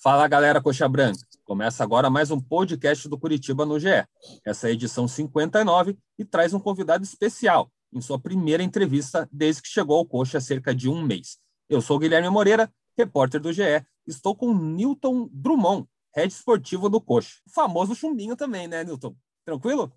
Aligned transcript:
Fala 0.00 0.28
galera 0.28 0.62
Coxa 0.62 0.88
Branca, 0.88 1.18
começa 1.44 1.82
agora 1.82 2.08
mais 2.08 2.30
um 2.30 2.40
podcast 2.40 3.08
do 3.08 3.18
Curitiba 3.18 3.66
no 3.66 3.80
GE. 3.80 4.06
Essa 4.46 4.68
é 4.68 4.70
a 4.70 4.72
edição 4.72 5.08
59 5.08 5.98
e 6.16 6.24
traz 6.24 6.54
um 6.54 6.60
convidado 6.60 7.02
especial 7.02 7.68
em 7.92 8.00
sua 8.00 8.16
primeira 8.16 8.62
entrevista 8.62 9.28
desde 9.32 9.60
que 9.60 9.66
chegou 9.66 9.96
ao 9.96 10.06
Coxa 10.06 10.38
há 10.38 10.40
cerca 10.40 10.72
de 10.72 10.88
um 10.88 11.02
mês. 11.02 11.38
Eu 11.68 11.82
sou 11.82 11.98
Guilherme 11.98 12.30
Moreira, 12.30 12.72
repórter 12.96 13.40
do 13.40 13.52
GE. 13.52 13.84
Estou 14.06 14.36
com 14.36 14.54
Newton 14.54 15.28
Drummond, 15.32 15.84
head 16.14 16.32
esportivo 16.32 16.88
do 16.88 17.00
Coxa. 17.00 17.40
O 17.48 17.50
famoso 17.50 17.92
chumbinho 17.92 18.36
também, 18.36 18.68
né, 18.68 18.84
Newton? 18.84 19.16
Tranquilo? 19.44 19.92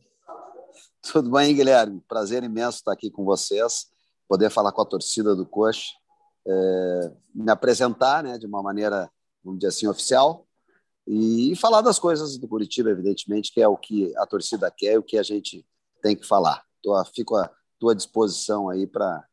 Tudo 1.13 1.29
bem, 1.29 1.53
Guilherme. 1.53 2.01
Prazer 2.07 2.43
imenso 2.43 2.79
estar 2.79 2.93
aqui 2.93 3.11
com 3.11 3.23
vocês, 3.23 3.91
poder 4.27 4.49
falar 4.49 4.71
com 4.71 4.81
a 4.81 4.85
torcida 4.85 5.35
do 5.35 5.45
Coxa, 5.45 5.91
é, 6.47 7.11
me 7.35 7.51
apresentar 7.51 8.23
né, 8.23 8.39
de 8.39 8.47
uma 8.47 8.63
maneira 8.63 9.07
vamos 9.43 9.59
dizer 9.59 9.69
assim, 9.69 9.87
oficial, 9.87 10.45
e 11.07 11.55
falar 11.55 11.81
das 11.81 11.97
coisas 11.97 12.37
do 12.37 12.47
Curitiba, 12.47 12.89
evidentemente, 12.89 13.51
que 13.51 13.61
é 13.61 13.67
o 13.67 13.75
que 13.75 14.15
a 14.17 14.25
torcida 14.25 14.71
quer 14.71 14.93
e 14.93 14.97
o 14.97 15.03
que 15.03 15.17
a 15.17 15.23
gente 15.23 15.65
tem 16.01 16.15
que 16.15 16.25
falar. 16.25 16.63
Tô, 16.81 17.03
fico 17.05 17.35
à 17.35 17.49
tua 17.79 17.95
disposição 17.95 18.69
aí 18.69 18.85
para 18.85 19.25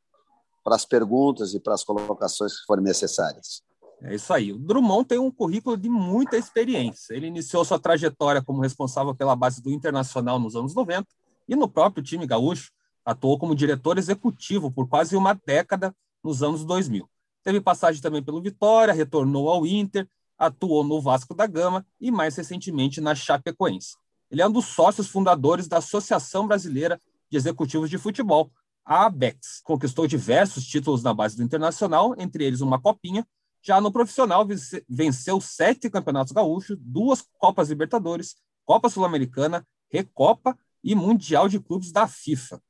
as 0.67 0.85
perguntas 0.85 1.55
e 1.55 1.61
para 1.61 1.75
as 1.75 1.85
colocações 1.85 2.59
que 2.59 2.67
forem 2.67 2.85
necessárias. 2.85 3.63
É 4.03 4.15
isso 4.15 4.33
aí. 4.33 4.53
O 4.53 4.59
Drummond 4.59 5.07
tem 5.07 5.19
um 5.19 5.31
currículo 5.31 5.77
de 5.77 5.89
muita 5.89 6.37
experiência. 6.37 7.15
Ele 7.15 7.27
iniciou 7.27 7.65
sua 7.65 7.79
trajetória 7.79 8.43
como 8.43 8.61
responsável 8.61 9.15
pela 9.15 9.35
base 9.35 9.63
do 9.63 9.71
Internacional 9.71 10.39
nos 10.39 10.55
anos 10.55 10.75
90 10.75 11.07
e 11.49 11.57
no 11.57 11.69
próprio 11.69 12.03
time 12.03 12.27
gaúcho 12.27 12.71
atuou 13.05 13.39
como 13.39 13.55
diretor 13.55 13.99
executivo 13.99 14.71
por 14.71 14.89
quase 14.89 15.17
uma 15.17 15.35
década 15.35 15.95
nos 16.23 16.43
anos 16.43 16.65
2000. 16.65 17.09
Teve 17.43 17.61
passagem 17.61 18.01
também 18.03 18.23
pelo 18.23 18.43
Vitória, 18.43 18.93
retornou 18.93 19.49
ao 19.49 19.67
Inter, 19.67 20.09
atuou 20.39 20.85
no 20.85 21.01
Vasco 21.01 21.35
da 21.35 21.47
Gama 21.47 21.87
e 22.01 22.11
mais 22.11 22.37
recentemente 22.37 23.01
na 23.01 23.15
Chapecoense. 23.15 23.97
Ele 24.31 24.43
é 24.43 24.47
um 24.47 24.53
dos 24.53 24.67
sócios 24.67 25.09
fundadores 25.09 25.67
da 25.67 25.79
Associação 25.79 26.47
Brasileira 26.47 27.01
de 27.31 27.37
Executivos 27.37 27.89
de 27.91 27.99
Futebol, 27.99 28.51
a 28.85 29.07
ABEX. 29.07 29.61
Conquistou 29.65 30.07
diversos 30.07 30.67
títulos 30.67 31.03
na 31.03 31.13
base 31.13 31.37
do 31.37 31.43
Internacional, 31.43 32.15
entre 32.19 32.45
eles 32.45 32.61
uma 32.61 32.81
copinha. 32.81 33.27
Já 33.63 33.81
no 33.81 33.93
profissional, 33.93 34.47
venceu 34.89 35.41
sete 35.41 35.91
campeonatos 35.91 36.33
gaúchos, 36.33 36.77
duas 36.81 37.25
Copas 37.39 37.69
Libertadores, 37.69 38.37
Copa 38.65 38.89
Sul-Americana, 38.89 39.67
Recopa 39.91 40.57
e 40.85 40.95
Mundial 40.95 41.49
de 41.49 41.59
Clubes 41.59 41.91
da 41.91 42.07
FIFA. 42.07 42.63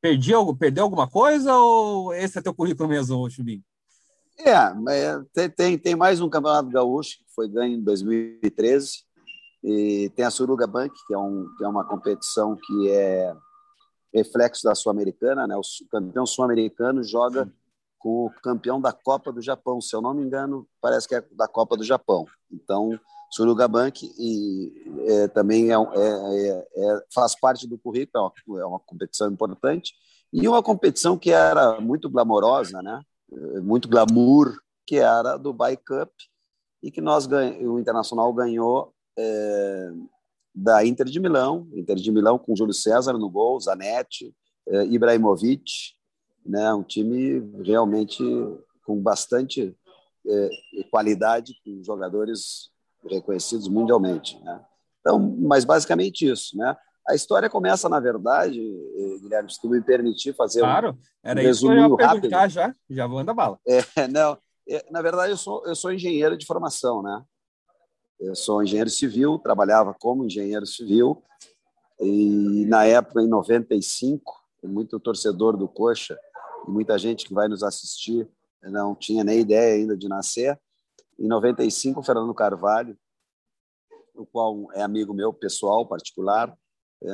Perdi, 0.00 0.32
perdeu 0.58 0.84
alguma 0.84 1.08
coisa 1.08 1.56
ou 1.56 2.14
esse 2.14 2.38
é 2.38 2.42
teu 2.42 2.54
currículo 2.54 2.88
mesmo, 2.88 3.28
Chubinho? 3.28 3.64
É, 4.38 5.48
tem, 5.56 5.78
tem 5.78 5.96
mais 5.96 6.20
um 6.20 6.28
campeonato 6.28 6.68
gaúcho 6.68 7.18
que 7.18 7.34
foi 7.34 7.48
ganho 7.48 7.78
em 7.78 7.82
2013 7.82 9.04
e 9.64 10.10
tem 10.14 10.24
a 10.24 10.30
Suruga 10.30 10.66
Bank 10.66 10.94
que 11.06 11.14
é, 11.14 11.18
um, 11.18 11.46
que 11.56 11.64
é 11.64 11.68
uma 11.68 11.84
competição 11.84 12.56
que 12.56 12.90
é 12.90 13.34
reflexo 14.12 14.64
da 14.64 14.74
sul-americana, 14.74 15.46
né? 15.46 15.56
O 15.56 15.62
campeão 15.90 16.24
sul-americano 16.24 17.02
joga 17.02 17.52
com 17.98 18.26
o 18.26 18.30
campeão 18.42 18.80
da 18.80 18.92
Copa 18.92 19.32
do 19.32 19.42
Japão, 19.42 19.80
se 19.80 19.94
eu 19.94 20.00
não 20.00 20.14
me 20.14 20.22
engano, 20.22 20.66
parece 20.80 21.08
que 21.08 21.14
é 21.14 21.24
da 21.32 21.48
Copa 21.48 21.76
do 21.76 21.84
Japão. 21.84 22.24
Então, 22.50 22.98
Suruga 23.30 23.66
Bank 23.66 24.08
e 24.18 24.72
é, 25.06 25.28
também 25.28 25.72
é, 25.72 25.74
é, 25.74 25.78
é, 25.78 26.68
é, 26.76 27.04
faz 27.12 27.38
parte 27.38 27.66
do 27.66 27.76
currículo, 27.76 28.32
é 28.46 28.52
uma, 28.52 28.60
é 28.60 28.64
uma 28.64 28.80
competição 28.80 29.30
importante 29.30 29.92
e 30.32 30.46
uma 30.46 30.62
competição 30.62 31.18
que 31.18 31.30
era 31.30 31.80
muito 31.80 32.08
glamourosa, 32.08 32.80
né? 32.82 33.00
Muito 33.62 33.88
glamour, 33.88 34.56
que 34.86 34.96
era 34.96 35.34
a 35.34 35.36
Dubai 35.36 35.76
Cup, 35.76 36.10
e 36.82 36.90
que 36.90 37.00
nós 37.00 37.26
o 37.26 37.78
Internacional 37.78 38.32
ganhou 38.32 38.94
é, 39.18 39.92
da 40.54 40.84
Inter 40.86 41.06
de 41.06 41.18
Milão, 41.18 41.68
Inter 41.72 41.96
de 41.96 42.12
Milão 42.12 42.38
com 42.38 42.54
Júlio 42.54 42.72
César 42.72 43.14
no 43.14 43.28
gol, 43.28 43.60
Zanetti, 43.60 44.34
é, 44.68 44.84
Ibrahimovic, 44.86 45.94
né, 46.44 46.72
um 46.72 46.82
time 46.82 47.40
realmente 47.62 48.22
com 48.84 49.00
bastante 49.00 49.76
é, 50.26 50.50
qualidade, 50.90 51.54
com 51.64 51.82
jogadores 51.82 52.70
reconhecidos 53.04 53.68
mundialmente. 53.68 54.38
Né? 54.42 54.64
Então, 55.00 55.18
mas 55.18 55.64
basicamente 55.64 56.28
isso, 56.28 56.56
né? 56.56 56.76
A 57.08 57.14
história 57.14 57.48
começa, 57.48 57.88
na 57.88 58.00
verdade, 58.00 58.60
eh, 58.60 59.18
Guilherme, 59.20 59.50
se 59.50 59.60
tu 59.60 59.68
me 59.68 59.80
permitir 59.80 60.34
fazer 60.34 60.60
claro, 60.60 60.90
um, 60.90 60.98
era 61.22 61.40
um 61.40 61.42
isso 61.44 61.60
que 61.60 61.66
eu 61.66 61.74
ia 61.74 62.06
rápido. 62.06 62.28
já, 62.48 62.74
já 62.90 63.06
vou 63.06 63.18
andar 63.18 63.34
bala. 63.34 63.58
É, 63.66 64.08
não, 64.08 64.36
é, 64.68 64.84
na 64.90 65.00
verdade, 65.00 65.32
eu 65.32 65.36
sou, 65.36 65.64
eu 65.66 65.76
sou 65.76 65.92
engenheiro 65.92 66.36
de 66.36 66.44
formação, 66.44 67.02
né? 67.02 67.22
Eu 68.18 68.34
sou 68.34 68.62
engenheiro 68.62 68.90
civil, 68.90 69.38
trabalhava 69.38 69.94
como 69.94 70.24
engenheiro 70.24 70.66
civil, 70.66 71.22
e 72.00 72.64
na 72.66 72.84
época, 72.84 73.22
em 73.22 73.28
95, 73.28 74.46
muito 74.64 74.98
torcedor 74.98 75.56
do 75.56 75.68
Coxa, 75.68 76.18
e 76.66 76.70
muita 76.70 76.98
gente 76.98 77.24
que 77.26 77.34
vai 77.34 77.48
nos 77.48 77.62
assistir 77.62 78.28
não 78.62 78.94
tinha 78.94 79.22
nem 79.22 79.40
ideia 79.40 79.74
ainda 79.74 79.96
de 79.96 80.08
nascer. 80.08 80.58
Em 81.18 81.28
95, 81.28 82.00
o 82.00 82.02
Fernando 82.02 82.34
Carvalho, 82.34 82.98
o 84.14 84.26
qual 84.26 84.72
é 84.72 84.82
amigo 84.82 85.14
meu 85.14 85.32
pessoal, 85.32 85.86
particular, 85.86 86.56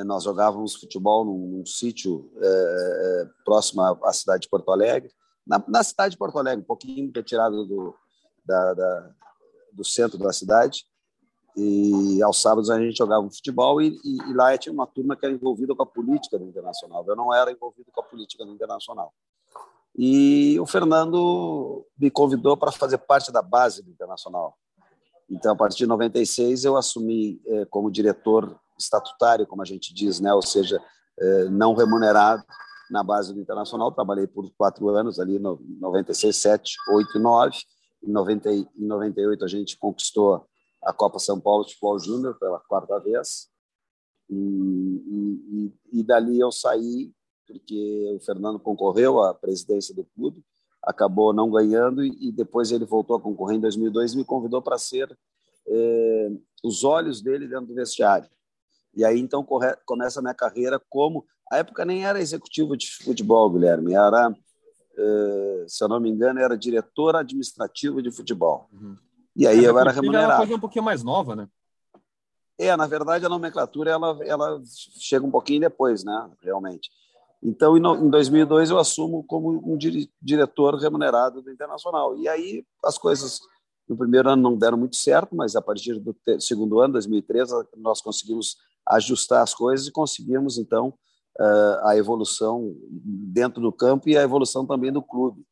nós 0.05 0.23
jogávamos 0.23 0.75
futebol 0.75 1.25
num, 1.25 1.57
num 1.57 1.65
sítio 1.65 2.31
é, 2.37 3.27
próximo 3.43 3.81
à 3.81 4.13
cidade 4.13 4.43
de 4.43 4.49
Porto 4.49 4.71
Alegre, 4.71 5.11
na, 5.45 5.63
na, 5.67 5.83
cidade 5.83 6.11
de 6.11 6.17
Porto 6.17 6.39
Alegre, 6.39 6.61
um 6.61 6.67
pouquinho 6.67 7.11
retirado 7.13 7.65
do, 7.65 7.95
da, 8.45 8.73
da, 8.73 9.11
do 9.73 9.83
centro 9.83 10.17
da 10.17 10.31
cidade. 10.31 10.85
E 11.55 12.23
aos 12.23 12.41
sábados 12.41 12.69
a 12.69 12.79
gente 12.79 12.97
jogava 12.97 13.29
futebol 13.29 13.79
e, 13.81 13.89
e, 14.03 14.17
e, 14.29 14.33
lá 14.33 14.57
tinha 14.57 14.73
uma 14.73 14.87
turma 14.87 15.15
que 15.15 15.23
era 15.23 15.35
envolvida 15.35 15.75
com 15.75 15.83
a 15.83 15.85
política 15.85 16.39
do 16.39 16.45
Internacional. 16.45 17.05
Eu 17.07 17.15
não 17.15 17.33
era 17.33 17.51
envolvido 17.51 17.91
com 17.91 18.01
a 18.01 18.03
política 18.03 18.43
do 18.43 18.51
Internacional. 18.51 19.13
E 19.95 20.59
o 20.59 20.65
Fernando 20.65 21.85
me 21.99 22.09
convidou 22.09 22.57
para 22.57 22.71
fazer 22.71 22.97
parte 22.97 23.31
da 23.31 23.41
base 23.41 23.83
do 23.83 23.91
Internacional. 23.91 24.57
Então, 25.29 25.53
a 25.53 25.55
partir 25.55 25.79
de 25.79 25.87
96, 25.87 26.65
eu 26.65 26.75
assumi 26.75 27.39
eh, 27.45 27.65
como 27.65 27.91
diretor 27.91 28.59
estatutário, 28.77 29.47
como 29.47 29.61
a 29.61 29.65
gente 29.65 29.93
diz, 29.93 30.19
né? 30.19 30.33
ou 30.33 30.41
seja, 30.41 30.81
é, 31.19 31.45
não 31.45 31.73
remunerado 31.73 32.43
na 32.89 33.03
base 33.03 33.33
do 33.33 33.39
Internacional. 33.39 33.91
Trabalhei 33.91 34.27
por 34.27 34.49
quatro 34.57 34.89
anos 34.89 35.19
ali, 35.19 35.39
no 35.39 35.59
96, 35.79 36.35
7, 36.35 36.75
8 36.91 37.17
e 37.17 37.21
9. 37.21 37.57
Em, 38.03 38.11
90, 38.11 38.51
em 38.51 38.67
98 38.77 39.45
a 39.45 39.47
gente 39.47 39.77
conquistou 39.77 40.45
a 40.83 40.93
Copa 40.93 41.19
São 41.19 41.39
Paulo 41.39 41.63
de 41.65 41.71
Futebol 41.71 41.99
Júnior 41.99 42.37
pela 42.37 42.59
quarta 42.59 42.99
vez. 42.99 43.49
E, 44.29 44.35
e, 44.35 45.99
e, 45.99 46.03
dali 46.03 46.39
eu 46.39 46.51
saí 46.51 47.11
porque 47.45 48.13
o 48.15 48.19
Fernando 48.21 48.59
concorreu 48.59 49.21
à 49.21 49.33
presidência 49.33 49.93
do 49.93 50.05
clube, 50.15 50.43
acabou 50.81 51.33
não 51.33 51.51
ganhando 51.51 52.03
e, 52.03 52.31
depois 52.31 52.71
ele 52.71 52.85
voltou 52.85 53.15
a 53.15 53.21
concorrer 53.21 53.57
em 53.57 53.61
2002 53.61 54.13
e 54.13 54.17
me 54.17 54.25
convidou 54.25 54.61
para 54.61 54.77
ser 54.77 55.15
é, 55.67 56.31
os 56.63 56.83
olhos 56.83 57.21
dele 57.21 57.47
dentro 57.47 57.67
do 57.67 57.75
vestiário. 57.75 58.29
E 58.95 59.03
aí 59.03 59.19
então 59.19 59.43
corre, 59.43 59.75
começa 59.85 60.19
a 60.19 60.21
minha 60.21 60.33
carreira 60.33 60.81
como. 60.89 61.25
A 61.51 61.57
época 61.57 61.85
nem 61.85 62.05
era 62.05 62.21
executivo 62.21 62.75
de 62.75 62.89
futebol, 63.03 63.49
Guilherme, 63.49 63.93
era, 63.93 64.33
eh, 64.97 65.65
se 65.67 65.83
eu 65.83 65.87
não 65.87 65.99
me 65.99 66.09
engano, 66.09 66.39
era 66.39 66.57
diretor 66.57 67.15
administrativo 67.15 68.01
de 68.01 68.11
futebol. 68.11 68.69
Uhum. 68.71 68.97
E 69.35 69.45
aí 69.47 69.63
eu 69.63 69.77
era 69.77 69.91
remunerado. 69.91 70.25
Era 70.25 70.33
uma 70.33 70.37
coisa 70.39 70.55
um 70.55 70.59
pouquinho 70.59 70.85
mais 70.85 71.03
nova, 71.03 71.35
né? 71.35 71.47
É, 72.57 72.75
na 72.77 72.85
verdade, 72.85 73.25
a 73.25 73.29
nomenclatura 73.29 73.91
ela, 73.91 74.17
ela 74.23 74.61
chega 74.99 75.25
um 75.25 75.31
pouquinho 75.31 75.61
depois, 75.61 76.03
né? 76.03 76.29
Realmente. 76.41 76.89
Então, 77.41 77.75
em 77.77 78.09
2002, 78.09 78.69
eu 78.69 78.79
assumo 78.79 79.23
como 79.25 79.49
um 79.65 79.77
diretor 80.21 80.75
remunerado 80.75 81.41
do 81.41 81.51
Internacional. 81.51 82.17
E 82.17 82.27
aí 82.27 82.65
as 82.83 82.97
coisas 82.97 83.41
no 83.87 83.97
primeiro 83.97 84.29
ano 84.29 84.41
não 84.41 84.57
deram 84.57 84.77
muito 84.77 84.95
certo, 84.95 85.35
mas 85.35 85.55
a 85.55 85.61
partir 85.61 85.99
do 85.99 86.15
segundo 86.39 86.79
ano, 86.79 86.93
2013, 86.93 87.53
nós 87.75 88.01
conseguimos 88.01 88.55
ajustar 88.87 89.41
as 89.41 89.53
coisas 89.53 89.87
e 89.87 89.91
conseguimos, 89.91 90.57
então, 90.57 90.93
eh, 91.39 91.79
a 91.83 91.97
evolução 91.97 92.75
dentro 92.91 93.61
do 93.61 93.71
campo 93.71 94.09
e 94.09 94.17
a 94.17 94.21
evolução 94.21 94.65
também 94.65 94.91
do 94.91 95.01
clube. 95.01 95.43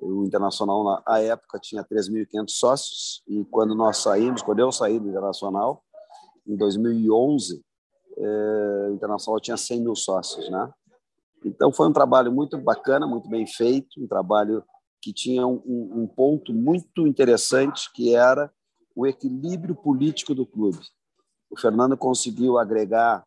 O 0.00 0.24
Internacional, 0.24 1.02
na 1.06 1.18
época, 1.20 1.60
tinha 1.60 1.84
3.500 1.84 2.50
sócios 2.50 3.22
e 3.28 3.44
quando 3.44 3.74
nós 3.74 3.98
saímos, 3.98 4.42
quando 4.42 4.58
eu 4.58 4.72
saí 4.72 4.98
do 4.98 5.08
Internacional, 5.08 5.84
em 6.46 6.56
2011, 6.56 7.62
eh, 8.18 8.88
o 8.90 8.94
Internacional 8.94 9.40
tinha 9.40 9.56
100 9.56 9.80
mil 9.80 9.94
sócios, 9.94 10.50
né? 10.50 10.72
Então, 11.44 11.72
foi 11.72 11.88
um 11.88 11.92
trabalho 11.92 12.32
muito 12.32 12.58
bacana, 12.58 13.06
muito 13.06 13.28
bem 13.28 13.46
feito, 13.46 14.00
um 14.00 14.06
trabalho 14.06 14.64
que 15.00 15.12
tinha 15.12 15.46
um, 15.46 15.60
um 15.66 16.06
ponto 16.06 16.52
muito 16.52 17.06
interessante, 17.06 17.92
que 17.92 18.14
era 18.14 18.50
o 18.94 19.06
equilíbrio 19.06 19.74
político 19.74 20.34
do 20.34 20.46
clube 20.46 20.80
o 21.52 21.60
Fernando 21.60 21.96
conseguiu 21.98 22.58
agregar 22.58 23.22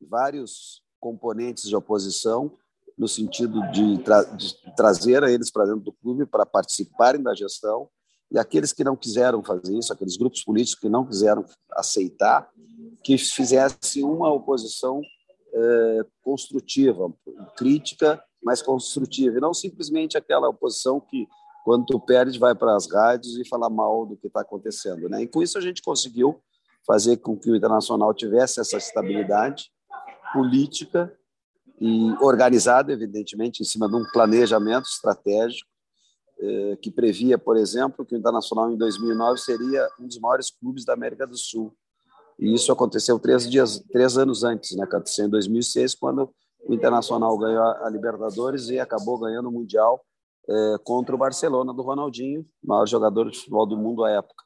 vários 0.00 0.82
componentes 0.98 1.68
de 1.68 1.76
oposição 1.76 2.56
no 2.96 3.06
sentido 3.06 3.60
de, 3.70 3.98
tra 4.02 4.22
de 4.24 4.54
trazer 4.74 5.22
eles 5.24 5.50
para 5.50 5.66
dentro 5.66 5.80
do 5.80 5.92
clube 5.92 6.24
para 6.24 6.46
participarem 6.46 7.22
da 7.22 7.34
gestão 7.34 7.88
e 8.32 8.38
aqueles 8.38 8.72
que 8.72 8.82
não 8.82 8.96
quiseram 8.96 9.42
fazer 9.42 9.76
isso, 9.76 9.92
aqueles 9.92 10.16
grupos 10.16 10.42
políticos 10.42 10.80
que 10.80 10.88
não 10.88 11.04
quiseram 11.04 11.44
aceitar, 11.72 12.48
que 13.02 13.18
fizessem 13.18 14.04
uma 14.04 14.32
oposição 14.32 15.02
é, 15.52 16.06
construtiva, 16.22 17.12
crítica, 17.56 18.22
mas 18.42 18.62
construtiva, 18.62 19.36
e 19.36 19.40
não 19.40 19.52
simplesmente 19.52 20.16
aquela 20.16 20.48
oposição 20.48 21.00
que, 21.00 21.26
quando 21.64 21.86
tu 21.86 22.00
perde, 22.00 22.38
vai 22.38 22.54
para 22.54 22.76
as 22.76 22.90
rádios 22.90 23.36
e 23.36 23.46
fala 23.46 23.68
mal 23.68 24.06
do 24.06 24.16
que 24.16 24.28
está 24.28 24.42
acontecendo. 24.42 25.08
Né? 25.08 25.22
E 25.22 25.26
com 25.26 25.42
isso 25.42 25.58
a 25.58 25.60
gente 25.60 25.82
conseguiu 25.82 26.40
fazer 26.90 27.18
com 27.18 27.38
que 27.38 27.48
o 27.48 27.54
Internacional 27.54 28.12
tivesse 28.12 28.60
essa 28.60 28.76
estabilidade 28.76 29.70
política 30.32 31.16
e 31.80 32.10
organizada, 32.20 32.92
evidentemente, 32.92 33.62
em 33.62 33.64
cima 33.64 33.88
de 33.88 33.94
um 33.94 34.04
planejamento 34.12 34.86
estratégico 34.86 35.70
eh, 36.40 36.76
que 36.82 36.90
previa, 36.90 37.38
por 37.38 37.56
exemplo, 37.56 38.04
que 38.04 38.16
o 38.16 38.18
Internacional 38.18 38.72
em 38.72 38.76
2009 38.76 39.38
seria 39.38 39.88
um 40.00 40.08
dos 40.08 40.18
maiores 40.18 40.50
clubes 40.50 40.84
da 40.84 40.92
América 40.92 41.28
do 41.28 41.36
Sul. 41.36 41.72
E 42.40 42.52
isso 42.52 42.72
aconteceu 42.72 43.20
três 43.20 43.48
dias, 43.48 43.78
três 43.92 44.18
anos 44.18 44.42
antes, 44.42 44.76
né? 44.76 44.82
Aconteceu 44.82 45.26
em 45.26 45.30
2006, 45.30 45.94
quando 45.94 46.28
o 46.66 46.74
Internacional 46.74 47.38
ganhou 47.38 47.62
a 47.62 47.88
Libertadores 47.88 48.68
e 48.68 48.80
acabou 48.80 49.16
ganhando 49.16 49.48
o 49.48 49.52
Mundial 49.52 50.04
eh, 50.48 50.76
contra 50.82 51.14
o 51.14 51.18
Barcelona 51.18 51.72
do 51.72 51.82
Ronaldinho, 51.82 52.44
maior 52.64 52.88
jogador 52.88 53.30
de 53.30 53.38
futebol 53.38 53.64
do 53.64 53.76
mundo 53.76 54.02
à 54.02 54.10
época. 54.10 54.42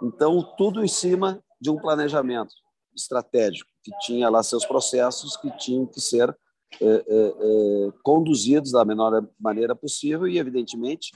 Então, 0.00 0.40
tudo 0.56 0.84
em 0.84 0.88
cima 0.88 1.42
de 1.60 1.70
um 1.70 1.76
planejamento 1.76 2.54
estratégico 2.94 3.70
que 3.82 3.92
tinha 4.00 4.28
lá 4.28 4.42
seus 4.42 4.64
processos 4.64 5.36
que 5.36 5.50
tinham 5.56 5.86
que 5.86 6.00
ser 6.00 6.36
é, 6.80 6.84
é, 6.84 6.96
é, 6.96 7.92
conduzidos 8.02 8.72
da 8.72 8.84
menor 8.84 9.26
maneira 9.40 9.74
possível 9.74 10.28
e, 10.28 10.38
evidentemente, 10.38 11.12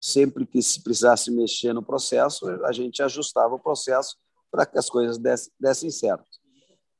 sempre 0.00 0.46
que 0.46 0.62
se 0.62 0.82
precisasse 0.82 1.30
mexer 1.30 1.72
no 1.72 1.82
processo, 1.82 2.48
a 2.64 2.72
gente 2.72 3.02
ajustava 3.02 3.54
o 3.54 3.58
processo 3.58 4.16
para 4.50 4.66
que 4.66 4.78
as 4.78 4.88
coisas 4.88 5.18
dessem, 5.18 5.52
dessem 5.58 5.90
certo. 5.90 6.24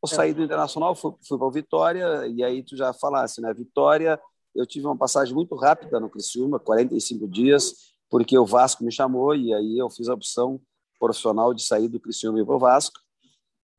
Eu 0.03 0.09
saí 0.09 0.35
do 0.35 0.43
Internacional, 0.43 0.97
fui, 0.97 1.13
fui 1.27 1.39
para 1.39 1.47
o 1.47 1.51
Vitória, 1.51 2.27
e 2.27 2.43
aí 2.43 2.63
tu 2.65 2.77
já 2.77 2.93
falasse, 2.93 3.41
né? 3.41 3.55
Vitória, 3.55 4.21
eu 4.55 4.67
tive 4.67 4.87
uma 4.87 4.97
passagem 4.97 5.33
muito 5.33 5.55
rápida 5.55 6.01
no 6.01 6.11
Criciúma, 6.11 6.59
45 6.59 7.29
dias, 7.29 7.95
porque 8.11 8.37
o 8.37 8.45
Vasco 8.45 8.83
me 8.83 8.91
chamou, 8.91 9.35
e 9.35 9.55
aí 9.55 9.79
eu 9.79 9.89
fiz 9.89 10.09
a 10.09 10.15
opção 10.15 10.61
profissional 11.03 11.53
de 11.53 11.65
sair 11.65 11.89
do 11.89 11.99
Criciúma 11.99 12.41
e 12.41 12.45
para 12.45 12.55
o 12.55 12.61
Vasco. 12.61 13.01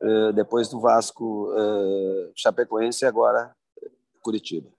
Eh, 0.04 0.34
depois 0.34 0.68
do 0.68 0.82
Vasco, 0.82 1.50
uh, 1.54 2.32
Chapecoense 2.36 3.06
e 3.06 3.08
agora 3.08 3.56
Curitiba. 4.22 4.70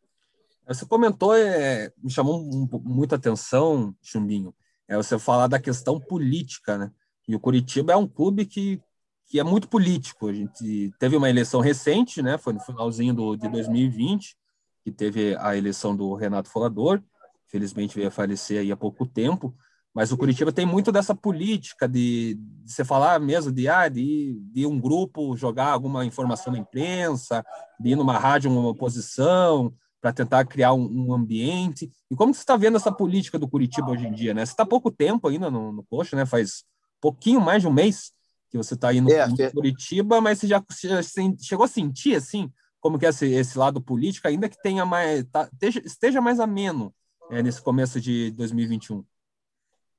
Você 0.69 0.85
comentou, 0.85 1.35
é, 1.35 1.91
me 1.96 2.11
chamou 2.11 2.41
um, 2.41 2.69
muita 2.85 3.17
atenção, 3.17 3.94
Chumbinho, 4.02 4.55
é 4.87 4.96
você 4.99 5.19
falar 5.19 5.46
da 5.46 5.58
questão 5.58 5.99
política, 5.99 6.76
né? 6.76 6.93
E 7.26 7.35
o 7.35 7.41
Curitiba 7.41 7.94
é 7.94 7.96
um 7.96 8.06
clube 8.06 8.44
que, 8.44 8.82
que 9.26 9.41
é 9.41 9.43
muito 9.43 9.67
político. 9.67 10.29
A 10.29 10.32
gente 10.32 10.93
teve 10.99 11.17
uma 11.17 11.31
eleição 11.31 11.61
recente, 11.61 12.20
né? 12.20 12.37
Foi 12.37 12.52
no 12.52 12.61
finalzinho 12.61 13.14
do, 13.14 13.35
de 13.35 13.49
2020, 13.49 14.37
que 14.82 14.93
teve 14.93 15.35
a 15.37 15.56
eleição 15.56 15.96
do 15.96 16.12
Renato 16.14 16.50
Folador. 16.50 17.02
Felizmente 17.49 17.96
veio 17.96 18.08
a 18.08 18.11
falecer 18.11 18.61
aí 18.61 18.70
há 18.70 18.76
pouco 18.76 19.06
tempo. 19.06 19.55
Mas 19.94 20.11
o 20.11 20.17
Curitiba 20.17 20.52
tem 20.52 20.67
muito 20.67 20.91
dessa 20.91 21.14
política 21.14 21.88
de, 21.88 22.35
de 22.35 22.73
você 22.73 22.85
falar 22.85 23.20
mesmo 23.20 23.52
de, 23.52 23.69
ah, 23.69 23.88
de, 23.88 24.37
de 24.52 24.67
um 24.67 24.81
grupo 24.81 25.37
jogar 25.37 25.69
alguma 25.69 26.05
informação 26.05 26.52
na 26.52 26.58
imprensa, 26.58 27.44
de 27.79 27.91
ir 27.91 27.96
numa 27.96 28.19
rádio, 28.19 28.50
uma 28.50 28.70
oposição, 28.70 29.73
para 30.00 30.12
tentar 30.12 30.44
criar 30.46 30.73
um, 30.73 30.85
um, 30.85 31.14
ambiente. 31.14 31.91
E 32.11 32.17
como 32.17 32.35
você 32.35 32.41
está 32.41 32.56
vendo 32.56 32.76
essa 32.76 32.91
política 32.91 33.38
do 33.38 33.49
Curitiba 33.49 33.93
hoje 33.93 34.06
em 34.06 34.12
dia? 34.12 34.35
Né? 34.35 34.44
Você 34.44 34.52
está 34.52 34.67
pouco 34.67 34.91
tempo 34.91 35.29
ainda 35.29 35.49
no, 35.49 35.73
no 35.73 35.85
Coxa, 35.85 36.17
né? 36.17 36.26
faz 36.26 36.64
pouquinho 37.00 37.41
mais 37.41 37.62
de 37.62 37.69
um 37.69 37.73
mês 37.73 38.12
que 38.50 38.56
você 38.58 38.75
está 38.75 38.88
aí 38.88 39.00
no, 39.00 39.11
é, 39.11 39.26
no 39.29 39.52
Curitiba, 39.52 40.20
mas 40.20 40.41
você 40.41 40.49
já, 40.49 40.62
já, 40.82 41.00
chegou 41.41 41.64
a 41.64 41.69
sentir 41.69 42.17
assim 42.17 42.50
como 42.81 42.99
que 42.99 43.06
é 43.06 43.08
esse, 43.08 43.26
esse 43.26 43.56
lado 43.56 43.81
político, 43.81 44.29
ainda 44.29 44.46
que 44.46 44.61
tenha 44.62 44.85
mais, 44.85 45.25
tá, 45.32 45.49
esteja, 45.50 45.81
esteja 45.87 46.20
mais 46.20 46.38
ameno 46.38 46.94
é, 47.31 47.43
nesse 47.43 47.62
começo 47.62 47.99
de 47.99 48.31
2021? 48.32 49.02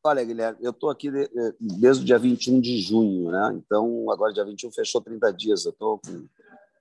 Olha, 0.07 0.23
Guilherme, 0.23 0.59
eu 0.61 0.69
estou 0.69 0.91
aqui 0.91 1.09
desde 1.59 2.03
o 2.03 2.05
dia 2.05 2.19
21 2.19 2.61
de 2.61 2.79
junho, 2.79 3.31
né? 3.31 3.55
Então, 3.55 4.05
agora 4.11 4.31
dia 4.31 4.45
21 4.45 4.71
fechou 4.71 5.01
30 5.01 5.33
dias, 5.33 5.65
eu 5.65 5.73
com... 5.73 5.99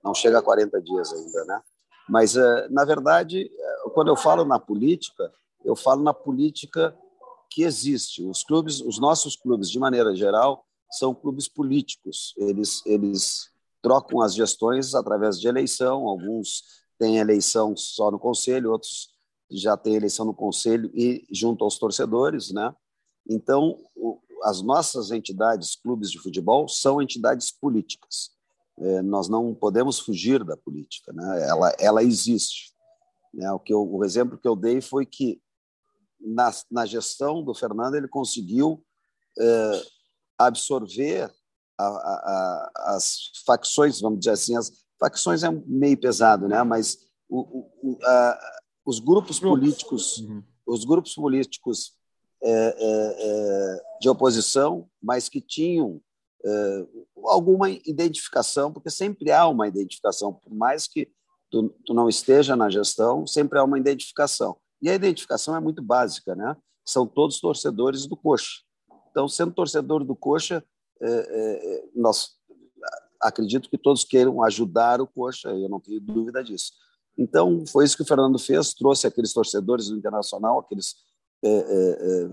não 0.03 0.13
chega 0.13 0.37
a 0.37 0.43
40 0.43 0.79
dias 0.79 1.11
ainda, 1.11 1.43
né? 1.45 1.59
Mas, 2.07 2.37
eh, 2.37 2.67
na 2.69 2.85
verdade, 2.85 3.49
eh, 3.51 3.89
quando 3.95 4.09
eu 4.09 4.15
falo 4.15 4.45
na 4.45 4.59
política, 4.59 5.33
eu 5.63 5.75
falo 5.75 6.03
na 6.03 6.13
política 6.13 6.95
que 7.49 7.63
existe. 7.63 8.23
Os 8.23 8.43
clubes, 8.43 8.79
os 8.79 8.99
nossos 8.99 9.35
clubes, 9.35 9.71
de 9.71 9.79
maneira 9.79 10.15
geral, 10.15 10.63
são 10.91 11.11
clubes 11.15 11.47
políticos. 11.47 12.35
Eles, 12.37 12.85
eles 12.85 13.49
trocam 13.81 14.21
as 14.21 14.35
gestões 14.35 14.93
através 14.93 15.39
de 15.39 15.47
eleição, 15.47 16.07
alguns 16.07 16.61
têm 16.99 17.17
eleição 17.17 17.75
só 17.75 18.11
no 18.11 18.19
conselho, 18.19 18.71
outros 18.71 19.09
já 19.49 19.75
têm 19.75 19.95
eleição 19.95 20.27
no 20.27 20.33
conselho 20.33 20.91
e 20.93 21.25
junto 21.31 21.63
aos 21.63 21.79
torcedores, 21.79 22.51
né? 22.51 22.71
Então, 23.27 23.77
as 24.43 24.61
nossas 24.61 25.11
entidades, 25.11 25.75
clubes 25.75 26.11
de 26.11 26.19
futebol, 26.19 26.67
são 26.67 27.01
entidades 27.01 27.51
políticas. 27.51 28.31
É, 28.77 29.01
nós 29.01 29.29
não 29.29 29.55
podemos 29.55 29.99
fugir 29.99 30.43
da 30.43 30.57
política, 30.57 31.11
né? 31.13 31.47
ela, 31.47 31.75
ela 31.79 32.03
existe. 32.03 32.73
Né? 33.33 33.51
O, 33.51 33.59
que 33.59 33.73
eu, 33.73 33.81
o 33.81 34.03
exemplo 34.03 34.37
que 34.37 34.47
eu 34.47 34.55
dei 34.55 34.81
foi 34.81 35.05
que, 35.05 35.41
na, 36.19 36.51
na 36.69 36.85
gestão 36.85 37.43
do 37.43 37.53
Fernando, 37.53 37.95
ele 37.95 38.07
conseguiu 38.07 38.83
é, 39.39 39.83
absorver 40.37 41.31
a, 41.77 41.85
a, 41.85 41.87
a, 41.87 42.95
as 42.95 43.31
facções, 43.45 44.01
vamos 44.01 44.19
dizer 44.19 44.31
assim, 44.31 44.55
as 44.57 44.71
facções 44.99 45.43
é 45.43 45.51
meio 45.65 45.97
pesado, 45.97 46.47
né? 46.47 46.61
mas 46.63 46.97
o, 47.29 47.65
o, 47.81 47.99
os 48.85 48.99
grupos 48.99 49.39
políticos, 49.39 50.17
uhum. 50.17 50.43
os 50.67 50.85
grupos 50.85 51.15
políticos 51.15 51.93
de 53.99 54.09
oposição, 54.09 54.87
mas 55.01 55.27
que 55.27 55.41
tinham 55.41 56.01
é, 56.45 56.87
alguma 57.23 57.69
identificação, 57.69 58.71
porque 58.71 58.91
sempre 58.91 59.31
há 59.31 59.47
uma 59.47 59.67
identificação, 59.67 60.31
por 60.31 60.53
mais 60.53 60.87
que 60.87 61.09
tu, 61.49 61.69
tu, 61.83 61.93
não 61.93 62.07
esteja 62.07 62.55
na 62.55 62.69
gestão, 62.69 63.25
sempre 63.25 63.57
há 63.57 63.63
uma 63.63 63.79
identificação. 63.79 64.55
E 64.79 64.89
a 64.89 64.93
identificação 64.93 65.55
é 65.55 65.59
muito 65.59 65.81
básica, 65.81 66.35
né? 66.35 66.55
São 66.85 67.07
todos 67.07 67.39
torcedores 67.39 68.05
do 68.05 68.15
Coxa. 68.15 68.61
Então, 69.09 69.27
sendo 69.27 69.53
torcedor 69.53 70.03
do 70.03 70.15
Coxa, 70.15 70.63
é, 71.01 71.09
é, 71.09 71.85
nós 71.95 72.35
acredito 73.19 73.67
que 73.67 73.77
todos 73.77 74.03
queiram 74.03 74.43
ajudar 74.43 75.01
o 75.01 75.07
Coxa, 75.07 75.49
eu 75.49 75.67
não 75.67 75.79
tenho 75.79 75.99
dúvida 75.99 76.43
disso. 76.43 76.73
Então, 77.17 77.65
foi 77.65 77.85
isso 77.85 77.95
que 77.95 78.03
o 78.03 78.05
Fernando 78.05 78.37
fez, 78.37 78.73
trouxe 78.73 79.07
aqueles 79.07 79.33
torcedores 79.33 79.87
do 79.87 79.97
Internacional, 79.97 80.59
aqueles 80.59 80.95
é, 81.45 81.49
é, 81.49 82.23
é, 82.23 82.29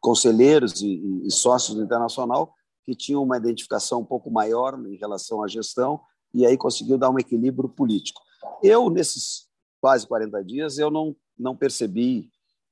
conselheiros 0.00 0.80
e, 0.80 1.22
e, 1.26 1.30
sócios 1.30 1.76
do 1.76 1.82
Internacional 1.82 2.54
que 2.84 2.94
tinham 2.94 3.22
uma 3.22 3.36
identificação 3.36 4.00
um 4.00 4.04
pouco 4.04 4.30
maior 4.30 4.78
em 4.86 4.96
relação 4.96 5.42
à 5.42 5.48
gestão 5.48 6.00
e 6.32 6.46
aí 6.46 6.56
conseguiu 6.56 6.96
dar 6.96 7.10
um 7.10 7.18
equilíbrio 7.18 7.68
político. 7.68 8.22
Eu, 8.62 8.88
nesses 8.88 9.46
quase 9.80 10.06
40 10.06 10.42
dias, 10.44 10.78
eu 10.78 10.90
não, 10.90 11.14
não 11.38 11.54
percebi 11.54 12.30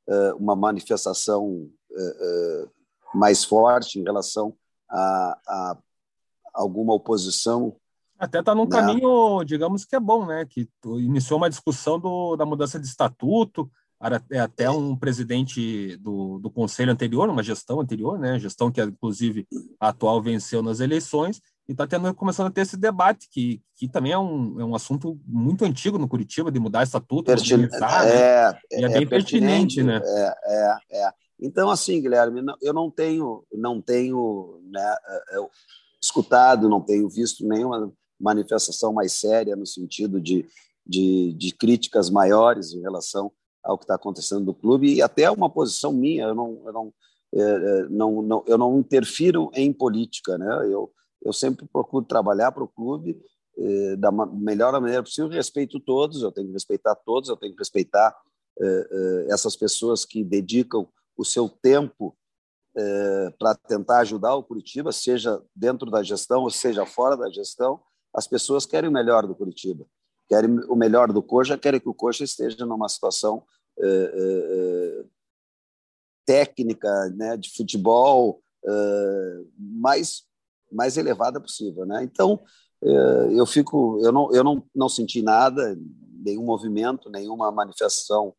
uh, 0.08 0.36
uma 0.36 0.56
manifestação 0.56 1.68
uh, 1.90 2.64
uh, 2.64 2.70
mais 3.14 3.44
forte 3.44 3.98
em 3.98 4.02
relação 4.02 4.56
a, 4.88 5.38
a 5.46 5.78
alguma 6.54 6.94
oposição 6.94 7.76
até 8.18 8.40
está 8.40 8.54
num 8.54 8.64
né? 8.64 8.70
caminho, 8.70 9.44
digamos 9.44 9.84
que 9.84 9.94
é 9.94 10.00
bom, 10.00 10.24
né? 10.24 10.46
Que 10.46 10.68
iniciou 10.84 11.38
uma 11.38 11.50
discussão 11.50 12.00
do, 12.00 12.34
da 12.34 12.46
mudança 12.46 12.80
de 12.80 12.86
estatuto, 12.86 13.70
até 14.14 14.70
um 14.70 14.96
presidente 14.96 15.96
do, 15.98 16.38
do 16.38 16.50
conselho 16.50 16.92
anterior, 16.92 17.28
uma 17.28 17.42
gestão 17.42 17.80
anterior, 17.80 18.18
né, 18.18 18.38
gestão 18.38 18.70
que 18.70 18.80
inclusive 18.80 19.46
a 19.80 19.88
atual 19.88 20.22
venceu 20.22 20.62
nas 20.62 20.80
eleições, 20.80 21.40
e 21.68 21.72
está 21.72 21.86
tendo 21.86 22.14
começando 22.14 22.46
a 22.46 22.50
ter 22.50 22.60
esse 22.60 22.76
debate 22.76 23.28
que, 23.30 23.60
que 23.74 23.88
também 23.88 24.12
é 24.12 24.18
um, 24.18 24.60
é 24.60 24.64
um 24.64 24.74
assunto 24.74 25.18
muito 25.26 25.64
antigo 25.64 25.98
no 25.98 26.08
Curitiba 26.08 26.50
de 26.50 26.60
mudar 26.60 26.84
estatuto, 26.84 27.24
Pertin 27.24 27.56
né? 27.56 27.68
é, 28.04 28.58
e 28.72 28.84
é, 28.84 28.86
é 28.86 28.88
bem 28.88 29.06
pertinente, 29.06 29.76
pertinente, 29.76 29.82
né? 29.82 30.00
É, 30.04 30.34
é, 30.46 31.06
é. 31.06 31.10
Então 31.40 31.68
assim, 31.68 32.00
Guilherme, 32.00 32.42
eu 32.62 32.72
não 32.72 32.90
tenho 32.90 33.44
não 33.52 33.82
tenho 33.82 34.60
né, 34.70 34.96
é, 35.32 35.38
escutado, 36.00 36.68
não 36.68 36.80
tenho 36.80 37.08
visto 37.08 37.46
nenhuma 37.46 37.92
manifestação 38.18 38.92
mais 38.92 39.12
séria 39.12 39.56
no 39.56 39.66
sentido 39.66 40.20
de, 40.20 40.46
de, 40.86 41.32
de 41.34 41.52
críticas 41.52 42.08
maiores 42.08 42.72
em 42.72 42.80
relação 42.80 43.30
ao 43.66 43.76
que 43.76 43.84
está 43.84 43.96
acontecendo 43.96 44.44
no 44.44 44.54
clube 44.54 44.94
e 44.94 45.02
até 45.02 45.30
uma 45.30 45.50
posição 45.50 45.92
minha. 45.92 46.24
Eu 46.24 46.34
não, 46.34 46.62
eu 46.64 46.72
não, 46.72 46.94
é, 47.34 47.40
é, 47.40 47.88
não, 47.88 48.22
não, 48.22 48.44
eu 48.46 48.56
não 48.56 48.78
interfiro 48.78 49.50
em 49.54 49.72
política, 49.72 50.38
né? 50.38 50.66
Eu, 50.70 50.90
eu 51.22 51.32
sempre 51.32 51.66
procuro 51.66 52.04
trabalhar 52.04 52.52
para 52.52 52.62
o 52.62 52.68
clube 52.68 53.20
é, 53.58 53.96
da 53.96 54.10
melhor 54.12 54.72
maneira 54.80 55.02
possível. 55.02 55.30
Respeito 55.30 55.80
todos, 55.80 56.22
eu 56.22 56.30
tenho 56.30 56.46
que 56.46 56.52
respeitar 56.52 56.94
todos, 56.94 57.28
eu 57.28 57.36
tenho 57.36 57.52
que 57.52 57.58
respeitar 57.58 58.16
é, 58.58 58.66
é, 58.66 59.32
essas 59.32 59.56
pessoas 59.56 60.04
que 60.04 60.24
dedicam 60.24 60.88
o 61.16 61.24
seu 61.24 61.48
tempo 61.48 62.16
é, 62.76 63.30
para 63.38 63.54
tentar 63.54 63.98
ajudar 64.00 64.34
o 64.34 64.42
Curitiba, 64.42 64.92
seja 64.92 65.42
dentro 65.54 65.90
da 65.90 66.02
gestão 66.02 66.42
ou 66.42 66.50
seja 66.50 66.84
fora 66.84 67.16
da 67.16 67.30
gestão, 67.30 67.80
as 68.14 68.26
pessoas 68.26 68.66
querem 68.66 68.88
o 68.88 68.92
melhor 68.92 69.26
do 69.26 69.34
Curitiba, 69.34 69.86
querem 70.28 70.60
o 70.68 70.76
melhor 70.76 71.12
do 71.12 71.22
Coxa, 71.22 71.58
querem 71.58 71.80
que 71.80 71.88
o 71.88 71.94
Coxa 71.94 72.24
esteja 72.24 72.64
numa 72.64 72.88
situação 72.88 73.42
técnica, 76.24 76.88
né, 77.16 77.36
de 77.36 77.54
futebol 77.54 78.42
mais 79.58 80.24
mais 80.72 80.96
elevada 80.96 81.40
possível, 81.40 81.86
né? 81.86 82.02
Então 82.02 82.42
eu 83.30 83.46
fico, 83.46 84.00
eu 84.02 84.12
não 84.12 84.32
eu 84.32 84.42
não, 84.42 84.62
não 84.74 84.88
senti 84.88 85.22
nada, 85.22 85.78
nenhum 86.24 86.44
movimento, 86.44 87.08
nenhuma 87.08 87.52
manifestação 87.52 88.34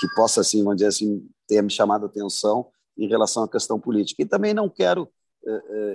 que 0.00 0.08
possa 0.14 0.40
assim, 0.40 0.62
vamos 0.62 0.76
dizer 0.76 0.88
assim, 0.88 1.28
tenha 1.46 1.62
me 1.62 1.70
chamado 1.70 2.04
a 2.04 2.06
atenção 2.06 2.70
em 2.96 3.08
relação 3.08 3.42
à 3.42 3.48
questão 3.48 3.78
política. 3.78 4.22
E 4.22 4.26
também 4.26 4.54
não 4.54 4.68
quero 4.68 5.08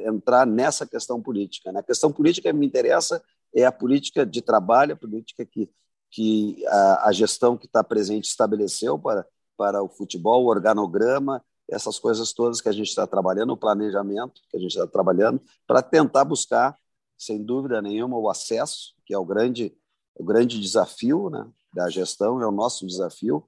entrar 0.06 0.46
nessa 0.46 0.86
questão 0.86 1.22
política. 1.22 1.72
Né? 1.72 1.80
A 1.80 1.84
questão 1.84 2.12
política 2.12 2.52
que 2.52 2.56
me 2.56 2.68
interessa 2.68 3.24
é 3.56 3.66
a 3.66 3.72
política 3.72 4.26
de 4.26 4.42
trabalho, 4.42 4.94
a 4.94 4.98
política 4.98 5.44
que, 5.44 5.72
que 6.12 6.66
a, 6.68 7.10
a 7.10 7.12
gestão 7.12 7.58
que 7.58 7.66
está 7.66 7.84
presente 7.84 8.26
estabeleceu 8.26 8.98
para, 8.98 9.26
para 9.58 9.84
o 9.84 9.90
futebol, 9.90 10.44
o 10.44 10.50
organograma, 10.50 11.44
essas 11.70 12.00
coisas 12.00 12.34
todas 12.34 12.62
que 12.62 12.70
a 12.70 12.72
gente 12.72 12.88
está 12.88 13.06
trabalhando, 13.06 13.52
o 13.52 13.58
planejamento 13.58 14.42
que 14.50 14.58
a 14.58 14.60
gente 14.60 14.72
está 14.72 14.88
trabalhando, 14.88 15.42
para 15.68 15.82
tentar 15.82 16.26
buscar, 16.26 16.76
sem 17.18 17.44
dúvida 17.44 17.82
nenhuma, 17.82 18.18
o 18.18 18.30
acesso, 18.30 18.96
que 19.06 19.14
é 19.14 19.18
o 19.18 19.26
grande, 19.26 19.76
o 20.16 20.24
grande 20.24 20.60
desafio 20.60 21.30
né, 21.30 21.48
da 21.74 21.90
gestão, 21.90 22.42
é 22.42 22.48
o 22.48 22.52
nosso 22.52 22.88
desafio. 22.88 23.48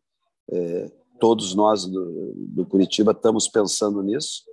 É, 0.52 0.92
todos 1.20 1.56
nós 1.56 1.86
do, 1.86 2.34
do 2.36 2.66
Curitiba 2.66 3.12
estamos 3.12 3.48
pensando 3.48 4.04
nisso 4.04 4.44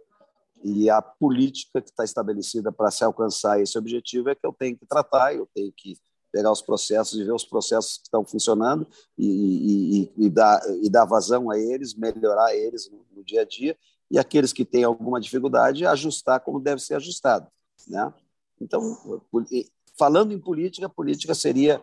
e 0.62 0.90
a 0.90 1.00
política 1.00 1.80
que 1.80 1.90
está 1.90 2.04
estabelecida 2.04 2.72
para 2.72 2.90
se 2.90 3.04
alcançar 3.04 3.60
esse 3.60 3.78
objetivo 3.78 4.28
é 4.28 4.34
que 4.34 4.46
eu 4.46 4.52
tenho 4.52 4.76
que 4.76 4.86
tratar, 4.86 5.34
eu 5.34 5.48
tenho 5.54 5.72
que 5.76 5.96
pegar 6.32 6.52
os 6.52 6.62
processos 6.62 7.18
e 7.18 7.24
ver 7.24 7.32
os 7.32 7.44
processos 7.44 7.98
que 7.98 8.04
estão 8.04 8.24
funcionando 8.24 8.86
e, 9.16 10.10
e, 10.16 10.26
e, 10.26 10.30
dar, 10.30 10.60
e 10.82 10.90
dar 10.90 11.04
vazão 11.04 11.50
a 11.50 11.58
eles, 11.58 11.94
melhorar 11.94 12.54
eles 12.54 12.90
no, 12.90 13.04
no, 13.16 13.24
dia 13.24 13.42
a 13.42 13.44
dia, 13.44 13.76
e 14.10 14.18
aqueles 14.18 14.52
que 14.52 14.64
têm 14.64 14.84
alguma 14.84 15.20
dificuldade, 15.20 15.86
ajustar 15.86 16.40
como 16.40 16.60
deve 16.60 16.80
ser 16.80 16.94
ajustado. 16.94 17.46
Né? 17.86 18.12
Então, 18.60 19.22
falando 19.98 20.32
em 20.32 20.38
política, 20.38 20.88
política 20.88 21.34
seria 21.34 21.82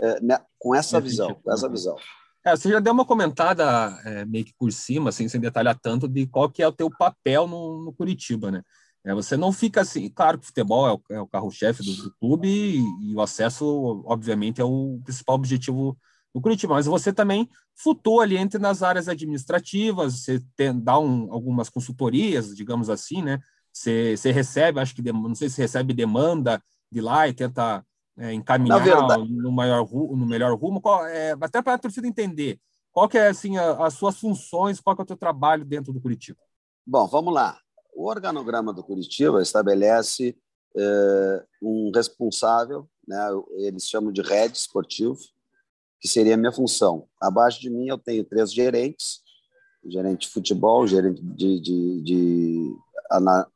é, 0.00 0.20
né, 0.20 0.38
com 0.58 0.74
essa 0.74 1.00
visão, 1.00 1.34
com 1.34 1.52
essa 1.52 1.68
visão. 1.68 1.96
É, 2.44 2.54
você 2.54 2.70
já 2.70 2.78
deu 2.78 2.92
uma 2.92 3.04
comentada 3.04 3.64
é, 4.04 4.24
meio 4.24 4.44
que 4.44 4.54
por 4.56 4.70
cima, 4.72 5.08
assim, 5.08 5.28
sem 5.28 5.40
detalhar 5.40 5.76
tanto, 5.78 6.06
de 6.06 6.26
qual 6.26 6.48
que 6.48 6.62
é 6.62 6.68
o 6.68 6.72
teu 6.72 6.88
papel 6.88 7.48
no, 7.48 7.84
no 7.84 7.92
Curitiba, 7.92 8.50
né? 8.52 8.62
É, 9.06 9.14
você 9.14 9.36
não 9.36 9.52
fica 9.52 9.82
assim, 9.82 10.10
claro 10.10 10.36
que 10.36 10.42
o 10.42 10.46
futebol 10.48 10.88
é 10.88 10.92
o, 10.92 11.00
é 11.10 11.20
o 11.20 11.28
carro-chefe 11.28 11.80
do, 11.84 12.02
do, 12.02 12.14
clube 12.16 12.48
e, 12.48 13.10
e, 13.12 13.14
o 13.14 13.20
acesso, 13.20 14.02
obviamente, 14.04 14.60
é 14.60 14.64
o 14.64 15.00
principal 15.04 15.36
objetivo 15.36 15.96
do 16.34 16.40
Curitiba, 16.40 16.74
mas 16.74 16.86
você 16.86 17.12
também 17.12 17.48
flutua 17.72 18.24
ali 18.24 18.36
entre 18.36 18.58
nas 18.58 18.82
áreas 18.82 19.08
administrativas, 19.08 20.14
você 20.14 20.42
tem, 20.56 20.76
dá 20.76 20.98
um, 20.98 21.32
algumas 21.32 21.68
consultorias, 21.68 22.54
digamos 22.56 22.90
assim, 22.90 23.22
né? 23.22 23.38
Você, 23.72 24.16
você 24.16 24.32
recebe, 24.32 24.80
acho 24.80 24.92
que, 24.92 25.00
não 25.12 25.36
sei 25.36 25.48
se 25.50 25.60
recebe 25.62 25.94
demanda 25.94 26.60
de 26.90 27.00
lá 27.00 27.28
e 27.28 27.32
tenta 27.32 27.86
é, 28.18 28.32
encaminhar 28.32 28.80
no, 29.20 29.52
maior, 29.52 29.88
no 29.88 30.26
melhor 30.26 30.52
rumo? 30.58 30.80
Qual, 30.80 31.06
é, 31.06 31.36
até 31.40 31.62
para 31.62 31.74
a 31.74 31.78
torcida 31.78 32.08
entender, 32.08 32.58
qual 32.90 33.08
que 33.08 33.18
é 33.18 33.28
assim, 33.28 33.56
a, 33.56 33.86
as 33.86 33.94
suas 33.94 34.18
funções, 34.18 34.80
qual 34.80 34.96
que 34.96 35.02
é 35.02 35.04
o 35.04 35.06
teu 35.06 35.16
trabalho 35.16 35.64
dentro 35.64 35.92
do 35.92 36.00
Curitiba? 36.00 36.40
Bom, 36.84 37.06
vamos 37.06 37.32
lá. 37.32 37.56
O 37.96 38.10
organograma 38.10 38.74
do 38.74 38.84
Curitiba 38.84 39.40
estabelece 39.40 40.36
é, 40.76 41.44
um 41.62 41.90
responsável, 41.94 42.86
né, 43.08 43.16
eles 43.54 43.88
chamam 43.88 44.12
de 44.12 44.20
head 44.20 44.54
esportivo, 44.54 45.16
que 45.98 46.06
seria 46.06 46.34
a 46.34 46.36
minha 46.36 46.52
função. 46.52 47.08
Abaixo 47.18 47.58
de 47.58 47.70
mim 47.70 47.88
eu 47.88 47.96
tenho 47.96 48.22
três 48.22 48.52
gerentes, 48.52 49.22
gerente 49.82 50.26
de 50.26 50.28
futebol, 50.28 50.86
gerente 50.86 51.22
de, 51.22 51.58
de, 51.58 52.02
de 52.02 52.76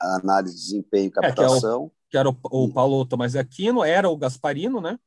análise 0.00 0.54
de 0.54 0.60
desempenho 0.62 1.08
e 1.08 1.10
captação. 1.10 1.82
É, 1.82 1.86
é 1.86 1.90
que 2.10 2.16
era 2.16 2.30
o, 2.30 2.36
o 2.50 2.72
Paulo 2.72 3.04
Tomás 3.04 3.36
Aquino, 3.36 3.84
era 3.84 4.08
o 4.08 4.16
Gasparino, 4.16 4.80
né? 4.80 4.98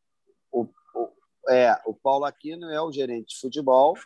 O, 0.52 0.68
o, 0.94 1.50
é, 1.50 1.75
o 1.88 1.94
Paulo 1.96 2.25
Aquino 2.25 2.70
é 2.70 2.80
o 2.80 2.92
gerente 2.92 3.30
de 3.30 3.42
futebol, 3.42 3.98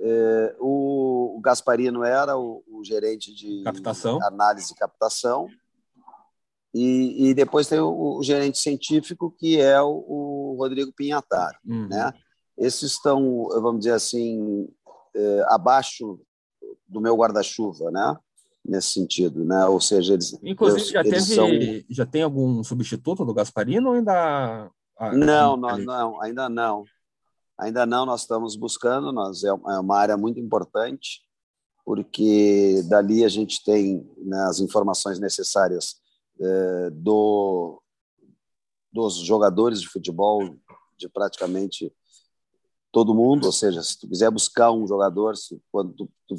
é, 0.00 0.56
o, 0.58 1.36
o, 1.36 1.40
Gasparino 1.40 2.02
era 2.04 2.36
o, 2.36 2.62
o, 2.66 2.84
gerente 2.84 3.34
de 3.34 3.62
captação. 3.62 4.18
análise 4.22 4.72
e 4.72 4.76
captação, 4.76 5.48
e, 6.72 7.28
e 7.28 7.34
depois 7.34 7.68
tem 7.68 7.78
o, 7.78 8.18
o, 8.18 8.22
gerente 8.22 8.58
científico, 8.58 9.34
que 9.38 9.60
é 9.60 9.80
o, 9.80 10.56
Rodrigo 10.58 10.92
Pinhataro. 10.92 11.58
Uhum. 11.64 11.88
Né? 11.88 12.12
Esses 12.58 12.92
estão, 12.92 13.48
vamos 13.60 13.80
dizer 13.80 13.94
assim, 13.94 14.68
é, 15.14 15.44
abaixo 15.48 16.20
do 16.88 17.00
meu 17.00 17.16
guarda-chuva, 17.16 17.90
né? 17.90 18.16
nesse 18.64 18.92
sentido, 18.92 19.44
né? 19.44 19.66
Ou 19.66 19.80
seja, 19.80 20.14
eles 20.14 20.38
inclusive 20.42 20.90
já 20.90 21.00
eles 21.00 21.28
teve, 21.28 21.34
são... 21.34 21.48
já 21.90 22.06
tem 22.06 22.22
algum 22.22 22.64
substituto 22.64 23.24
do 23.24 23.34
Gasparino 23.34 23.90
ou 23.90 23.94
ainda 23.94 24.70
ah, 24.96 25.12
não, 25.12 25.56
não, 25.56 25.78
não, 25.78 26.22
ainda 26.22 26.48
não, 26.48 26.84
ainda 27.58 27.86
não. 27.86 28.06
Nós 28.06 28.22
estamos 28.22 28.56
buscando, 28.56 29.12
nós 29.12 29.44
é, 29.44 29.48
é 29.48 29.52
uma 29.78 29.96
área 29.96 30.16
muito 30.16 30.40
importante 30.40 31.22
porque 31.84 32.82
dali 32.88 33.24
a 33.24 33.28
gente 33.28 33.62
tem 33.62 34.10
né, 34.16 34.38
as 34.48 34.58
informações 34.58 35.18
necessárias 35.18 35.96
é, 36.40 36.90
do 36.90 37.80
dos 38.90 39.16
jogadores 39.16 39.80
de 39.80 39.88
futebol 39.88 40.56
de 40.96 41.08
praticamente 41.08 41.92
todo 42.92 43.14
mundo, 43.14 43.46
ou 43.46 43.52
seja, 43.52 43.82
se 43.82 43.98
tu 43.98 44.08
quiser 44.08 44.30
buscar 44.30 44.70
um 44.70 44.86
jogador, 44.86 45.36
se, 45.36 45.60
quando 45.72 45.92
tu, 45.94 46.08
tu 46.28 46.36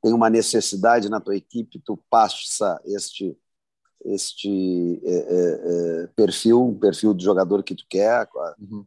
tem 0.00 0.12
uma 0.12 0.30
necessidade 0.30 1.08
na 1.08 1.20
tua 1.20 1.34
equipe, 1.34 1.80
tu 1.80 1.98
passa 2.08 2.80
este 2.84 3.36
este 4.04 5.00
é, 5.04 5.14
é, 5.14 6.02
é 6.04 6.06
perfil, 6.14 6.62
um 6.62 6.78
perfil 6.78 7.12
de 7.12 7.24
jogador 7.24 7.64
que 7.64 7.74
tu 7.74 7.84
quer, 7.90 8.28
uhum. 8.56 8.84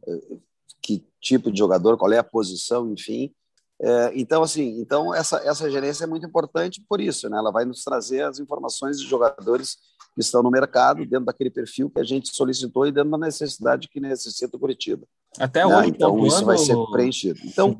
Que 0.90 1.06
tipo 1.20 1.52
de 1.52 1.58
jogador, 1.58 1.96
qual 1.96 2.12
é 2.12 2.18
a 2.18 2.24
posição, 2.24 2.90
enfim. 2.90 3.32
É, 3.80 4.12
então, 4.14 4.42
assim, 4.42 4.80
então 4.80 5.14
essa, 5.14 5.38
essa 5.38 5.70
gerência 5.70 6.04
é 6.04 6.06
muito 6.06 6.26
importante 6.26 6.84
por 6.88 7.00
isso, 7.00 7.28
né? 7.28 7.38
Ela 7.38 7.52
vai 7.52 7.64
nos 7.64 7.84
trazer 7.84 8.22
as 8.22 8.38
informações 8.38 8.98
de 8.98 9.06
jogadores 9.06 9.78
que 10.14 10.20
estão 10.20 10.42
no 10.42 10.50
mercado, 10.50 11.06
dentro 11.06 11.26
daquele 11.26 11.50
perfil 11.50 11.88
que 11.88 12.00
a 12.00 12.04
gente 12.04 12.34
solicitou 12.34 12.86
e 12.86 12.92
dentro 12.92 13.10
da 13.10 13.18
necessidade 13.18 13.88
que 13.88 14.00
necessita 14.00 14.56
o 14.56 14.60
Curitiba. 14.60 15.06
Até 15.38 15.64
né? 15.64 15.86
Então, 15.86 16.26
isso 16.26 16.44
vai 16.44 16.58
ser 16.58 16.76
preenchido. 16.90 17.38
Então, 17.44 17.76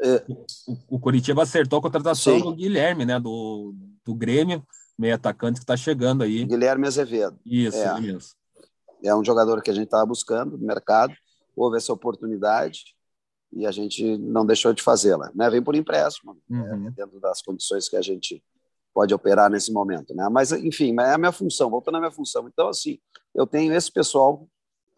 é, 0.00 0.22
o, 0.68 0.96
o 0.96 1.00
Curitiba 1.00 1.42
acertou 1.42 1.78
a 1.78 1.82
contratação 1.82 2.38
Sim. 2.38 2.44
do 2.44 2.54
Guilherme, 2.54 3.06
né? 3.06 3.18
Do, 3.18 3.74
do 4.04 4.14
Grêmio, 4.14 4.62
meio 4.98 5.14
atacante 5.14 5.60
que 5.60 5.64
está 5.64 5.76
chegando 5.76 6.22
aí. 6.22 6.44
Guilherme 6.44 6.86
Azevedo. 6.86 7.38
Isso, 7.46 7.78
é, 7.78 8.00
mesmo. 8.00 8.30
É 9.02 9.14
um 9.14 9.24
jogador 9.24 9.62
que 9.62 9.70
a 9.70 9.74
gente 9.74 9.86
estava 9.86 10.06
buscando 10.06 10.56
no 10.56 10.66
mercado, 10.66 11.14
houve 11.56 11.76
essa 11.76 11.92
oportunidade 11.92 12.94
e 13.52 13.66
a 13.66 13.70
gente 13.70 14.16
não 14.18 14.46
deixou 14.46 14.72
de 14.72 14.82
fazê-la. 14.82 15.30
Né? 15.34 15.50
Vem 15.50 15.62
por 15.62 15.74
empréstimo, 15.74 16.36
né? 16.48 16.72
uhum. 16.72 16.90
dentro 16.90 17.20
das 17.20 17.42
condições 17.42 17.88
que 17.88 17.96
a 17.96 18.02
gente 18.02 18.42
pode 18.94 19.12
operar 19.14 19.50
nesse 19.50 19.72
momento. 19.72 20.14
Né? 20.14 20.28
Mas, 20.30 20.52
enfim, 20.52 20.94
é 21.00 21.12
a 21.12 21.18
minha 21.18 21.32
função, 21.32 21.70
voltando 21.70 21.96
à 21.96 22.00
minha 22.00 22.12
função. 22.12 22.48
Então, 22.48 22.68
assim, 22.68 22.98
eu 23.34 23.46
tenho 23.46 23.72
esse 23.74 23.90
pessoal 23.90 24.48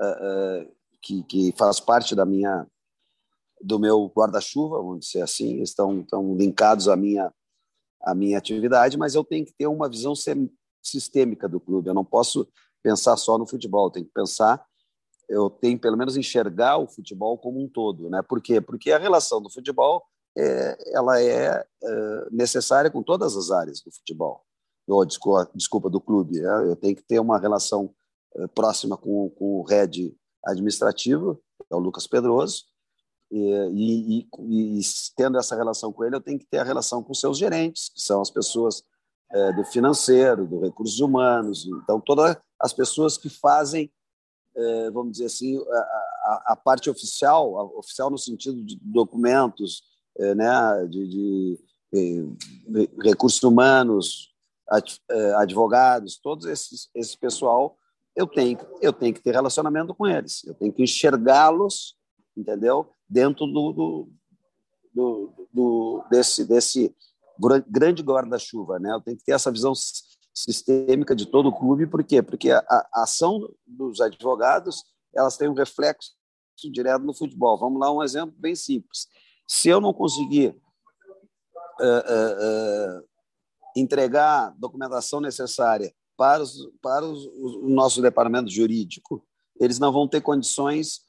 uh, 0.01 0.65
uh, 0.65 0.77
que, 1.03 1.23
que 1.25 1.55
faz 1.57 1.81
parte 1.81 2.15
da 2.15 2.25
minha 2.25 2.67
do 3.65 3.79
meu 3.79 4.13
guarda-chuva, 4.15 4.77
vamos 4.77 5.07
dizer 5.07 5.23
assim, 5.23 5.63
estão, 5.63 6.01
estão 6.01 6.37
linkados 6.37 6.87
à 6.87 6.97
minha, 6.97 7.33
à 8.03 8.15
minha 8.15 8.37
atividade, 8.37 8.99
mas 8.99 9.15
eu 9.15 9.25
tenho 9.25 9.47
que 9.47 9.55
ter 9.55 9.67
uma 9.67 9.89
visão 9.89 10.13
sistêmica 10.83 11.49
do 11.49 11.59
clube. 11.59 11.89
Eu 11.89 11.95
não 11.95 12.05
posso 12.05 12.47
pensar 12.83 13.17
só 13.17 13.39
no 13.39 13.47
futebol, 13.47 13.87
eu 13.87 13.91
tenho 13.91 14.07
que 14.07 14.13
pensar, 14.13 14.63
eu 15.29 15.51
tenho 15.51 15.79
pelo 15.79 15.97
menos 15.97 16.17
enxergar 16.17 16.79
o 16.79 16.87
futebol 16.87 17.39
como 17.39 17.63
um 17.63 17.69
todo, 17.69 18.09
né? 18.11 18.23
Por 18.23 18.41
quê? 18.41 18.61
Porque 18.61 18.93
a 18.93 18.99
relação 18.99 19.41
do 19.41 19.51
futebol 19.51 20.05
é, 20.37 20.95
ela 20.95 21.21
é, 21.21 21.65
é 21.83 22.29
necessária 22.31 22.91
com 22.91 23.03
todas 23.03 23.37
as 23.37 23.51
áreas 23.51 23.81
do 23.81 23.93
futebol. 23.93 24.43
Oh, 24.87 25.05
desculpa, 25.05 25.51
desculpa, 25.55 25.89
do 25.89 26.01
clube. 26.01 26.41
Né? 26.41 26.69
Eu 26.69 26.77
tenho 26.77 26.95
que 26.95 27.03
ter 27.03 27.19
uma 27.19 27.39
relação 27.39 27.95
próxima 28.55 28.97
com, 28.97 29.31
com 29.31 29.61
o 29.61 29.65
head 29.65 30.15
administrativo, 30.45 31.41
é 31.71 31.75
o 31.75 31.79
Lucas 31.79 32.07
Pedroso, 32.07 32.65
e, 33.31 34.27
e, 34.29 34.79
e, 34.79 34.81
tendo 35.17 35.39
essa 35.39 35.57
relação 35.57 35.93
com 35.93 36.05
ele, 36.05 36.17
eu 36.17 36.21
tenho 36.21 36.39
que 36.39 36.47
ter 36.47 36.59
a 36.59 36.65
relação 36.65 37.03
com 37.03 37.15
seus 37.15 37.39
gerentes, 37.39 37.89
que 37.89 38.01
são 38.01 38.21
as 38.21 38.31
pessoas 38.31 38.83
é, 39.33 39.53
do 39.53 39.65
financeiro, 39.65 40.47
do 40.47 40.61
recursos 40.61 41.01
humanos, 41.01 41.67
então 41.83 42.01
todas 42.01 42.37
as 42.61 42.73
pessoas 42.73 43.19
que 43.19 43.29
fazem, 43.29 43.91
vamos 44.93 45.13
dizer 45.13 45.27
assim, 45.27 45.59
a, 45.59 45.77
a, 45.77 46.45
a, 46.49 46.57
parte 46.57 46.89
oficial, 46.89 47.59
a, 47.59 47.65
oficial 47.79 48.11
no 48.11 48.19
sentido 48.19 48.63
de 48.63 48.79
documentos, 48.81 49.83
é, 50.19 50.35
né, 50.35 50.87
de, 50.89 51.09
de, 51.09 51.59
de 51.93 52.89
recursos 53.03 53.43
humanos, 53.43 54.35
eh, 54.73 55.35
advogados, 55.37 56.17
todos 56.17 56.47
esses 56.47 56.89
esse 56.95 57.19
pessoal, 57.19 57.77
eu 58.17 58.27
tenho 58.27 58.59
eu 58.81 58.93
tenho 58.93 59.13
que 59.13 59.21
ter 59.21 59.33
relacionamento 59.33 59.95
com 59.95 60.07
eles, 60.07 60.43
eu 60.45 60.55
tenho 60.55 60.73
que 60.73 60.83
enxergá-los, 60.83 61.97
entendeu? 62.35 62.91
Dentro 63.07 63.47
do, 63.47 63.73
do, 63.73 64.13
do, 64.95 65.49
do 65.53 66.05
desse 66.11 66.47
desse 66.47 66.97
grande 67.69 68.03
guarda-chuva, 68.03 68.79
né? 68.79 68.91
Eu 68.91 69.03
tenho 69.03 69.19
que 69.19 69.25
ter 69.25 69.33
essa 69.33 69.53
visão 69.53 69.75
sistêmica 70.35 71.15
de 71.15 71.27
todo 71.27 71.49
o 71.49 71.57
clube, 71.57 71.87
por 71.87 72.03
quê? 72.03 72.21
Porque 72.21 72.51
a, 72.51 72.59
a 72.69 73.03
ação 73.05 73.49
dos 73.65 74.01
advogados 74.01 74.83
elas 75.15 75.37
têm 75.37 75.49
um 75.49 75.55
reflexo 75.55 76.13
direto 76.73 77.05
no 77.05 77.15
futebol. 77.15 77.59
Vamos 77.59 77.81
lá, 77.81 77.93
um 77.93 78.03
exemplo 78.03 78.35
bem 78.37 78.55
simples. 78.55 79.07
Se 79.47 79.69
eu 79.69 79.81
não 79.81 79.93
conseguir 79.93 80.57
uh, 81.81 81.85
uh, 81.85 83.01
uh, 83.01 83.09
entregar 83.77 84.49
a 84.49 84.51
documentação 84.51 85.21
necessária 85.21 85.95
para, 86.17 86.43
os, 86.43 86.69
para 86.83 87.05
os, 87.05 87.27
o 87.27 87.69
nosso 87.69 88.03
departamento 88.03 88.51
jurídico, 88.51 89.25
eles 89.61 89.79
não 89.79 89.93
vão 89.93 90.09
ter 90.09 90.21
condições 90.21 91.03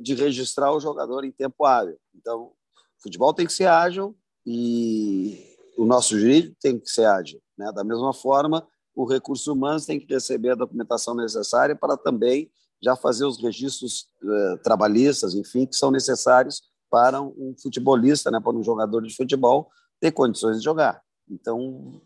de 0.00 0.16
registrar 0.16 0.72
o 0.72 0.80
jogador 0.80 1.24
em 1.24 1.30
tempo 1.30 1.64
hábil. 1.64 1.96
Então, 2.12 2.46
o 2.46 3.02
futebol 3.02 3.32
tem 3.32 3.46
que 3.46 3.52
ser 3.52 3.66
ágil 3.66 4.18
e 4.44 5.47
o 5.78 5.86
nosso 5.86 6.18
jurídico 6.18 6.56
tem 6.60 6.78
que 6.78 6.90
ser 6.90 7.04
ágil. 7.04 7.40
Né? 7.56 7.70
Da 7.72 7.84
mesma 7.84 8.12
forma, 8.12 8.66
o 8.94 9.06
recurso 9.06 9.52
humano 9.52 9.80
tem 9.80 10.00
que 10.00 10.12
receber 10.12 10.50
a 10.50 10.56
documentação 10.56 11.14
necessária 11.14 11.76
para 11.76 11.96
também 11.96 12.50
já 12.82 12.96
fazer 12.96 13.24
os 13.24 13.40
registros 13.40 14.08
eh, 14.22 14.56
trabalhistas, 14.62 15.34
enfim, 15.34 15.66
que 15.66 15.76
são 15.76 15.90
necessários 15.90 16.62
para 16.90 17.20
um 17.22 17.54
futebolista, 17.60 18.30
né, 18.30 18.40
para 18.40 18.56
um 18.56 18.62
jogador 18.62 19.02
de 19.02 19.14
futebol 19.14 19.68
ter 20.00 20.10
condições 20.12 20.58
de 20.58 20.64
jogar. 20.64 21.00
Então, 21.28 22.00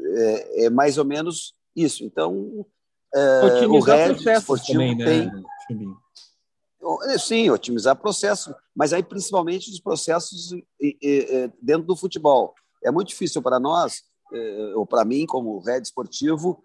é, 0.00 0.66
é 0.66 0.70
mais 0.70 0.98
ou 0.98 1.04
menos 1.04 1.54
isso. 1.74 2.04
Então, 2.04 2.66
é, 3.14 3.66
o 3.66 3.80
Red 3.80 4.14
esportivo 4.14 4.80
também, 4.80 4.96
né, 4.96 5.42
tem... 5.68 5.96
É, 7.04 7.18
sim, 7.18 7.50
otimizar 7.50 7.96
processos, 7.96 8.54
mas 8.74 8.92
aí 8.92 9.02
principalmente 9.02 9.70
os 9.70 9.80
processos 9.80 10.50
dentro 11.60 11.86
do 11.86 11.96
futebol. 11.96 12.54
É 12.82 12.90
muito 12.90 13.08
difícil 13.08 13.42
para 13.42 13.58
nós, 13.58 14.02
é, 14.32 14.72
ou 14.74 14.86
para 14.86 15.04
mim, 15.04 15.26
como 15.26 15.58
Red 15.60 15.82
esportivo, 15.82 16.64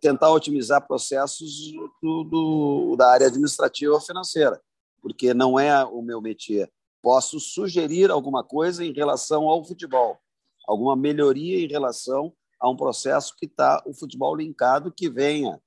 tentar 0.00 0.30
otimizar 0.30 0.86
processos 0.86 1.72
do, 2.02 2.24
do, 2.24 2.96
da 2.96 3.10
área 3.10 3.26
administrativa 3.26 4.00
financeira, 4.00 4.60
porque 5.02 5.34
não 5.34 5.58
é 5.58 5.84
o 5.84 6.02
meu 6.02 6.20
métier. 6.20 6.70
Posso 7.02 7.38
sugerir 7.38 8.10
alguma 8.10 8.42
coisa 8.42 8.84
em 8.84 8.92
relação 8.92 9.48
ao 9.48 9.64
futebol, 9.64 10.18
alguma 10.66 10.96
melhoria 10.96 11.62
em 11.62 11.68
relação 11.68 12.32
a 12.60 12.70
um 12.70 12.76
processo 12.76 13.34
que 13.36 13.46
está 13.46 13.82
o 13.86 13.92
futebol 13.92 14.34
linkado, 14.34 14.92
que 14.92 15.10
venha 15.10 15.60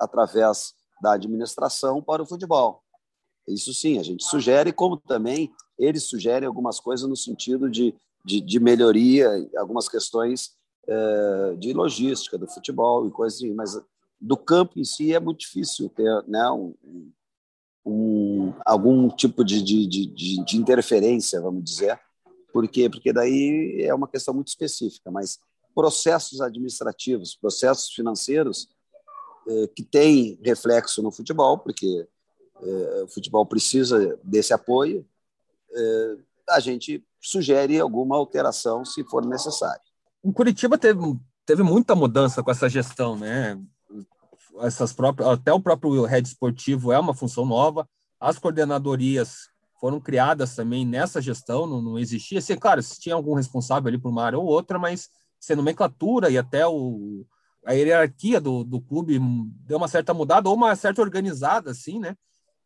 através 0.00 0.74
da 1.02 1.12
administração 1.12 2.02
para 2.02 2.22
o 2.22 2.26
futebol. 2.26 2.82
Isso 3.46 3.72
sim, 3.74 3.98
a 3.98 4.02
gente 4.02 4.24
sugere, 4.24 4.72
como 4.72 4.96
também 4.96 5.52
eles 5.78 6.04
sugerem 6.04 6.46
algumas 6.46 6.80
coisas 6.80 7.08
no 7.08 7.16
sentido 7.16 7.70
de, 7.70 7.94
de, 8.24 8.40
de 8.40 8.60
melhoria, 8.60 9.28
algumas 9.56 9.88
questões 9.88 10.52
é, 10.86 11.54
de 11.58 11.72
logística 11.72 12.38
do 12.38 12.46
futebol 12.46 13.06
e 13.06 13.10
coisas 13.10 13.38
assim, 13.38 13.52
mas 13.52 13.78
do 14.20 14.36
campo 14.36 14.78
em 14.78 14.84
si 14.84 15.14
é 15.14 15.20
muito 15.20 15.40
difícil 15.40 15.88
ter 15.90 16.24
né, 16.26 16.50
um, 16.50 16.74
um, 17.84 18.54
algum 18.64 19.08
tipo 19.08 19.44
de, 19.44 19.62
de, 19.62 19.86
de, 19.86 20.44
de, 20.44 20.56
interferência, 20.56 21.40
vamos 21.40 21.62
dizer. 21.62 21.98
Por 22.52 22.66
quê? 22.68 22.88
Porque 22.88 23.12
daí 23.12 23.82
é 23.82 23.94
uma 23.94 24.08
questão 24.08 24.34
muito 24.34 24.48
específica, 24.48 25.10
mas 25.10 25.38
processos 25.74 26.40
administrativos, 26.40 27.36
processos 27.36 27.92
financeiros 27.92 28.68
é, 29.46 29.66
que 29.68 29.84
têm 29.84 30.38
reflexo 30.42 31.02
no 31.02 31.12
futebol, 31.12 31.58
porque 31.58 32.08
é, 32.60 33.02
o 33.04 33.08
futebol 33.08 33.46
precisa 33.46 34.18
desse 34.24 34.52
apoio, 34.52 35.06
a 36.48 36.60
gente 36.60 37.06
sugere 37.20 37.78
alguma 37.78 38.16
alteração 38.16 38.84
se 38.84 39.04
for 39.04 39.24
necessário 39.24 39.88
o 40.22 40.32
Curitiba 40.32 40.76
teve, 40.76 41.00
teve 41.46 41.62
muita 41.62 41.94
mudança 41.94 42.42
com 42.42 42.50
essa 42.50 42.68
gestão, 42.68 43.16
né? 43.16 43.58
Essas 44.60 44.92
próprias, 44.92 45.28
até 45.28 45.52
o 45.52 45.60
próprio 45.60 46.04
head 46.04 46.26
esportivo 46.26 46.92
é 46.92 46.98
uma 46.98 47.14
função 47.14 47.46
nova. 47.46 47.88
As 48.20 48.38
coordenadorias 48.38 49.48
foram 49.80 50.00
criadas 50.00 50.56
também 50.56 50.84
nessa 50.84 51.22
gestão, 51.22 51.66
não, 51.66 51.80
não 51.80 51.98
existia. 51.98 52.40
Assim, 52.40 52.56
claro, 52.56 52.82
se 52.82 53.00
tinha 53.00 53.14
algum 53.14 53.34
responsável 53.34 53.88
ali 53.88 53.98
por 53.98 54.10
uma 54.10 54.24
área 54.24 54.38
ou 54.38 54.44
outra, 54.44 54.78
mas 54.78 55.08
se 55.38 55.52
a 55.52 55.56
nomenclatura 55.56 56.28
e 56.28 56.36
até 56.36 56.66
o, 56.66 57.24
a 57.64 57.72
hierarquia 57.72 58.40
do, 58.40 58.64
do 58.64 58.80
clube 58.80 59.20
deu 59.64 59.76
uma 59.76 59.86
certa 59.86 60.12
mudada 60.12 60.48
ou 60.48 60.56
uma 60.56 60.74
certa 60.74 61.00
organizada, 61.00 61.70
assim, 61.70 62.00
né? 62.00 62.16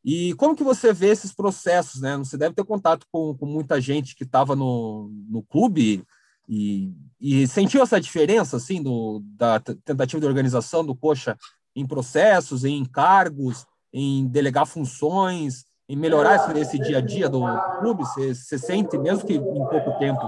E 0.04 0.34
como 0.34 0.56
que 0.56 0.64
você 0.64 0.92
vê 0.92 1.08
esses 1.08 1.32
processos, 1.32 2.00
né? 2.00 2.16
Você 2.16 2.36
deve 2.36 2.54
ter 2.54 2.64
contato 2.64 3.06
com, 3.10 3.34
com 3.34 3.46
muita 3.46 3.80
gente 3.80 4.16
que 4.16 4.24
estava 4.24 4.56
no, 4.56 5.10
no 5.28 5.42
clube, 5.42 6.04
e, 6.48 6.92
e 7.20 7.46
sentiu 7.46 7.82
essa 7.82 8.00
diferença, 8.00 8.56
assim, 8.56 8.82
do, 8.82 9.22
da 9.24 9.60
tentativa 9.60 10.20
de 10.20 10.26
organização 10.26 10.84
do 10.84 10.94
Coxa 10.94 11.36
em 11.74 11.86
processos, 11.86 12.64
em 12.64 12.78
encargos, 12.78 13.64
em 13.92 14.26
delegar 14.26 14.66
funções, 14.66 15.64
em 15.88 15.96
melhorar 15.96 16.36
esse, 16.36 16.58
esse 16.58 16.78
dia 16.78 16.98
a 16.98 17.00
dia 17.00 17.28
do 17.28 17.42
clube? 17.78 18.02
Você, 18.02 18.34
você 18.34 18.58
sente, 18.58 18.98
mesmo 18.98 19.26
que 19.26 19.34
em 19.34 19.40
pouco 19.40 19.98
tempo, 19.98 20.20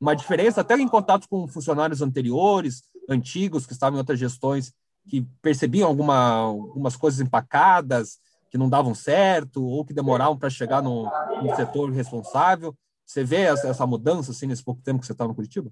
uma 0.00 0.14
diferença, 0.14 0.60
até 0.60 0.74
em 0.74 0.88
contato 0.88 1.28
com 1.28 1.46
funcionários 1.46 2.02
anteriores, 2.02 2.82
antigos, 3.08 3.66
que 3.66 3.72
estavam 3.72 3.96
em 3.96 4.00
outras 4.00 4.18
gestões, 4.18 4.72
que 5.08 5.22
percebiam 5.40 5.88
alguma, 5.88 6.16
algumas 6.16 6.96
coisas 6.96 7.20
empacadas, 7.20 8.18
que 8.50 8.58
não 8.58 8.68
davam 8.68 8.94
certo, 8.94 9.64
ou 9.64 9.84
que 9.84 9.94
demoravam 9.94 10.36
para 10.36 10.50
chegar 10.50 10.82
no, 10.82 11.04
no 11.42 11.54
setor 11.54 11.90
responsável. 11.90 12.74
Você 13.06 13.24
vê 13.24 13.42
essa, 13.42 13.68
essa 13.68 13.86
mudança 13.86 14.32
assim 14.32 14.46
nesse 14.46 14.62
pouco 14.62 14.82
tempo 14.82 15.00
que 15.00 15.06
você 15.06 15.12
está 15.12 15.26
no 15.26 15.34
Curitiba? 15.34 15.70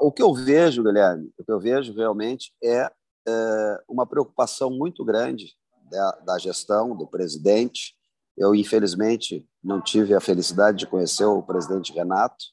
o 0.00 0.10
que 0.10 0.22
eu 0.22 0.32
vejo, 0.32 0.82
Guilherme, 0.82 1.30
o 1.36 1.44
que 1.44 1.52
eu 1.52 1.60
vejo 1.60 1.92
realmente 1.92 2.54
é, 2.62 2.90
é 3.26 3.80
uma 3.86 4.06
preocupação 4.06 4.70
muito 4.70 5.04
grande 5.04 5.54
da, 5.90 6.10
da, 6.26 6.38
gestão, 6.38 6.96
do 6.96 7.06
presidente. 7.06 7.94
Eu, 8.36 8.54
infelizmente, 8.54 9.46
não 9.62 9.82
tive 9.82 10.14
a 10.14 10.20
felicidade 10.20 10.78
de 10.78 10.86
conhecer 10.86 11.26
o 11.26 11.42
presidente 11.42 11.92
Renato. 11.92 12.46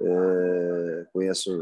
É, 0.00 1.06
conheço 1.12 1.52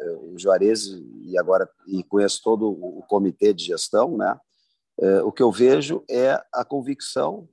é, 0.00 0.10
o 0.10 0.34
Juarez 0.36 0.86
e 1.22 1.38
agora 1.38 1.68
e 1.86 2.02
conheço 2.02 2.40
todo 2.42 2.68
o 2.68 3.04
comitê 3.08 3.54
de 3.54 3.64
gestão, 3.64 4.16
né? 4.16 4.36
É, 5.00 5.22
o 5.22 5.32
que 5.32 5.42
eu 5.42 5.50
vejo 5.50 6.04
é 6.08 6.40
a 6.52 6.64
convicção 6.64 7.48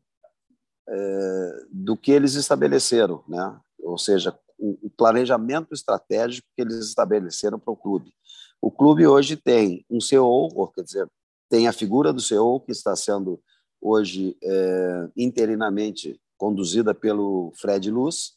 é, 0.87 1.65
do 1.71 1.97
que 1.97 2.11
eles 2.11 2.35
estabeleceram, 2.35 3.23
né? 3.27 3.59
ou 3.79 3.97
seja, 3.97 4.37
o, 4.57 4.89
planejamento 4.95 5.73
estratégico 5.73 6.47
que 6.55 6.61
eles 6.61 6.75
estabeleceram 6.75 7.57
para 7.59 7.73
o 7.73 7.77
clube. 7.77 8.13
O 8.61 8.69
clube 8.69 9.07
hoje 9.07 9.35
tem 9.35 9.83
um 9.89 9.99
CEO, 9.99 10.71
quer 10.75 10.83
dizer, 10.83 11.09
tem 11.49 11.67
a 11.67 11.73
figura 11.73 12.13
do 12.13 12.21
CEO 12.21 12.59
que 12.59 12.71
está 12.71 12.95
sendo 12.95 13.41
hoje 13.81 14.37
é, 14.43 15.09
interinamente 15.17 16.21
conduzida 16.37 16.93
pelo 16.93 17.51
Fred 17.55 17.89
Luz, 17.89 18.33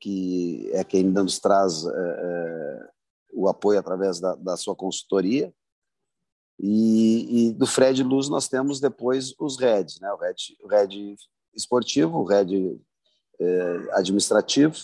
que 0.00 0.68
é 0.72 0.82
quem 0.82 1.04
nos 1.04 1.38
traz 1.38 1.84
é, 1.86 2.88
o 3.32 3.48
apoio 3.48 3.78
através 3.78 4.18
da, 4.18 4.34
da 4.34 4.56
sua 4.56 4.74
consultoria. 4.74 5.54
E, 6.58 7.48
e, 7.48 7.52
do 7.52 7.66
Fred 7.66 8.02
Luz 8.02 8.28
nós 8.28 8.48
temos 8.48 8.80
depois 8.80 9.34
os 9.38 9.58
Reds, 9.58 9.98
né? 10.00 10.12
o, 10.12 10.16
Red, 10.16 10.34
o 10.62 10.68
Red 10.68 11.16
esportivo, 11.54 12.18
o 12.18 12.24
Red 12.24 12.78
é, 13.40 13.88
administrativo. 13.92 14.76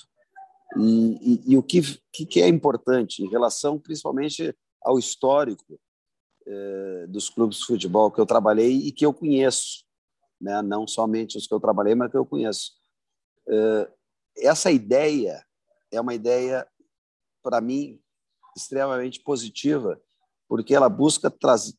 E, 0.76 1.42
e, 1.46 1.52
e 1.52 1.56
o 1.56 1.62
que, 1.62 1.80
que, 2.12 2.42
é 2.42 2.48
importante 2.48 3.22
em 3.22 3.28
relação 3.28 3.78
principalmente 3.78 4.54
ao 4.82 4.98
histórico 4.98 5.80
é, 6.46 7.06
dos 7.06 7.30
clubes 7.30 7.58
de 7.58 7.66
futebol 7.66 8.10
que 8.10 8.20
eu 8.20 8.26
trabalhei 8.26 8.72
e 8.72 8.92
que 8.92 9.04
eu 9.04 9.14
conheço, 9.14 9.84
né? 10.40 10.60
não 10.60 10.86
somente 10.86 11.38
os 11.38 11.46
que 11.46 11.54
eu 11.54 11.60
trabalhei, 11.60 11.94
mas 11.94 12.10
que 12.10 12.16
eu 12.16 12.26
conheço. 12.26 12.72
É, 13.48 13.90
essa 14.38 14.70
ideia 14.70 15.42
é 15.90 16.00
uma 16.00 16.14
ideia, 16.14 16.66
para 17.42 17.60
mim, 17.60 17.98
extremamente 18.56 19.20
positiva, 19.20 20.00
porque 20.48 20.74
ela 20.74 20.88
busca 20.88 21.30
trazer, 21.30 21.74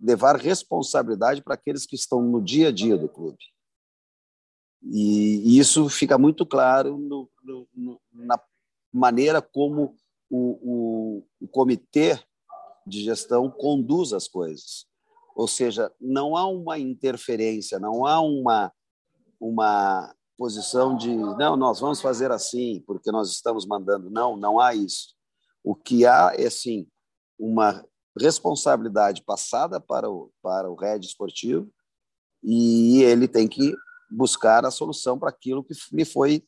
levar 0.00 0.36
responsabilidade 0.36 1.42
para 1.42 1.54
aqueles 1.54 1.86
que 1.86 1.96
estão 1.96 2.22
no 2.22 2.40
dia 2.42 2.68
a 2.68 2.72
dia 2.72 2.96
do 2.96 3.08
clube. 3.08 3.38
E, 4.82 5.58
isso 5.58 5.88
fica 5.88 6.16
muito 6.16 6.46
claro 6.46 6.96
no, 6.96 7.28
no, 7.74 8.00
na 8.12 8.40
maneira 8.92 9.42
como 9.42 9.94
o, 10.28 11.18
o, 11.18 11.26
o 11.40 11.48
comitê 11.48 12.18
de 12.86 13.02
gestão 13.02 13.50
conduz 13.50 14.12
as 14.12 14.26
coisas. 14.26 14.86
Ou 15.34 15.46
seja, 15.46 15.92
não 16.00 16.36
há 16.36 16.46
uma 16.46 16.78
interferência, 16.78 17.78
não 17.78 18.06
há 18.06 18.20
uma, 18.20 18.72
uma 19.38 20.14
posição 20.36 20.96
de 20.96 21.14
não, 21.14 21.56
nós 21.56 21.80
vamos 21.80 22.00
fazer 22.00 22.30
assim 22.30 22.82
porque 22.86 23.12
nós 23.12 23.30
estamos 23.30 23.66
mandando. 23.66 24.10
Não, 24.10 24.36
não 24.36 24.58
há 24.58 24.74
isso. 24.74 25.14
O 25.62 25.74
que 25.74 26.06
há 26.06 26.32
é 26.34 26.48
sim 26.48 26.88
uma 27.38 27.84
responsabilidade 28.18 29.22
passada 29.22 29.80
para 29.80 30.10
o, 30.10 30.32
para 30.42 30.70
o 30.70 30.74
head 30.76 31.04
esportivo 31.04 31.70
e 32.42 33.02
ele 33.02 33.28
tem 33.28 33.46
que 33.46 33.74
buscar 34.10 34.64
a 34.64 34.70
solução 34.70 35.18
para 35.18 35.28
aquilo 35.28 35.62
que 35.62 35.74
me 35.92 36.04
foi 36.04 36.44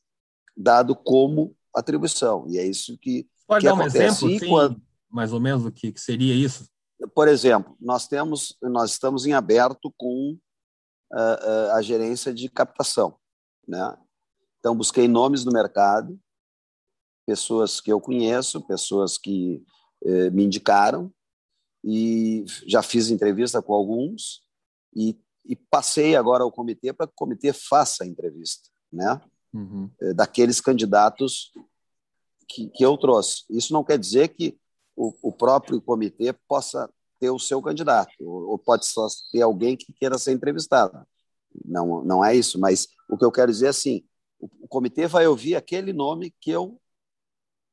dado 0.57 0.97
como 0.97 1.57
atribuição. 1.75 2.47
E 2.49 2.59
é 2.59 2.67
isso 2.67 2.99
que, 2.99 3.29
Pode 3.47 3.65
que 3.65 3.71
dar 3.71 3.75
um 3.75 3.83
exemplo, 3.83 4.29
sim, 4.29 4.39
quando... 4.49 4.83
mais 5.11 5.33
ou 5.33 5.41
menos, 5.41 5.65
o 5.65 5.71
que, 5.71 5.93
que 5.93 6.01
seria 6.01 6.35
isso? 6.35 6.69
Por 7.15 7.29
exemplo, 7.29 7.77
nós 7.81 8.07
temos, 8.07 8.57
nós 8.63 8.93
estamos 8.93 9.27
em 9.27 9.33
aberto 9.33 9.93
com 9.97 10.39
uh, 11.13 11.17
uh, 11.17 11.73
a 11.73 11.83
gerência 11.83 12.33
de 12.33 12.49
captação, 12.49 13.17
né? 13.67 13.97
Então 14.59 14.77
busquei 14.77 15.09
nomes 15.09 15.45
no 15.45 15.53
mercado, 15.53 16.19
pessoas 17.27 17.81
que 17.81 17.93
eu 17.93 18.01
conheço, 18.01 18.65
pessoas 18.67 19.19
que 19.19 19.65
uh, 20.05 20.31
me 20.31 20.45
indicaram 20.45 21.13
e 21.85 22.45
já 22.67 22.83
fiz 22.83 23.11
entrevista 23.11 23.61
com 23.61 23.75
alguns 23.75 24.43
e, 24.95 25.19
e 25.45 25.57
passei 25.57 26.15
agora 26.15 26.45
ao 26.45 26.53
comitê 26.53 26.93
para 26.93 27.07
que 27.07 27.13
o 27.13 27.17
comitê 27.17 27.53
faça 27.53 28.05
a 28.05 28.07
entrevista, 28.07 28.69
né? 28.93 29.21
Uhum. 29.53 29.91
Eh, 30.01 30.15
daqueles 30.15 30.61
candidatos 30.61 31.53
que, 32.49 32.69
que 32.71 32.85
eu 32.85 32.97
trouxe. 32.97 33.45
Isso 33.51 33.73
não 33.73 33.85
quer 33.85 33.99
dizer 33.99 34.29
que 34.29 34.59
o, 34.97 35.13
o 35.23 35.33
próprio 35.33 35.81
comitê 35.81 36.33
possa 36.47 36.89
ter 37.19 37.31
o 37.31 37.39
seu 37.39 37.63
candidato, 37.63 38.13
ou, 38.21 38.59
pode 38.59 38.87
só 38.87 39.07
ter 39.31 39.43
alguém 39.43 39.77
que 39.77 39.93
queira 39.93 40.19
ser 40.19 40.33
entrevistado. 40.33 41.07
Não, 41.65 42.03
não 42.03 42.25
é 42.25 42.35
isso, 42.35 42.59
mas 42.59 42.89
o 43.09 43.17
que 43.17 43.25
eu 43.25 43.31
quero 43.31 43.53
dizer 43.53 43.67
é 43.67 43.69
assim, 43.69 44.05
o, 44.41 44.49
o 44.63 44.69
comitê 44.69 45.07
vai 45.07 45.27
ouvir 45.27 45.55
aquele 45.55 45.93
nome 45.93 46.35
que 46.41 46.51
eu 46.51 46.81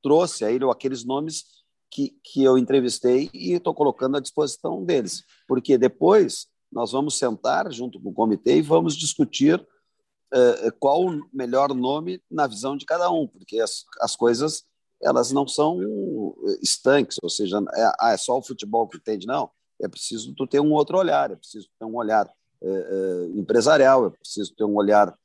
trouxe 0.04 0.45
a 0.45 0.52
ele, 0.52 0.65
ou 0.65 0.72
aqueles 0.72 1.04
nomes 1.04 1.59
que, 1.89 2.15
que 2.23 2.43
eu 2.43 2.58
entrevistei 2.58 3.30
e 3.34 3.54
estou 3.54 3.73
colocando 3.73 4.17
à 4.17 4.19
disposição 4.19 4.84
deles. 4.84 5.23
Porque 5.47 5.78
depois 5.78 6.47
nós 6.71 6.91
vamos 6.91 7.17
sentar 7.17 7.71
junto 7.71 7.99
com 7.99 8.10
o 8.10 8.13
comitê 8.13 8.58
e 8.58 8.62
vamos 8.62 8.95
discutir 8.95 9.60
uh, 9.60 10.71
qual 10.80 11.06
o 11.06 11.28
melhor 11.34 11.73
nome 11.73 12.21
na 12.30 12.45
visão 12.47 12.78
de 12.78 12.86
cada 12.86 13.10
um, 13.12 13.28
porque 13.28 13.60
as, 13.60 13.86
as 13.99 14.15
coisas 14.15 14.63
elas 15.02 15.32
não 15.32 15.47
são 15.47 15.80
estanques, 16.62 17.17
ou 17.23 17.30
seja, 17.30 17.58
é, 17.73 17.91
ah, 18.02 18.12
é 18.12 18.17
só 18.17 18.38
o 18.38 18.41
futebol 18.41 18.86
que 18.86 18.97
entende, 18.97 19.25
não. 19.25 19.49
É 19.82 19.88
preciso 19.88 20.36
tu 20.36 20.45
ter 20.45 20.60
um 20.60 20.73
outro 20.73 20.97
olhar, 20.97 21.32
é 21.32 21.38
preciso 21.38 21.69
ter 21.80 21.86
um 21.86 21.95
olhar 21.95 22.28
uh, 22.62 22.67
uh, 22.67 23.39
empresarial, 23.39 24.08
é 24.08 24.10
preciso 24.10 24.54
ter 24.54 24.65
um 24.65 24.75
olhar 24.75 25.17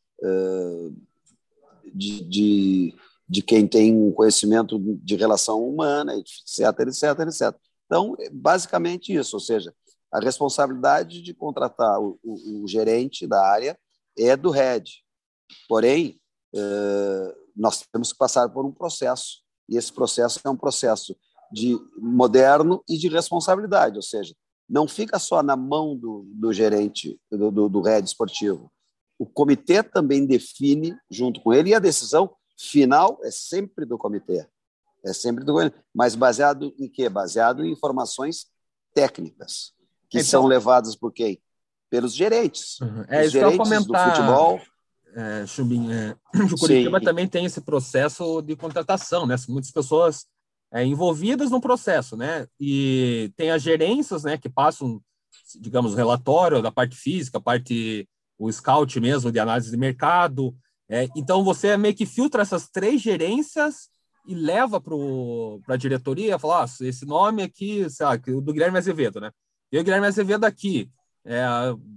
de, 1.93 2.25
de 2.25 2.95
de 3.29 3.43
quem 3.43 3.67
tem 3.67 3.95
um 3.95 4.13
conhecimento 4.13 4.79
de 4.79 5.17
relação 5.17 5.67
humana, 5.67 6.15
etc, 6.17 6.81
etc, 6.81 7.21
etc. 7.21 7.57
Então, 7.87 8.15
é 8.19 8.31
basicamente 8.31 9.15
isso, 9.15 9.37
ou 9.37 9.41
seja, 9.41 9.75
a 10.13 10.21
responsabilidade 10.21 11.23
de 11.23 11.35
contratar 11.35 12.01
o, 12.01 12.19
o, 12.23 12.63
o 12.63 12.69
gerente 12.69 13.27
da 13.27 13.45
área 13.45 13.79
é 14.17 14.37
do 14.37 14.51
head. 14.51 14.91
Porém, 15.69 16.21
eh, 16.55 17.35
nós 17.57 17.85
temos 17.93 18.13
que 18.13 18.19
passar 18.19 18.49
por 18.49 18.65
um 18.65 18.73
processo, 18.73 19.43
e 19.69 19.77
esse 19.77 19.93
processo 19.93 20.41
é 20.45 20.49
um 20.49 20.57
processo 20.57 21.17
de 21.53 21.79
moderno 21.99 22.83
e 22.89 22.97
de 22.97 23.09
responsabilidade, 23.09 23.97
ou 23.97 24.03
seja, 24.03 24.35
não 24.69 24.89
fica 24.89 25.19
só 25.19 25.43
na 25.43 25.57
mão 25.57 25.97
do, 25.97 26.25
do 26.27 26.53
gerente, 26.53 27.19
do, 27.31 27.51
do, 27.51 27.69
do 27.69 27.81
head 27.83 28.07
esportivo. 28.07 28.73
O 29.19 29.27
comitê 29.27 29.83
também 29.83 30.27
define 30.27 30.97
junto 31.11 31.41
com 31.41 31.53
ele, 31.53 31.71
e 31.71 31.75
a 31.75 31.79
decisão 31.79 32.35
final 32.71 33.19
é 33.23 33.31
sempre 33.31 33.85
do 33.85 33.99
comitê. 33.99 34.47
É 35.05 35.13
sempre 35.13 35.45
do 35.45 35.53
comitê. 35.53 35.77
Mas 35.95 36.15
baseado 36.15 36.75
em 36.79 36.89
quê? 36.89 37.09
Baseado 37.09 37.65
em 37.65 37.73
informações 37.73 38.47
técnicas, 38.95 39.73
que 40.09 40.19
então, 40.19 40.29
são 40.29 40.47
levadas 40.47 40.97
por 40.97 41.13
quem? 41.13 41.41
Pelos 41.91 42.15
gerentes. 42.15 42.81
Uhum. 42.81 43.05
É, 43.09 43.25
Os 43.25 43.33
gerentes 43.33 43.87
do 43.87 43.99
futebol. 43.99 44.61
É, 45.17 45.47
Chubin, 45.47 45.93
é, 45.93 46.17
o 46.53 46.59
Curitiba 46.59 46.99
Sim. 46.99 47.05
também 47.05 47.29
tem 47.29 47.45
esse 47.45 47.61
processo 47.61 48.43
de 48.43 48.57
contratação, 48.57 49.27
né? 49.27 49.37
Muitas 49.49 49.71
pessoas 49.71 50.27
é, 50.73 50.85
envolvidas 50.85 51.51
no 51.51 51.61
processo, 51.61 52.17
né? 52.17 52.49
E 52.59 53.33
tem 53.37 53.51
as 53.51 53.63
gerências, 53.63 54.25
né, 54.25 54.37
que 54.37 54.49
passam, 54.49 55.01
digamos, 55.61 55.95
relatório 55.95 56.61
da 56.61 56.73
parte 56.73 56.97
física, 56.97 57.41
parte 57.41 58.09
o 58.37 58.51
scout 58.51 58.99
mesmo 58.99 59.31
de 59.31 59.39
análise 59.39 59.71
de 59.71 59.77
mercado, 59.77 60.55
é, 60.89 61.09
então 61.17 61.43
você 61.43 61.77
meio 61.77 61.95
que 61.95 62.07
filtra 62.07 62.43
essas 62.43 62.69
três 62.69 63.01
gerências 63.01 63.89
e 64.27 64.35
leva 64.35 64.81
para 64.81 65.75
a 65.75 65.77
diretoria, 65.77 66.39
fala, 66.39 66.65
ah, 66.65 66.85
esse 66.85 67.05
nome 67.05 67.43
aqui, 67.43 67.89
sei 67.91 68.07
lá, 68.07 68.17
do 68.17 68.53
Guilherme 68.53 68.79
Azevedo, 68.79 69.21
né? 69.21 69.31
E 69.71 69.79
o 69.79 69.85
Guilherme 69.85 70.07
Azevedo 70.07 70.45
aqui, 70.45 70.91
é, 71.25 71.43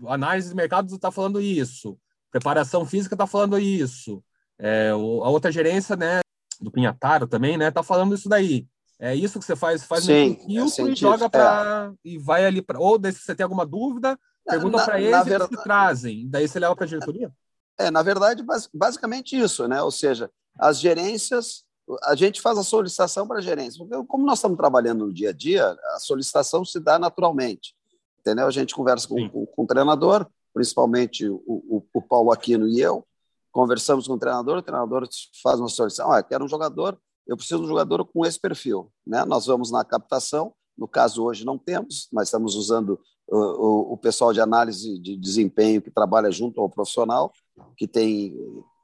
análise 0.07 0.49
de 0.49 0.55
mercado 0.55 0.93
está 0.93 1.11
falando 1.11 1.39
isso, 1.39 1.97
preparação 2.31 2.85
física 2.85 3.15
está 3.15 3.27
falando 3.27 3.57
isso, 3.59 4.23
é, 4.59 4.89
a 4.89 4.95
outra 4.95 5.51
gerência, 5.51 5.95
né, 5.95 6.19
do 6.59 6.71
Pinhataro 6.71 7.27
também, 7.27 7.57
né, 7.57 7.67
está 7.69 7.83
falando 7.83 8.15
isso 8.15 8.27
daí. 8.27 8.67
É 8.99 9.13
isso 9.13 9.37
que 9.37 9.45
você 9.45 9.55
faz, 9.55 9.83
faz 9.83 10.05
Sim, 10.05 10.39
um 10.49 10.67
filtro 10.67 10.87
é 10.87 10.91
e 10.91 10.95
joga 10.95 11.29
para 11.29 11.91
é. 11.93 12.09
e 12.09 12.17
vai 12.17 12.45
ali 12.45 12.63
para 12.63 12.79
ou 12.79 12.99
se 13.05 13.19
você 13.19 13.35
tem 13.35 13.43
alguma 13.43 13.63
dúvida, 13.63 14.19
pergunta 14.43 14.83
para 14.83 14.99
eles, 14.99 15.11
verdade... 15.11 15.33
eles 15.33 15.49
te 15.49 15.63
trazem, 15.63 16.27
daí 16.27 16.47
você 16.47 16.59
leva 16.59 16.75
para 16.75 16.85
a 16.85 16.87
diretoria. 16.87 17.31
É, 17.77 17.91
na 17.91 18.01
verdade, 18.01 18.43
basicamente 18.73 19.39
isso, 19.39 19.67
né? 19.67 19.81
Ou 19.81 19.91
seja, 19.91 20.31
as 20.59 20.79
gerências, 20.79 21.63
a 22.03 22.15
gente 22.15 22.41
faz 22.41 22.57
a 22.57 22.63
solicitação 22.63 23.27
para 23.27 23.37
a 23.37 23.41
gerência, 23.41 23.85
porque 23.85 24.07
como 24.07 24.25
nós 24.25 24.39
estamos 24.39 24.57
trabalhando 24.57 25.05
no 25.05 25.13
dia 25.13 25.29
a 25.29 25.33
dia, 25.33 25.77
a 25.93 25.99
solicitação 25.99 26.65
se 26.65 26.79
dá 26.79 26.97
naturalmente, 26.97 27.75
entendeu? 28.19 28.47
A 28.47 28.51
gente 28.51 28.73
conversa 28.73 29.07
com, 29.07 29.29
com, 29.29 29.45
com 29.45 29.63
o 29.63 29.67
treinador, 29.67 30.27
principalmente 30.53 31.29
o, 31.29 31.41
o, 31.45 31.85
o, 31.93 32.01
Paulo 32.01 32.31
Aquino 32.31 32.67
e 32.67 32.79
eu, 32.79 33.05
conversamos 33.51 34.07
com 34.07 34.13
o 34.13 34.19
treinador, 34.19 34.57
o 34.57 34.61
treinador 34.63 35.07
faz 35.43 35.59
uma 35.59 35.69
solicitação, 35.69 36.11
ah, 36.11 36.23
quero 36.23 36.43
um 36.43 36.49
jogador, 36.49 36.99
eu 37.27 37.37
preciso 37.37 37.59
de 37.59 37.65
um 37.65 37.69
jogador 37.69 38.03
com 38.05 38.25
esse 38.25 38.39
perfil, 38.39 38.91
né? 39.05 39.23
Nós 39.25 39.45
vamos 39.45 39.69
na 39.69 39.85
captação, 39.85 40.53
no 40.75 40.87
caso 40.87 41.23
hoje 41.23 41.45
não 41.45 41.57
temos, 41.57 42.07
mas 42.11 42.27
estamos 42.27 42.55
usando 42.55 42.99
o, 43.27 43.37
o, 43.37 43.93
o 43.93 43.97
pessoal 43.97 44.33
de 44.33 44.41
análise 44.41 44.97
de 44.99 45.15
desempenho 45.15 45.81
que 45.81 45.91
trabalha 45.91 46.31
junto 46.31 46.59
ao 46.61 46.69
profissional, 46.69 47.31
que 47.75 47.87
tem, 47.87 48.31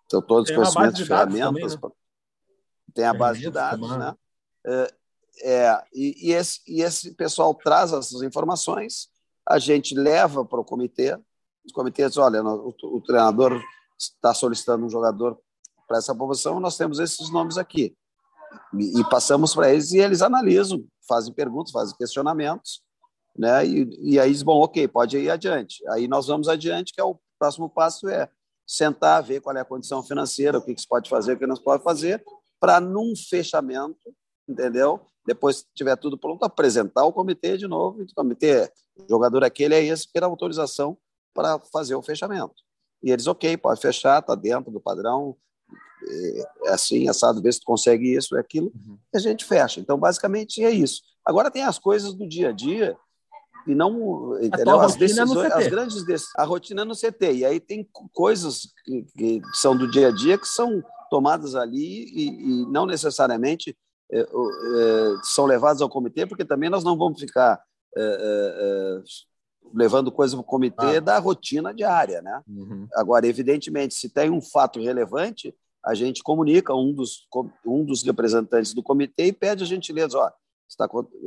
tem 0.09 0.21
todos 0.21 0.49
os 0.49 0.55
conhecimentos, 0.55 0.97
de 0.97 1.05
ferramentas, 1.05 1.75
também, 1.75 1.89
né? 1.89 1.95
tem 2.93 3.05
a 3.05 3.13
base 3.13 3.39
de 3.39 3.49
dados, 3.49 3.89
né? 3.97 4.15
É, 4.65 4.93
é, 5.41 5.83
e, 5.93 6.29
e, 6.29 6.31
esse, 6.31 6.61
e 6.67 6.81
esse 6.81 7.13
pessoal 7.15 7.53
traz 7.55 7.91
essas 7.91 8.21
informações, 8.21 9.09
a 9.47 9.57
gente 9.59 9.95
leva 9.95 10.45
para 10.45 10.59
o 10.59 10.65
comitê, 10.65 11.19
os 11.65 11.71
comitês, 11.71 12.17
olha, 12.17 12.43
o, 12.43 12.73
o 12.83 13.01
treinador 13.01 13.61
está 13.97 14.33
solicitando 14.33 14.85
um 14.85 14.89
jogador 14.89 15.39
para 15.87 15.97
essa 15.97 16.15
posição, 16.15 16.59
nós 16.59 16.77
temos 16.77 16.99
esses 16.99 17.31
nomes 17.31 17.57
aqui. 17.57 17.95
E, 18.77 18.99
e 18.99 19.09
passamos 19.09 19.53
para 19.53 19.71
eles 19.71 19.91
e 19.91 19.97
eles 19.97 20.21
analisam, 20.21 20.85
fazem 21.07 21.33
perguntas, 21.33 21.71
fazem 21.71 21.95
questionamentos, 21.97 22.83
né? 23.37 23.65
E, 23.65 24.13
e 24.13 24.19
aí 24.19 24.43
bom, 24.43 24.61
ok, 24.61 24.87
pode 24.87 25.17
ir 25.17 25.29
adiante. 25.29 25.83
Aí 25.89 26.07
nós 26.07 26.27
vamos 26.27 26.47
adiante, 26.47 26.93
que 26.93 27.01
é 27.01 27.03
o 27.03 27.19
próximo 27.39 27.69
passo 27.69 28.07
é 28.07 28.29
sentar, 28.65 29.21
ver 29.23 29.41
qual 29.41 29.55
é 29.55 29.61
a 29.61 29.65
condição 29.65 30.03
financeira, 30.03 30.57
o 30.57 30.61
que, 30.61 30.79
se 30.79 30.87
pode 30.87 31.09
fazer, 31.09 31.33
o 31.33 31.39
que 31.39 31.47
não 31.47 31.55
se 31.55 31.63
pode 31.63 31.83
fazer, 31.83 32.23
para 32.59 32.79
num 32.79 33.13
fechamento, 33.15 34.13
entendeu? 34.47 35.01
Depois 35.25 35.61
que 35.61 35.69
tiver 35.75 35.95
tudo 35.97 36.17
pronto, 36.17 36.43
apresentar 36.43 37.05
o 37.05 37.13
comitê 37.13 37.57
de 37.57 37.67
novo, 37.67 38.01
o 38.01 38.15
comitê, 38.15 38.71
o 38.97 39.05
jogador 39.09 39.43
aquele 39.43 39.75
é 39.75 39.83
esse, 39.83 40.11
ter 40.11 40.23
autorização 40.23 40.97
para 41.33 41.59
fazer 41.71 41.95
o 41.95 42.01
fechamento. 42.01 42.55
E 43.01 43.11
eles, 43.11 43.27
ok, 43.27 43.57
pode 43.57 43.81
fechar, 43.81 44.19
está 44.19 44.35
dentro 44.35 44.71
do 44.71 44.79
padrão, 44.79 45.35
é 46.65 46.69
assim, 46.69 47.07
assado, 47.07 47.41
ver 47.41 47.53
se 47.53 47.59
tu 47.59 47.65
consegue 47.65 48.15
isso, 48.15 48.35
é 48.35 48.39
aquilo, 48.39 48.71
uhum. 48.75 48.97
e 49.13 49.17
a 49.17 49.19
gente 49.19 49.45
fecha. 49.45 49.79
Então, 49.79 49.97
basicamente, 49.97 50.63
é 50.63 50.69
isso. 50.69 51.01
Agora 51.25 51.51
tem 51.51 51.63
as 51.63 51.79
coisas 51.79 52.13
do 52.13 52.27
dia 52.27 52.49
a 52.49 52.51
dia 52.51 52.97
e 53.65 53.73
não 53.73 54.37
entendeu? 54.41 54.79
As 54.79 54.95
decisões, 54.95 55.51
as 55.51 55.67
grandes 55.67 56.03
a 56.37 56.43
rotina 56.43 56.83
no 56.83 56.95
CT. 56.95 57.33
E 57.33 57.45
aí 57.45 57.59
tem 57.59 57.87
coisas 58.11 58.73
que, 58.83 59.05
que 59.17 59.41
são 59.53 59.75
do 59.75 59.89
dia 59.89 60.09
a 60.09 60.11
dia 60.11 60.37
que 60.37 60.47
são 60.47 60.83
tomadas 61.09 61.55
ali 61.55 62.05
e, 62.05 62.27
e 62.27 62.65
não 62.71 62.85
necessariamente 62.85 63.77
é, 64.11 64.19
é, 64.19 64.25
são 65.23 65.45
levadas 65.45 65.81
ao 65.81 65.89
comitê, 65.89 66.25
porque 66.25 66.45
também 66.45 66.69
nós 66.69 66.83
não 66.83 66.97
vamos 66.97 67.19
ficar 67.19 67.61
é, 67.95 68.01
é, 68.01 68.97
é 68.99 69.03
levando 69.73 70.11
coisa 70.11 70.35
para 70.35 70.41
o 70.41 70.45
comitê 70.45 70.97
ah. 70.97 70.99
da 70.99 71.19
rotina 71.19 71.73
diária, 71.73 72.21
né? 72.21 72.41
Uhum. 72.47 72.87
Agora, 72.93 73.25
evidentemente, 73.25 73.93
se 73.93 74.09
tem 74.09 74.29
um 74.29 74.41
fato 74.41 74.79
relevante, 74.79 75.55
a 75.83 75.93
gente 75.93 76.21
comunica 76.21 76.75
um 76.75 76.93
dos 76.93 77.27
um 77.65 77.83
dos 77.83 78.03
representantes 78.03 78.73
do 78.73 78.83
comitê 78.83 79.27
e 79.27 79.33
pede 79.33 79.63
a 79.63 79.67
gentileza, 79.67 80.17
ó, 80.17 80.31
está, 80.67 80.85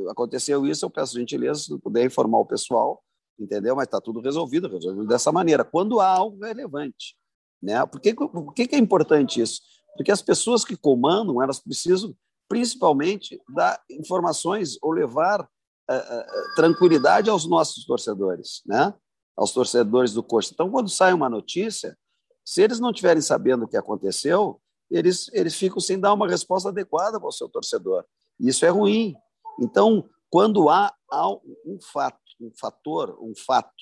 aconteceu 0.09 0.65
isso, 0.65 0.85
eu 0.85 0.89
peço 0.89 1.17
gentileza 1.17 1.61
se 1.61 1.79
puder 1.79 2.05
informar 2.05 2.39
o 2.39 2.45
pessoal, 2.45 3.03
entendeu? 3.39 3.75
Mas 3.75 3.85
está 3.85 4.01
tudo 4.01 4.19
resolvido, 4.19 4.67
resolvido 4.67 5.07
dessa 5.07 5.31
maneira. 5.31 5.63
Quando 5.63 5.99
há 5.99 6.07
algo 6.07 6.43
relevante, 6.43 7.15
né? 7.61 7.85
Por 7.85 7.99
que, 7.99 8.13
por 8.13 8.53
que 8.53 8.69
é 8.75 8.77
importante 8.77 9.41
isso? 9.41 9.61
Porque 9.95 10.11
as 10.11 10.21
pessoas 10.21 10.63
que 10.63 10.77
comandam, 10.77 11.41
elas 11.41 11.59
precisam, 11.59 12.15
principalmente, 12.47 13.41
dar 13.53 13.81
informações 13.89 14.77
ou 14.81 14.91
levar 14.91 15.41
uh, 15.41 16.55
tranquilidade 16.55 17.29
aos 17.29 17.47
nossos 17.47 17.85
torcedores, 17.85 18.61
né? 18.65 18.93
aos 19.35 19.51
torcedores 19.51 20.13
do 20.13 20.23
Coxa. 20.23 20.51
Então, 20.53 20.69
quando 20.69 20.89
sai 20.89 21.13
uma 21.13 21.29
notícia, 21.29 21.97
se 22.43 22.61
eles 22.61 22.79
não 22.79 22.89
estiverem 22.89 23.21
sabendo 23.21 23.65
o 23.65 23.67
que 23.67 23.77
aconteceu, 23.77 24.59
eles, 24.89 25.29
eles 25.33 25.55
ficam 25.55 25.79
sem 25.79 25.99
dar 25.99 26.13
uma 26.13 26.27
resposta 26.27 26.69
adequada 26.69 27.19
para 27.19 27.29
o 27.29 27.31
seu 27.31 27.47
torcedor. 27.47 28.03
Isso 28.39 28.65
é 28.65 28.69
ruim. 28.69 29.15
Então, 29.59 30.07
quando 30.29 30.69
há, 30.69 30.93
há 31.11 31.29
um 31.29 31.79
fato, 31.81 32.19
um 32.39 32.51
fator, 32.59 33.17
um 33.21 33.33
fato 33.35 33.73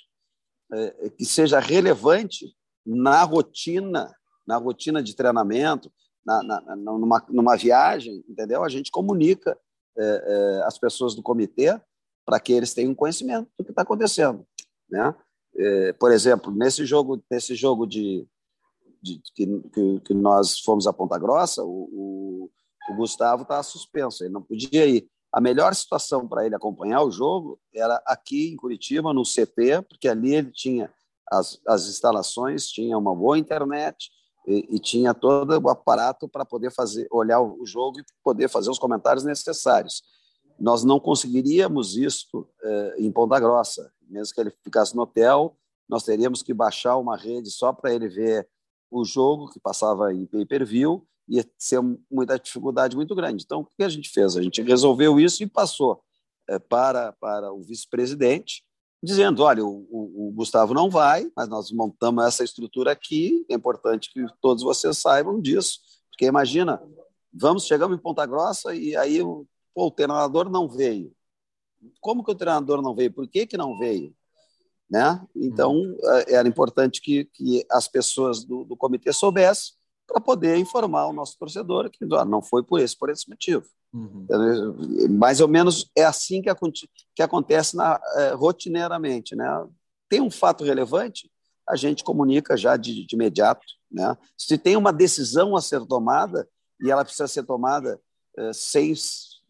é, 0.73 1.09
que 1.09 1.25
seja 1.25 1.59
relevante 1.59 2.55
na 2.85 3.23
rotina, 3.23 4.13
na 4.47 4.57
rotina 4.57 5.01
de 5.01 5.15
treinamento, 5.15 5.91
na, 6.25 6.41
na, 6.43 6.75
numa, 6.75 7.25
numa 7.29 7.55
viagem, 7.55 8.23
entendeu? 8.27 8.63
A 8.63 8.69
gente 8.69 8.91
comunica 8.91 9.57
é, 9.97 10.03
é, 10.03 10.63
as 10.65 10.77
pessoas 10.77 11.15
do 11.15 11.23
comitê 11.23 11.79
para 12.25 12.39
que 12.39 12.51
eles 12.51 12.73
tenham 12.73 12.95
conhecimento 12.95 13.49
do 13.57 13.63
que 13.63 13.71
está 13.71 13.83
acontecendo, 13.83 14.45
né? 14.89 15.15
É, 15.57 15.93
por 15.93 16.11
exemplo, 16.11 16.51
nesse 16.51 16.85
jogo, 16.85 17.23
nesse 17.31 17.55
jogo 17.55 17.85
de, 17.87 18.27
de 19.01 19.21
que, 19.33 19.99
que, 20.01 20.13
nós 20.13 20.59
fomos 20.59 20.85
a 20.85 20.91
Ponta 20.91 21.17
Grossa, 21.17 21.63
o, 21.63 21.69
o, 21.93 22.51
o 22.89 22.95
Gustavo 22.95 23.43
estava 23.43 23.63
suspenso, 23.63 24.23
ele 24.23 24.33
não 24.33 24.41
podia 24.41 24.85
ir. 24.85 25.09
A 25.35 25.41
melhor 25.41 25.75
situação 25.75 26.25
para 26.25 26.45
ele 26.45 26.55
acompanhar 26.55 27.03
o 27.03 27.11
jogo 27.11 27.59
era 27.73 28.01
aqui 28.07 28.53
em 28.53 28.55
Curitiba, 28.55 29.13
no 29.13 29.23
CT, 29.23 29.81
porque 29.89 30.07
ali 30.07 30.33
ele 30.33 30.49
tinha 30.49 30.89
as, 31.29 31.59
as 31.67 31.89
instalações, 31.89 32.67
tinha 32.67 32.97
uma 32.97 33.13
boa 33.13 33.37
internet, 33.37 34.09
e, 34.47 34.65
e 34.69 34.79
tinha 34.79 35.13
todo 35.13 35.59
o 35.59 35.69
aparato 35.69 36.29
para 36.29 36.45
poder 36.45 36.71
fazer 36.71 37.05
olhar 37.11 37.41
o 37.41 37.65
jogo 37.65 37.99
e 37.99 38.05
poder 38.23 38.47
fazer 38.47 38.69
os 38.69 38.79
comentários 38.79 39.25
necessários. 39.25 40.03
Nós 40.57 40.85
não 40.85 41.01
conseguiríamos 41.01 41.97
isso 41.97 42.47
eh, 42.63 42.95
em 42.99 43.11
Ponta 43.11 43.37
Grossa, 43.37 43.91
mesmo 44.07 44.33
que 44.33 44.39
ele 44.39 44.53
ficasse 44.63 44.95
no 44.95 45.01
hotel, 45.01 45.57
nós 45.89 46.03
teríamos 46.03 46.41
que 46.41 46.53
baixar 46.53 46.95
uma 46.95 47.17
rede 47.17 47.51
só 47.51 47.73
para 47.73 47.93
ele 47.93 48.07
ver 48.07 48.47
o 48.89 49.03
jogo 49.03 49.49
que 49.49 49.59
passava 49.59 50.13
em 50.13 50.25
pay-per-view 50.25 51.05
ia 51.27 51.45
ser 51.57 51.81
muita 52.09 52.37
dificuldade 52.37 52.95
muito 52.95 53.15
grande. 53.15 53.43
Então, 53.43 53.61
o 53.61 53.65
que 53.65 53.83
a 53.83 53.89
gente 53.89 54.09
fez? 54.09 54.37
A 54.37 54.41
gente 54.41 54.61
resolveu 54.61 55.19
isso 55.19 55.43
e 55.43 55.47
passou 55.47 56.01
eh, 56.47 56.59
para, 56.59 57.11
para 57.13 57.51
o 57.51 57.61
vice-presidente, 57.63 58.63
dizendo: 59.01 59.43
olha, 59.43 59.65
o, 59.65 59.87
o, 59.89 60.27
o, 60.27 60.31
Gustavo 60.31 60.73
não 60.73 60.89
vai, 60.89 61.29
mas 61.35 61.47
nós 61.49 61.71
montamos 61.71 62.25
essa 62.25 62.43
estrutura 62.43 62.91
aqui, 62.91 63.45
é 63.49 63.55
importante 63.55 64.11
que 64.13 64.25
todos 64.41 64.63
vocês 64.63 64.97
saibam 64.97 65.41
disso, 65.41 65.79
porque 66.09 66.25
imagina, 66.25 66.81
vamos, 67.33 67.65
chegamos 67.65 67.97
em 67.97 68.01
Ponta 68.01 68.25
Grossa 68.25 68.75
e 68.75 68.95
aí 68.95 69.21
o, 69.21 69.47
pô, 69.73 69.87
o 69.87 69.91
treinador 69.91 70.49
não 70.49 70.69
veio. 70.69 71.11
Como 71.99 72.23
que 72.23 72.31
o 72.31 72.35
treinador 72.35 72.81
não 72.81 72.95
veio? 72.95 73.11
Por 73.11 73.27
que, 73.27 73.45
que 73.45 73.57
não 73.57 73.77
veio? 73.77 74.15
Né? 74.89 75.19
Então, 75.35 75.73
uhum. 75.73 75.97
é, 76.03 76.35
era 76.35 76.47
importante 76.47 77.01
que, 77.01 77.25
que 77.25 77.65
as 77.71 77.87
pessoas 77.87 78.43
do, 78.43 78.63
do 78.63 78.77
comitê 78.77 79.11
soubessem 79.11 79.73
para 80.07 80.21
poder 80.21 80.57
informar 80.57 81.07
o 81.07 81.13
nosso 81.13 81.37
torcedor 81.37 81.89
que 81.89 82.05
ah, 82.13 82.25
não 82.25 82.41
foi 82.41 82.63
por 82.63 82.79
esse, 82.79 82.97
por 82.97 83.09
esse 83.09 83.29
motivo. 83.29 83.65
Uhum. 83.93 84.27
Mais 85.17 85.39
ou 85.39 85.47
menos 85.47 85.89
é 85.95 86.03
assim 86.03 86.41
que, 86.41 86.49
que 87.15 87.23
acontece 87.23 87.75
na, 87.75 87.99
é, 88.15 88.33
rotineiramente. 88.33 89.35
Né? 89.35 89.45
Tem 90.09 90.21
um 90.21 90.29
fato 90.29 90.63
relevante, 90.63 91.31
a 91.67 91.75
gente 91.75 92.03
comunica 92.03 92.55
já 92.55 92.77
de, 92.77 93.05
de 93.05 93.15
imediato. 93.15 93.65
Né? 93.91 94.15
Se 94.37 94.57
tem 94.57 94.75
uma 94.75 94.93
decisão 94.93 95.55
a 95.55 95.61
ser 95.61 95.85
tomada 95.85 96.47
e 96.81 96.91
ela 96.91 97.03
precisa 97.03 97.27
ser 97.27 97.43
tomada 97.43 97.99
é, 98.37 98.51
sem, 98.53 98.93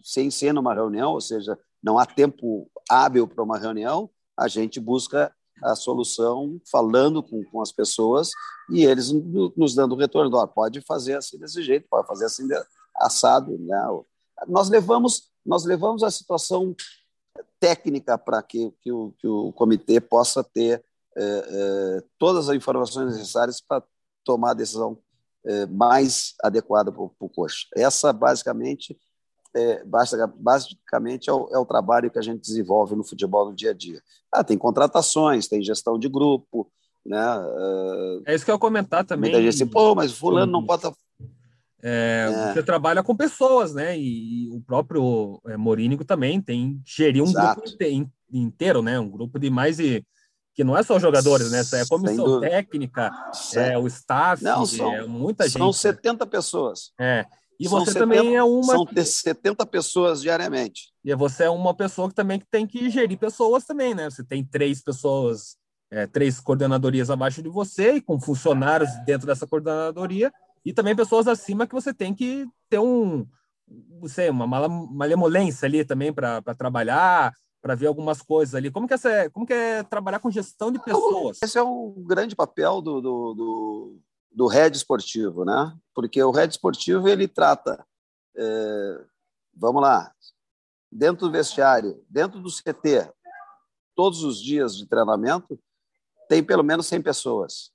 sem 0.01 0.29
ser 0.31 0.53
numa 0.53 0.73
reunião, 0.73 1.13
ou 1.13 1.21
seja, 1.21 1.57
não 1.83 1.99
há 1.99 2.05
tempo 2.05 2.69
hábil 2.89 3.27
para 3.27 3.43
uma 3.43 3.57
reunião, 3.57 4.09
a 4.37 4.47
gente 4.47 4.79
busca 4.79 5.33
a 5.63 5.75
solução 5.75 6.59
falando 6.69 7.23
com, 7.23 7.43
com 7.45 7.61
as 7.61 7.71
pessoas 7.71 8.29
e 8.69 8.83
eles 8.83 9.11
nos 9.11 9.73
dando 9.75 9.95
retorno. 9.95 10.37
Oh, 10.37 10.47
pode 10.47 10.81
fazer 10.81 11.17
assim 11.17 11.37
desse 11.37 11.61
jeito, 11.63 11.87
pode 11.89 12.07
fazer 12.07 12.25
assim 12.25 12.47
assado. 12.97 13.57
Né? 13.57 13.77
nós 14.47 14.69
levamos 14.69 15.33
nós 15.45 15.63
levamos 15.63 16.01
a 16.01 16.09
situação 16.09 16.75
técnica 17.59 18.17
para 18.17 18.41
que, 18.41 18.71
que, 18.81 18.91
o, 18.91 19.13
que 19.19 19.27
o 19.27 19.53
comitê 19.53 20.01
possa 20.01 20.43
ter 20.43 20.83
é, 21.15 21.23
é, 21.23 22.03
todas 22.17 22.49
as 22.49 22.55
informações 22.55 23.15
necessárias 23.15 23.61
para 23.61 23.83
tomar 24.23 24.51
a 24.51 24.55
decisão 24.55 24.97
é, 25.45 25.65
mais 25.67 26.33
adequada 26.41 26.91
para 26.91 27.01
o 27.01 27.29
coxa. 27.29 27.67
Essa, 27.75 28.11
basicamente, 28.11 28.97
é, 29.55 29.83
basicamente 30.35 31.29
é 31.29 31.33
o, 31.33 31.47
é 31.51 31.57
o, 31.57 31.65
trabalho 31.65 32.11
que 32.11 32.19
a 32.19 32.21
gente 32.21 32.41
desenvolve 32.41 32.95
no 32.95 33.03
futebol 33.03 33.49
no 33.49 33.55
dia 33.55 33.71
a 33.71 33.73
dia. 33.73 34.01
Ah, 34.31 34.43
tem 34.43 34.57
contratações, 34.57 35.47
tem 35.47 35.63
gestão 35.63 35.97
de 35.97 36.09
grupo, 36.09 36.69
né? 37.05 37.23
É 38.25 38.35
isso 38.35 38.43
que 38.43 38.51
eu 38.51 38.55
ia 38.55 38.59
comentar 38.59 39.05
também. 39.05 39.31
Muita 39.31 39.43
gente 39.43 39.63
diz, 39.63 39.71
pô, 39.71 39.95
mas 39.95 40.11
fulano 40.11 40.51
não 40.51 40.65
pode 40.65 40.83
é, 41.87 42.27
é. 42.27 42.53
Você 42.53 42.63
trabalha 42.63 43.03
com 43.03 43.15
pessoas, 43.15 43.75
né? 43.75 43.95
E, 43.95 44.45
e 44.45 44.49
o 44.49 44.59
próprio 44.59 45.39
é, 45.45 45.55
Morínigo 45.55 46.03
também 46.03 46.41
tem 46.41 46.81
gerir 46.83 47.21
um 47.21 47.27
Exato. 47.27 47.61
grupo 47.61 48.11
inteiro, 48.33 48.81
né? 48.81 48.99
Um 48.99 49.07
grupo 49.07 49.37
de 49.37 49.51
mais 49.51 49.77
de 49.77 50.03
que 50.55 50.63
não 50.63 50.75
é 50.75 50.81
só 50.81 50.97
jogadores, 50.97 51.51
né? 51.51 51.61
É 51.73 51.81
a 51.81 51.87
comissão 51.87 52.39
técnica, 52.39 53.11
é 53.55 53.77
o 53.77 53.85
staff, 53.85 54.43
não, 54.43 54.65
são, 54.65 54.95
é 54.95 55.05
muita 55.05 55.43
gente. 55.43 55.59
São 55.59 55.71
70 55.71 56.25
pessoas. 56.25 56.91
É. 56.99 57.25
E 57.59 57.67
são 57.67 57.79
você 57.79 57.93
70, 57.93 57.99
também 57.99 58.35
é 58.35 58.43
uma. 58.43 58.63
São 58.63 58.87
70 58.87 59.65
pessoas 59.65 60.21
diariamente. 60.21 60.93
E 61.03 61.15
você 61.15 61.43
é 61.43 61.49
uma 61.49 61.73
pessoa 61.73 62.09
que 62.09 62.15
também 62.15 62.41
tem 62.51 62.67
que 62.67 62.89
gerir 62.89 63.17
pessoas 63.17 63.65
também, 63.65 63.93
né? 63.93 64.09
Você 64.09 64.23
tem 64.23 64.43
três 64.43 64.83
pessoas, 64.83 65.57
é, 65.91 66.05
três 66.07 66.39
coordenadorias 66.39 67.09
abaixo 67.09 67.41
de 67.41 67.49
você, 67.49 67.93
e 67.93 68.01
com 68.01 68.19
funcionários 68.19 68.89
dentro 69.05 69.27
dessa 69.27 69.47
coordenadoria, 69.47 70.31
e 70.63 70.73
também 70.73 70.95
pessoas 70.95 71.27
acima 71.27 71.67
que 71.67 71.73
você 71.73 71.93
tem 71.93 72.13
que 72.13 72.45
ter 72.69 72.79
um, 72.79 73.25
não 73.67 74.07
sei, 74.07 74.29
uma 74.29 74.47
malemolência 74.47 75.65
ali 75.65 75.83
também 75.85 76.11
para 76.13 76.41
trabalhar, 76.57 77.33
para 77.61 77.75
ver 77.75 77.87
algumas 77.87 78.21
coisas 78.21 78.53
ali. 78.53 78.69
Como 78.69 78.87
que, 78.87 78.93
é, 79.07 79.29
como 79.29 79.45
que 79.45 79.53
é 79.53 79.83
trabalhar 79.83 80.19
com 80.19 80.29
gestão 80.29 80.71
de 80.71 80.79
pessoas? 80.79 81.39
Esse 81.41 81.57
é 81.57 81.63
o 81.63 81.95
grande 82.05 82.35
papel 82.35 82.81
do, 82.81 83.01
do, 83.01 83.33
do, 83.33 83.99
do 84.35 84.47
head 84.47 84.75
esportivo, 84.75 85.45
né? 85.45 85.73
Porque 85.93 86.21
o 86.21 86.31
head 86.31 86.51
esportivo 86.51 87.07
ele 87.07 87.25
trata, 87.25 87.83
é, 88.35 89.05
vamos 89.55 89.81
lá, 89.81 90.13
dentro 90.91 91.25
do 91.25 91.31
vestiário, 91.31 92.05
dentro 92.09 92.41
do 92.41 92.49
CT, 92.49 93.09
todos 93.95 94.23
os 94.23 94.41
dias 94.41 94.75
de 94.75 94.85
treinamento, 94.85 95.57
tem 96.27 96.43
pelo 96.43 96.63
menos 96.63 96.85
100 96.87 97.01
pessoas. 97.01 97.71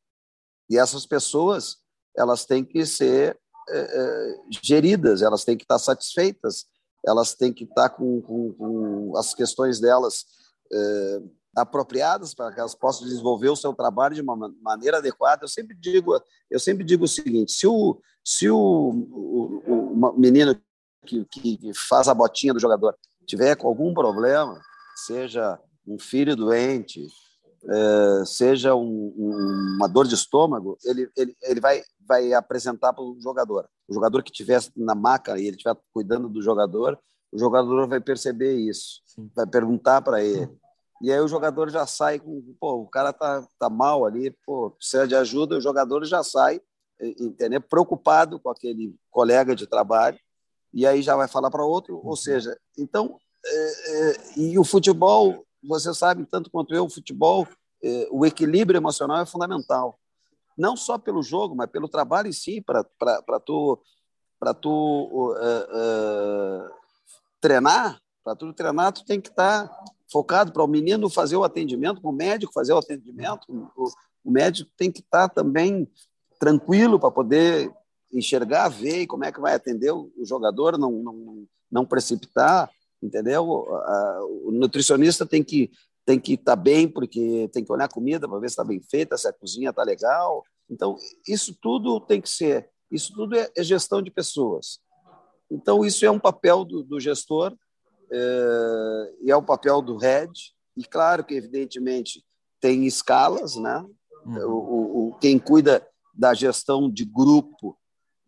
E 0.69 0.77
essas 0.77 1.07
pessoas 1.07 1.79
elas 2.15 2.45
têm 2.45 2.63
que 2.63 2.85
ser 2.85 3.41
é, 3.71 3.79
é, 3.79 4.41
geridas, 4.63 5.23
elas 5.23 5.45
têm 5.45 5.57
que 5.57 5.65
estar 5.65 5.79
satisfeitas, 5.79 6.67
elas 7.07 7.35
têm 7.35 7.55
que 7.55 7.65
estar 7.65 7.89
com, 7.89 8.21
com, 8.21 8.53
com 8.53 9.17
as 9.17 9.33
questões 9.33 9.81
delas 9.81 10.27
é, 10.71 11.23
apropriadas 11.57 12.35
para 12.35 12.53
que 12.53 12.61
elas 12.61 12.75
possam 12.75 13.07
desenvolver 13.07 13.49
o 13.49 13.57
seu 13.57 13.73
trabalho 13.73 14.15
de 14.15 14.21
uma 14.21 14.37
maneira 14.61 14.99
adequada. 14.99 15.45
Eu 15.45 15.49
sempre 15.49 15.77
digo, 15.77 16.21
eu 16.51 16.61
sempre 16.61 16.85
digo 16.85 17.05
o 17.05 17.09
seguinte: 17.09 17.53
se 17.53 17.67
o, 17.67 18.01
se 18.25 18.49
o, 18.49 18.59
o, 18.59 19.93
o 19.95 20.19
menino 20.19 20.59
que, 21.07 21.25
que 21.25 21.59
faz 21.75 22.09
a 22.09 22.15
botinha 22.15 22.53
do 22.53 22.61
jogador 22.61 22.97
tiver 23.27 23.57
com 23.57 23.69
algum 23.69 23.95
problema, 23.95 24.61
seja 25.07 25.59
um 25.87 25.99
filho 25.99 26.37
doente, 26.37 27.07
é, 27.69 28.25
seja 28.25 28.75
um, 28.75 29.15
um, 29.17 29.77
uma 29.77 29.89
dor 29.89 30.07
de 30.07 30.15
estômago, 30.15 30.79
ele, 30.85 31.11
ele, 31.17 31.37
ele 31.43 31.61
vai, 31.61 31.83
vai 32.07 32.33
apresentar 32.33 32.93
para 32.93 33.03
o 33.03 33.19
jogador. 33.21 33.69
O 33.89 33.95
jogador 33.95 34.23
que 34.23 34.31
estiver 34.31 34.61
na 34.77 34.95
maca 34.95 35.39
e 35.39 35.47
ele 35.47 35.57
estiver 35.57 35.77
cuidando 35.93 36.29
do 36.29 36.43
jogador, 36.43 36.99
o 37.33 37.39
jogador 37.39 37.87
vai 37.89 38.01
perceber 38.01 38.55
isso, 38.55 39.03
Sim. 39.07 39.31
vai 39.35 39.47
perguntar 39.47 40.03
para 40.03 40.23
ele. 40.23 40.51
E 41.01 41.11
aí 41.11 41.21
o 41.21 41.29
jogador 41.29 41.71
já 41.71 41.87
sai 41.87 42.19
com, 42.19 42.55
pô, 42.61 42.75
o 42.75 42.87
cara 42.87 43.13
tá, 43.13 43.47
tá 43.59 43.71
mal 43.71 44.05
ali, 44.05 44.31
pô, 44.45 44.71
precisa 44.71 45.09
de 45.09 45.15
ajuda, 45.15 45.57
o 45.57 45.61
jogador 45.61 46.05
já 46.05 46.23
sai, 46.23 46.61
entendeu? 47.01 47.61
Preocupado 47.61 48.39
com 48.39 48.51
aquele 48.51 48.95
colega 49.11 49.57
de 49.57 49.67
trabalho, 49.67 50.19
e 50.75 50.87
aí 50.87 51.01
já 51.01 51.17
vai 51.17 51.27
falar 51.27 51.51
para 51.51 51.65
outro, 51.65 51.97
ou 51.97 52.11
uhum. 52.11 52.17
seja, 52.17 52.57
então, 52.79 53.19
é, 53.45 54.11
é, 54.11 54.17
e 54.37 54.59
o 54.59 54.65
futebol 54.65 55.45
você 55.63 55.93
sabe 55.95 56.25
tanto 56.27 56.51
quanto 56.51 56.75
eu, 56.75 56.85
o 56.85 56.91
futebol, 56.91 57.47
eh, 57.83 58.09
o 58.11 58.25
equilíbrio 58.25 58.79
emocional 58.79 59.21
é 59.21 59.27
fundamental. 59.27 59.99
Não 60.57 60.77
só 60.77 60.99
pelo 60.99 61.23
jogo, 61.23 61.55
mas 61.55 61.71
pelo 61.71 61.89
trabalho 61.89 62.29
em 62.29 62.33
si, 62.33 62.61
para 62.61 62.85
tu, 63.45 63.79
pra 64.39 64.55
tu 64.55 64.71
uh, 64.71 65.33
uh, 65.33 66.71
treinar. 67.41 68.01
Para 68.23 68.37
tu 68.37 68.53
treinar, 68.53 68.93
tu 68.93 69.05
tem 69.05 69.21
que 69.21 69.29
estar 69.29 69.69
tá 69.69 69.85
focado 70.11 70.53
para 70.53 70.65
o 70.65 70.69
menino 70.69 71.09
fazer 71.09 71.37
o 71.37 71.45
atendimento, 71.45 72.01
para 72.01 72.11
o 72.11 72.15
médico 72.15 72.53
fazer 72.53 72.73
o 72.73 72.79
atendimento. 72.79 73.47
O, 73.77 73.89
o 74.25 74.31
médico 74.31 74.71
tem 74.77 74.91
que 74.91 75.01
estar 75.01 75.29
também 75.29 75.89
tranquilo 76.39 76.99
para 76.99 77.11
poder 77.11 77.73
enxergar, 78.13 78.69
ver 78.69 79.07
como 79.07 79.25
é 79.25 79.33
que 79.33 79.41
vai 79.41 79.55
atender 79.55 79.93
o, 79.93 80.11
o 80.17 80.25
jogador, 80.25 80.77
não, 80.77 80.91
não, 80.91 81.47
não 81.71 81.87
precipitar 81.87 82.71
entendeu? 83.03 83.45
O 84.45 84.51
nutricionista 84.53 85.25
tem 85.25 85.43
que 85.43 85.71
tem 86.05 86.19
que 86.19 86.33
estar 86.33 86.57
tá 86.57 86.63
bem 86.63 86.89
porque 86.89 87.49
tem 87.53 87.65
que 87.65 87.71
olhar 87.71 87.85
a 87.85 87.89
comida 87.89 88.29
para 88.29 88.39
ver 88.39 88.49
se 88.49 88.55
está 88.55 88.65
bem 88.65 88.81
feita, 88.81 89.17
se 89.17 89.29
a 89.29 89.33
cozinha 89.33 89.71
está 89.71 89.85
legal. 89.85 90.43
Então 90.69 90.97
isso 91.29 91.57
tudo 91.61 92.01
tem 92.01 92.21
que 92.21 92.29
ser, 92.29 92.69
isso 92.91 93.13
tudo 93.13 93.37
é, 93.37 93.49
é 93.57 93.63
gestão 93.63 94.03
de 94.03 94.11
pessoas. 94.11 94.81
Então 95.51 95.85
isso 95.85 96.05
é 96.05 96.11
um 96.11 96.19
papel 96.19 96.65
do, 96.65 96.83
do 96.83 96.99
gestor 96.99 97.57
é, 98.13 99.13
e 99.23 99.31
é 99.31 99.37
um 99.37 99.43
papel 99.43 99.81
do 99.81 99.97
head. 99.97 100.33
E 100.77 100.85
claro 100.85 101.25
que 101.25 101.35
evidentemente 101.35 102.25
tem 102.61 102.87
escalas, 102.87 103.57
né? 103.57 103.85
Uhum. 104.25 104.49
O, 104.49 105.09
o, 105.09 105.19
quem 105.19 105.39
cuida 105.39 105.87
da 106.15 106.35
gestão 106.35 106.91
de 106.91 107.05
grupo 107.05 107.77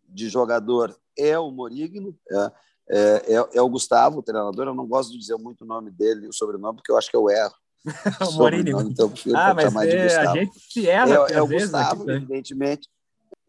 de 0.07 0.29
jogador 0.29 0.95
é 1.17 1.37
o 1.37 1.51
Morigno, 1.51 2.17
é, 2.31 2.51
é, 2.89 3.47
é, 3.53 3.61
o 3.61 3.69
Gustavo, 3.69 4.19
o 4.19 4.23
treinador. 4.23 4.67
Eu 4.67 4.75
não 4.75 4.87
gosto 4.87 5.11
de 5.11 5.19
dizer 5.19 5.37
muito 5.37 5.63
o 5.63 5.67
nome 5.67 5.91
dele, 5.91 6.27
o 6.27 6.33
sobrenome, 6.33 6.77
porque 6.77 6.91
eu 6.91 6.97
acho 6.97 7.09
que 7.09 7.15
eu 7.15 7.29
erro. 7.29 7.53
o 8.29 8.31
Morigno. 8.33 8.81
Então, 8.81 9.11
ah, 9.35 9.53
mas 9.53 9.75
é, 9.75 10.17
a 10.17 10.33
gente 10.33 10.59
se 10.59 10.87
erra. 10.87 11.27
É, 11.29 11.33
é 11.33 11.41
o 11.41 11.47
Gustavo, 11.47 12.03
aqui, 12.03 12.05
né? 12.05 12.15
evidentemente. 12.15 12.89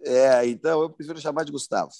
É, 0.04 0.46
então 0.46 0.82
eu 0.82 0.90
prefiro 0.90 1.20
chamar 1.20 1.44
de 1.44 1.52
Gustavo. 1.52 1.90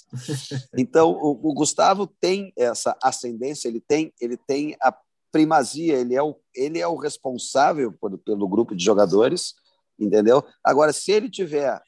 Então 0.77 1.13
o, 1.13 1.31
o, 1.31 1.55
Gustavo 1.55 2.07
tem 2.07 2.53
essa 2.57 2.97
ascendência, 3.03 3.69
ele 3.69 3.81
tem, 3.81 4.13
ele 4.21 4.37
tem 4.37 4.77
a 4.81 4.95
primazia, 5.33 5.97
ele 5.97 6.15
é 6.15 6.23
o, 6.23 6.37
ele 6.55 6.79
é 6.79 6.87
o 6.87 6.97
responsável 6.97 7.93
por, 7.93 8.17
pelo 8.19 8.47
grupo 8.47 8.75
de 8.75 8.85
jogadores, 8.85 9.55
entendeu? 9.99 10.45
Agora, 10.63 10.93
se 10.93 11.13
ele 11.13 11.31
tiver 11.31 11.75
uh, 11.77 11.81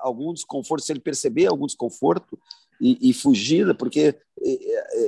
algum 0.00 0.32
desconforto, 0.32 0.84
se 0.84 0.92
ele 0.92 1.00
perceber 1.00 1.46
algum 1.46 1.66
desconforto 1.66 2.38
e, 2.80 3.10
e 3.10 3.12
fugir, 3.12 3.76
porque 3.76 4.16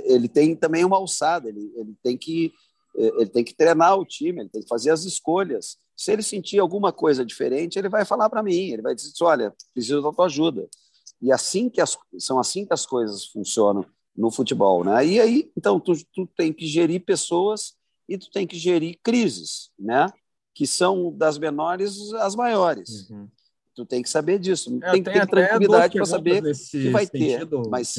ele 0.04 0.28
tem 0.28 0.54
também 0.56 0.84
uma 0.84 0.96
alçada, 0.96 1.48
ele, 1.48 1.72
ele 1.76 1.94
tem 2.02 2.16
que 2.16 2.52
ele 2.94 3.28
tem 3.28 3.44
que 3.44 3.54
treinar 3.54 3.98
o 3.98 4.06
time, 4.06 4.40
ele 4.40 4.48
tem 4.48 4.62
que 4.62 4.68
fazer 4.68 4.90
as 4.90 5.04
escolhas. 5.04 5.76
Se 5.96 6.12
ele 6.12 6.22
sentir 6.22 6.58
alguma 6.58 6.92
coisa 6.92 7.24
diferente, 7.24 7.78
ele 7.78 7.88
vai 7.88 8.04
falar 8.04 8.28
para 8.28 8.42
mim, 8.42 8.70
ele 8.70 8.82
vai 8.82 8.94
dizer: 8.94 9.12
olha, 9.22 9.54
preciso 9.72 10.02
da 10.02 10.12
tua 10.12 10.26
ajuda. 10.26 10.68
E 11.20 11.32
assim 11.32 11.70
que 11.70 11.80
as, 11.80 11.96
são 12.18 12.38
assim 12.38 12.66
que 12.66 12.74
as 12.74 12.84
coisas 12.84 13.24
funcionam 13.24 13.84
no 14.14 14.30
futebol, 14.30 14.84
né? 14.84 15.06
E 15.06 15.20
aí, 15.20 15.50
então, 15.56 15.80
tu, 15.80 15.94
tu 16.12 16.26
tem 16.36 16.52
que 16.52 16.66
gerir 16.66 17.04
pessoas 17.04 17.74
e 18.08 18.18
tu 18.18 18.30
tem 18.30 18.46
que 18.46 18.56
gerir 18.56 18.98
crises, 19.02 19.70
né? 19.78 20.06
Que 20.54 20.66
são 20.66 21.12
das 21.16 21.38
menores 21.38 22.12
às 22.14 22.34
maiores. 22.34 23.08
Uhum. 23.10 23.28
Tu 23.74 23.84
tem 23.84 24.02
que 24.02 24.08
saber 24.08 24.38
disso. 24.38 24.78
É, 24.82 24.92
tem 24.92 25.02
que 25.02 25.10
ter 25.10 25.26
tranquilidade 25.26 25.94
para 25.94 26.06
saber 26.06 26.42
que 26.70 26.90
vai 26.90 27.06
sentido, 27.06 27.62
ter. 27.62 27.68
Mas 27.68 27.94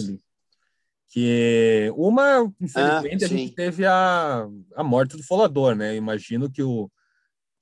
que 1.10 1.92
uma, 1.96 2.52
infelizmente, 2.60 3.24
ah, 3.24 3.28
a 3.28 3.30
gente 3.30 3.56
teve 3.56 3.86
a, 3.86 4.48
a 4.76 4.84
morte 4.84 5.16
do 5.16 5.24
Folador, 5.24 5.76
né? 5.76 5.96
Imagino 5.96 6.50
que 6.50 6.62
o 6.62 6.92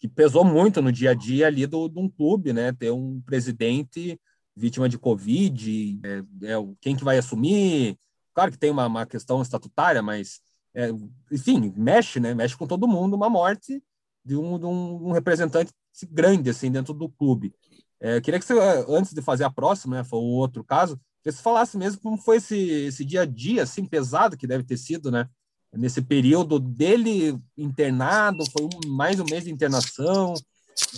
que 0.08 0.16
pesou 0.16 0.44
muito 0.44 0.82
no 0.82 0.92
dia 0.92 1.12
a 1.12 1.14
dia 1.14 1.48
ali 1.48 1.66
do, 1.66 1.88
de 1.90 2.00
um 2.00 2.10
clube, 2.10 2.54
né? 2.54 2.72
Ter 2.74 2.92
um 2.92 3.22
presidente 3.22 4.20
vítima 4.56 4.88
de 4.88 4.98
Covid, 4.98 6.00
é, 6.04 6.18
é, 6.48 6.56
quem 6.80 6.96
que 6.96 7.04
vai 7.04 7.18
assumir? 7.18 7.98
Claro 8.34 8.52
que 8.52 8.58
tem 8.58 8.72
uma, 8.72 8.88
uma 8.88 9.06
questão 9.06 9.42
estatutária, 9.42 10.02
mas 10.02 10.40
é, 10.74 10.90
enfim, 11.32 11.74
mexe, 11.76 12.20
né? 12.20 12.34
Mexe 12.34 12.56
com 12.56 12.68
todo 12.68 12.88
mundo 12.88 13.16
uma 13.16 13.30
morte 13.30 13.82
de 14.24 14.36
um, 14.36 14.58
de 14.58 14.66
um, 14.66 15.10
um 15.10 15.12
representante 15.12 15.72
grande 16.10 16.50
assim 16.50 16.72
dentro 16.72 16.94
do 16.94 17.10
clube. 17.10 17.54
É, 18.00 18.20
queria 18.20 18.40
que 18.40 18.46
você, 18.46 18.54
antes 18.90 19.14
de 19.14 19.22
fazer 19.22 19.46
a 19.46 19.50
próxima, 19.50 19.98
né, 19.98 20.04
foi 20.04 20.20
o 20.20 20.24
outro 20.24 20.64
caso, 20.64 21.00
que 21.24 21.32
você 21.32 21.42
falasse 21.42 21.78
mesmo 21.78 22.02
como 22.02 22.18
foi 22.18 22.38
esse, 22.38 22.58
esse 22.58 23.06
dia 23.06 23.22
a 23.22 23.26
dia 23.26 23.64
assim 23.64 23.86
pesado 23.86 24.38
que 24.38 24.48
deve 24.48 24.64
ter 24.64 24.78
sido, 24.78 25.10
né? 25.10 25.28
Nesse 25.76 26.02
período 26.02 26.60
dele 26.60 27.38
internado, 27.58 28.44
foi 28.52 28.66
um, 28.66 28.96
mais 28.96 29.20
um 29.20 29.26
mês 29.26 29.44
de 29.44 29.52
internação, 29.52 30.34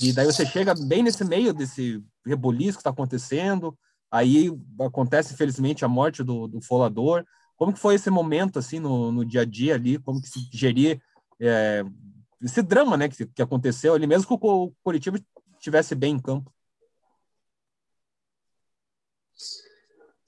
e 0.02 0.14
daí 0.14 0.26
você 0.26 0.46
chega 0.46 0.74
bem 0.88 1.04
nesse 1.04 1.24
meio 1.24 1.54
desse 1.54 2.04
reboliço 2.26 2.78
que 2.78 2.82
está 2.82 2.90
acontecendo, 2.90 3.78
aí 4.12 4.52
acontece, 4.80 5.34
infelizmente, 5.34 5.84
a 5.84 5.88
morte 5.88 6.24
do, 6.24 6.48
do 6.48 6.62
folador. 6.62 7.26
Como 7.56 7.74
que 7.74 7.80
foi 7.80 7.96
esse 7.96 8.10
momento, 8.10 8.60
assim, 8.60 8.80
no, 8.80 9.12
no 9.12 9.26
dia 9.26 9.42
a 9.42 9.46
dia 9.46 9.76
ali? 9.76 9.98
Como 9.98 10.22
que 10.22 10.30
se 10.30 10.48
gerir 10.52 11.02
é, 11.40 11.84
esse 12.42 12.62
drama, 12.62 12.96
né, 12.96 13.10
que, 13.10 13.26
que 13.26 13.42
aconteceu 13.42 13.94
ali, 13.94 14.06
mesmo 14.06 14.28
que 14.28 14.46
o 14.46 14.72
Curitiba 14.84 15.20
estivesse 15.58 15.96
bem 15.96 16.16
em 16.16 16.20
campo? 16.20 16.54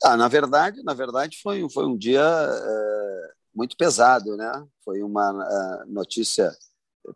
Ah, 0.03 0.15
na 0.15 0.27
verdade, 0.27 0.81
na 0.83 0.93
verdade 0.93 1.37
foi, 1.41 1.69
foi 1.69 1.85
um 1.85 1.97
dia 1.97 2.21
é, 2.21 3.31
muito 3.53 3.75
pesado, 3.77 4.35
né? 4.37 4.51
Foi 4.83 5.01
uma 5.01 5.83
é, 5.83 5.85
notícia, 5.85 6.55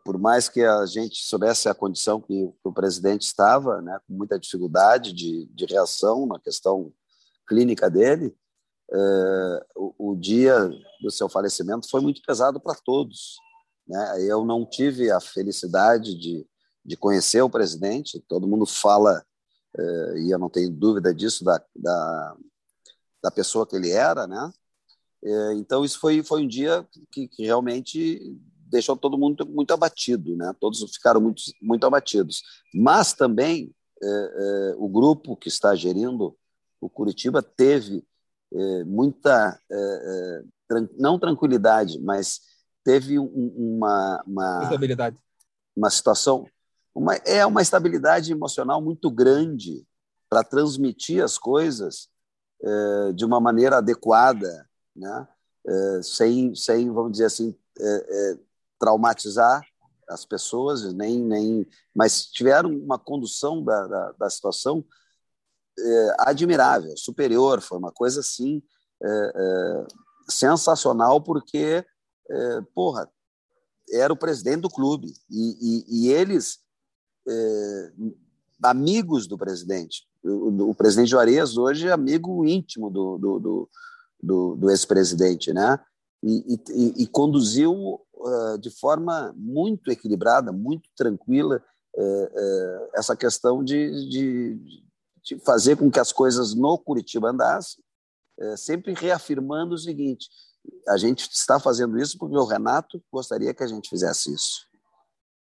por 0.04 0.18
mais 0.18 0.50
que 0.50 0.62
a 0.62 0.86
gente 0.86 1.24
soubesse 1.24 1.70
a 1.70 1.74
condição 1.74 2.20
que, 2.20 2.52
o 2.64 2.74
presidente 2.74 3.22
estava, 3.22 3.82
né, 3.82 4.00
com 4.08 4.14
muita 4.14 4.40
dificuldade 4.40 5.14
de, 5.14 5.46
de 5.48 5.66
reação 5.66 6.26
na 6.26 6.40
questão 6.40 6.92
clínica 7.48 7.90
dele, 7.90 8.36
Uh, 8.92 9.66
o, 9.76 10.12
o, 10.12 10.16
dia 10.16 10.70
do 11.02 11.10
seu 11.10 11.28
falecimento 11.28 11.90
foi 11.90 12.00
muito 12.00 12.22
pesado 12.22 12.60
para 12.60 12.76
todos. 12.76 13.38
Né? 13.88 14.28
Eu 14.28 14.46
não 14.46 14.66
tive 14.66 15.10
a 15.10 15.20
felicidade 15.20 16.16
de, 16.16 16.46
de 16.86 16.96
conhecer 16.96 17.42
o 17.42 17.50
presidente, 17.50 18.24
todo 18.28 18.48
mundo 18.48 18.68
fala, 18.68 19.26
uh, 19.76 20.18
e 20.18 20.30
eu 20.30 20.38
não 20.38 20.48
tenho 20.48 20.70
dúvida 20.70 21.12
disso, 21.12 21.44
da, 21.44 21.60
da, 21.76 22.38
da 23.24 23.32
pessoa 23.32 23.66
que 23.66 23.76
ele 23.76 23.90
era. 23.90 24.28
Né? 24.28 24.54
Uh, 25.24 25.54
então, 25.54 25.86
isso 25.86 26.00
foi, 26.00 26.22
foi 26.22 26.44
um 26.44 26.48
dia 26.48 26.86
que, 27.12 27.28
que, 27.28 27.44
realmente 27.44 28.38
deixou 28.68 28.98
todo 28.98 29.18
mundo 29.18 29.46
muito 29.48 29.74
abatido, 29.74 30.36
né? 30.36 30.54
todos 30.60 30.84
ficaram 30.94 31.22
muito, 31.22 31.42
muito 31.62 31.86
abatidos. 31.86 32.42
Mas 32.74 33.14
também 33.14 33.74
o 34.78 34.90
grupo 34.90 35.38
que 35.38 35.48
está 35.48 35.74
gerindo 35.76 36.36
o 36.84 36.90
Curitiba 36.90 37.42
teve 37.42 38.06
é, 38.54 38.84
muita, 38.84 39.60
é, 39.72 40.44
é, 40.72 40.88
não 40.98 41.18
tranquilidade, 41.18 42.00
mas 42.00 42.42
teve 42.84 43.18
uma, 43.18 44.22
uma, 44.28 44.64
estabilidade. 44.64 45.18
uma 45.76 45.90
situação, 45.90 46.46
uma, 46.94 47.16
é 47.16 47.46
uma 47.46 47.62
estabilidade 47.62 48.32
emocional 48.32 48.82
muito 48.82 49.10
grande 49.10 49.86
para 50.30 50.44
transmitir 50.44 51.24
as 51.24 51.38
coisas 51.38 52.10
é, 52.62 53.14
de 53.14 53.24
uma 53.24 53.40
maneira 53.40 53.78
adequada, 53.78 54.68
né? 54.96 55.28
É, 55.66 56.02
sem, 56.04 56.54
sem, 56.56 56.92
vamos 56.92 57.14
dizer 57.14 57.26
assim, 57.26 57.56
é, 57.80 58.38
traumatizar 58.80 59.62
as 60.10 60.26
pessoas, 60.26 60.94
nem, 60.94 61.20
nem, 61.20 61.66
mas 61.96 62.26
tiveram 62.26 62.70
uma 62.70 63.00
condução 63.00 63.64
da, 63.64 63.88
da, 63.88 64.12
da 64.12 64.30
situação 64.30 64.86
admirável, 66.20 66.96
superior, 66.96 67.60
foi 67.60 67.80
uma 67.80 67.92
coisa 67.92 68.20
assim 68.20 68.62
sensacional, 70.30 71.20
porque, 71.20 71.84
porra, 72.76 73.10
era 73.90 74.14
o 74.14 74.18
presidente 74.18 74.62
do 74.62 74.70
clube 74.70 75.12
e, 75.32 75.58
e, 75.60 75.86
e 75.88 76.12
eles, 76.12 76.60
amigos 78.62 79.26
do 79.26 79.36
presidente, 79.36 80.06
o, 80.24 80.70
o, 80.70 80.76
presidente 80.76 81.10
Juarez 81.10 81.58
hoje 81.58 81.88
é 81.88 81.92
amigo 81.92 82.46
íntimo 82.46 82.90
do, 82.90 83.18
do, 83.18 83.40
do, 83.40 83.70
do, 84.24 84.56
do 84.56 84.72
ex-presidente, 84.72 85.52
né? 85.52 85.78
E, 86.24 86.56
e, 86.70 87.04
e 87.04 87.08
conduziu 87.08 87.74
uh, 87.74 88.58
de 88.58 88.70
forma 88.70 89.34
muito 89.36 89.92
equilibrada, 89.92 90.54
muito 90.54 90.90
tranquila, 90.96 91.62
uh, 91.96 92.24
uh, 92.24 92.90
essa 92.96 93.14
questão 93.16 93.62
de, 93.62 94.10
de, 94.10 94.60
de 95.22 95.40
fazer 95.40 95.76
com 95.76 95.92
que 95.92 96.00
as 96.00 96.14
coisas 96.14 96.54
no 96.54 96.78
Curitiba 96.78 97.30
andassem, 97.30 97.84
sempre 98.58 98.94
reafirmando 98.94 99.76
o 99.76 99.78
seguinte: 99.78 100.28
a 100.88 100.98
gente 100.98 101.30
está 101.32 101.60
fazendo 101.60 102.00
isso 102.00 102.18
porque 102.18 102.36
o 102.36 102.46
Renato 102.46 103.00
gostaria 103.12 103.54
que 103.54 103.64
a 103.64 103.68
gente 103.68 103.90
fizesse 103.90 104.34
isso. 104.34 104.62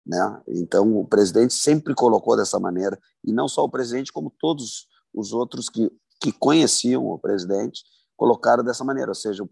Né? 0.07 0.43
Então, 0.47 0.97
o 0.97 1.05
presidente 1.05 1.53
sempre 1.53 1.95
colocou 1.95 2.37
dessa 2.37 2.61
maneira, 2.61 2.97
e 3.25 3.33
não 3.33 3.49
só 3.49 3.65
o 3.65 3.69
presidente, 3.69 4.13
como 4.13 4.33
todos 4.39 4.87
os 5.13 5.33
outros 5.33 5.69
que, 5.69 5.91
que 6.21 6.31
conheciam 6.31 7.05
o 7.07 7.19
presidente 7.19 7.83
colocaram 8.17 8.65
dessa 8.65 8.85
maneira, 8.85 9.11
ou 9.11 9.15
seja, 9.15 9.49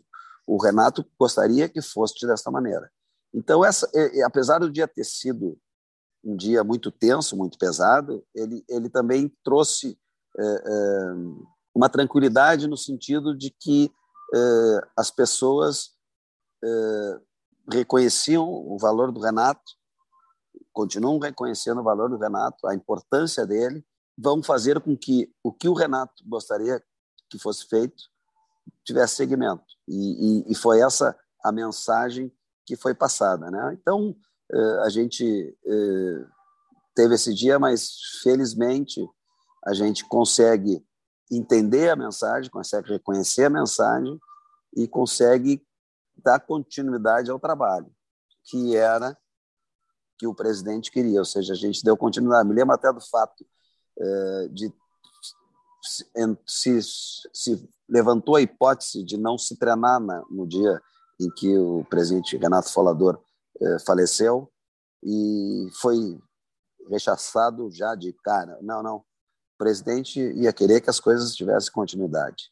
o 0.47 0.63
Renato 0.63 1.05
gostaria 1.19 1.69
que 1.69 1.81
fosse 1.81 2.27
dessa 2.27 2.51
maneira. 2.51 2.91
Então, 3.33 3.65
essa, 3.65 3.91
apesar 4.25 4.59
do 4.59 4.71
dia 4.71 4.87
ter 4.87 5.05
sido 5.05 5.59
um 6.23 6.37
dia 6.37 6.65
muito 6.65 6.91
tenso, 6.91 7.37
muito 7.37 7.59
pesado, 7.59 8.25
ele, 8.35 8.65
ele 8.69 8.89
também 8.89 9.33
trouxe 9.45 9.99
é, 10.39 10.45
é, 10.45 11.15
uma 11.75 11.89
tranquilidade 11.89 12.67
no 12.67 12.77
sentido 12.77 13.37
de 13.37 13.51
que 13.51 13.93
é, 14.35 14.89
as 14.97 15.11
pessoas 15.11 15.93
reconheciam 17.71 18.49
o 18.49 18.79
valor 18.79 19.13
do 19.13 19.21
Renato, 19.21 19.61
continuam 20.73 21.19
reconhecendo 21.19 21.83
o 21.83 21.85
valor 21.85 22.09
do 22.09 22.17
Renato, 22.17 22.67
a 22.67 22.75
importância 22.75 23.47
dele, 23.47 23.85
vão 24.17 24.43
fazer 24.43 24.81
com 24.81 24.97
que 24.97 25.31
o 25.43 25.53
que 25.53 25.69
o 25.69 25.75
Renato 25.75 26.25
gostaria 26.27 26.83
que 27.29 27.39
fosse 27.39 27.67
feito 27.69 28.05
tivesse 28.85 29.17
segmento. 29.17 29.65
E, 29.89 30.49
e, 30.49 30.53
e 30.53 30.55
foi 30.55 30.81
essa 30.81 31.17
a 31.43 31.53
mensagem 31.53 32.33
que 32.65 32.77
foi 32.77 32.95
passada. 32.95 33.51
Né? 33.51 33.79
Então, 33.81 34.17
eh, 34.53 34.79
a 34.85 34.89
gente 34.89 35.57
eh, 35.67 36.27
teve 36.95 37.15
esse 37.15 37.35
dia, 37.35 37.59
mas 37.59 37.91
felizmente 38.23 39.07
a 39.65 39.75
gente 39.75 40.07
consegue 40.07 40.85
entender 41.31 41.91
a 41.91 41.97
mensagem, 41.97 42.51
consegue 42.51 42.91
reconhecer 42.91 43.45
a 43.45 43.51
mensagem 43.51 44.19
e 44.77 44.87
consegue 44.87 45.67
dar 46.17 46.41
continuidade 46.41 47.31
ao 47.31 47.41
trabalho, 47.41 47.91
que 48.45 48.77
era 48.77 49.17
que 50.19 50.27
o 50.27 50.35
presidente 50.35 50.91
queria, 50.91 51.19
ou 51.19 51.25
seja, 51.25 51.55
a 51.55 51.57
gente 51.57 51.83
deu 51.83 51.97
continuidade. 51.97 52.49
Me 52.49 52.55
lembro 52.55 52.75
até 52.75 52.93
do 52.93 53.01
fato 53.01 53.45
eh, 53.99 54.49
de 54.53 54.73
se, 56.47 56.83
se, 56.83 57.69
levantou 57.89 58.37
a 58.37 58.41
hipótese 58.41 59.05
de 59.05 59.17
não 59.17 59.37
se 59.37 59.57
treinar 59.57 60.01
no 60.31 60.47
dia 60.47 60.81
em 61.21 61.31
que 61.31 61.57
o 61.57 61.85
presidente 61.85 62.37
Renato 62.37 62.73
Folador 62.73 63.21
eh, 63.61 63.79
faleceu 63.87 64.51
e 65.03 65.69
foi 65.81 66.19
rechaçado 66.89 67.71
já 67.71 67.95
de 67.95 68.13
cara. 68.25 68.59
Não, 68.63 68.83
não. 68.83 68.97
O 68.97 69.05
presidente 69.59 70.19
ia 70.19 70.53
querer 70.53 70.81
que 70.81 70.91
as 70.91 70.99
coisas 70.99 71.35
tivessem 71.35 71.73
continuidade. 71.73 72.51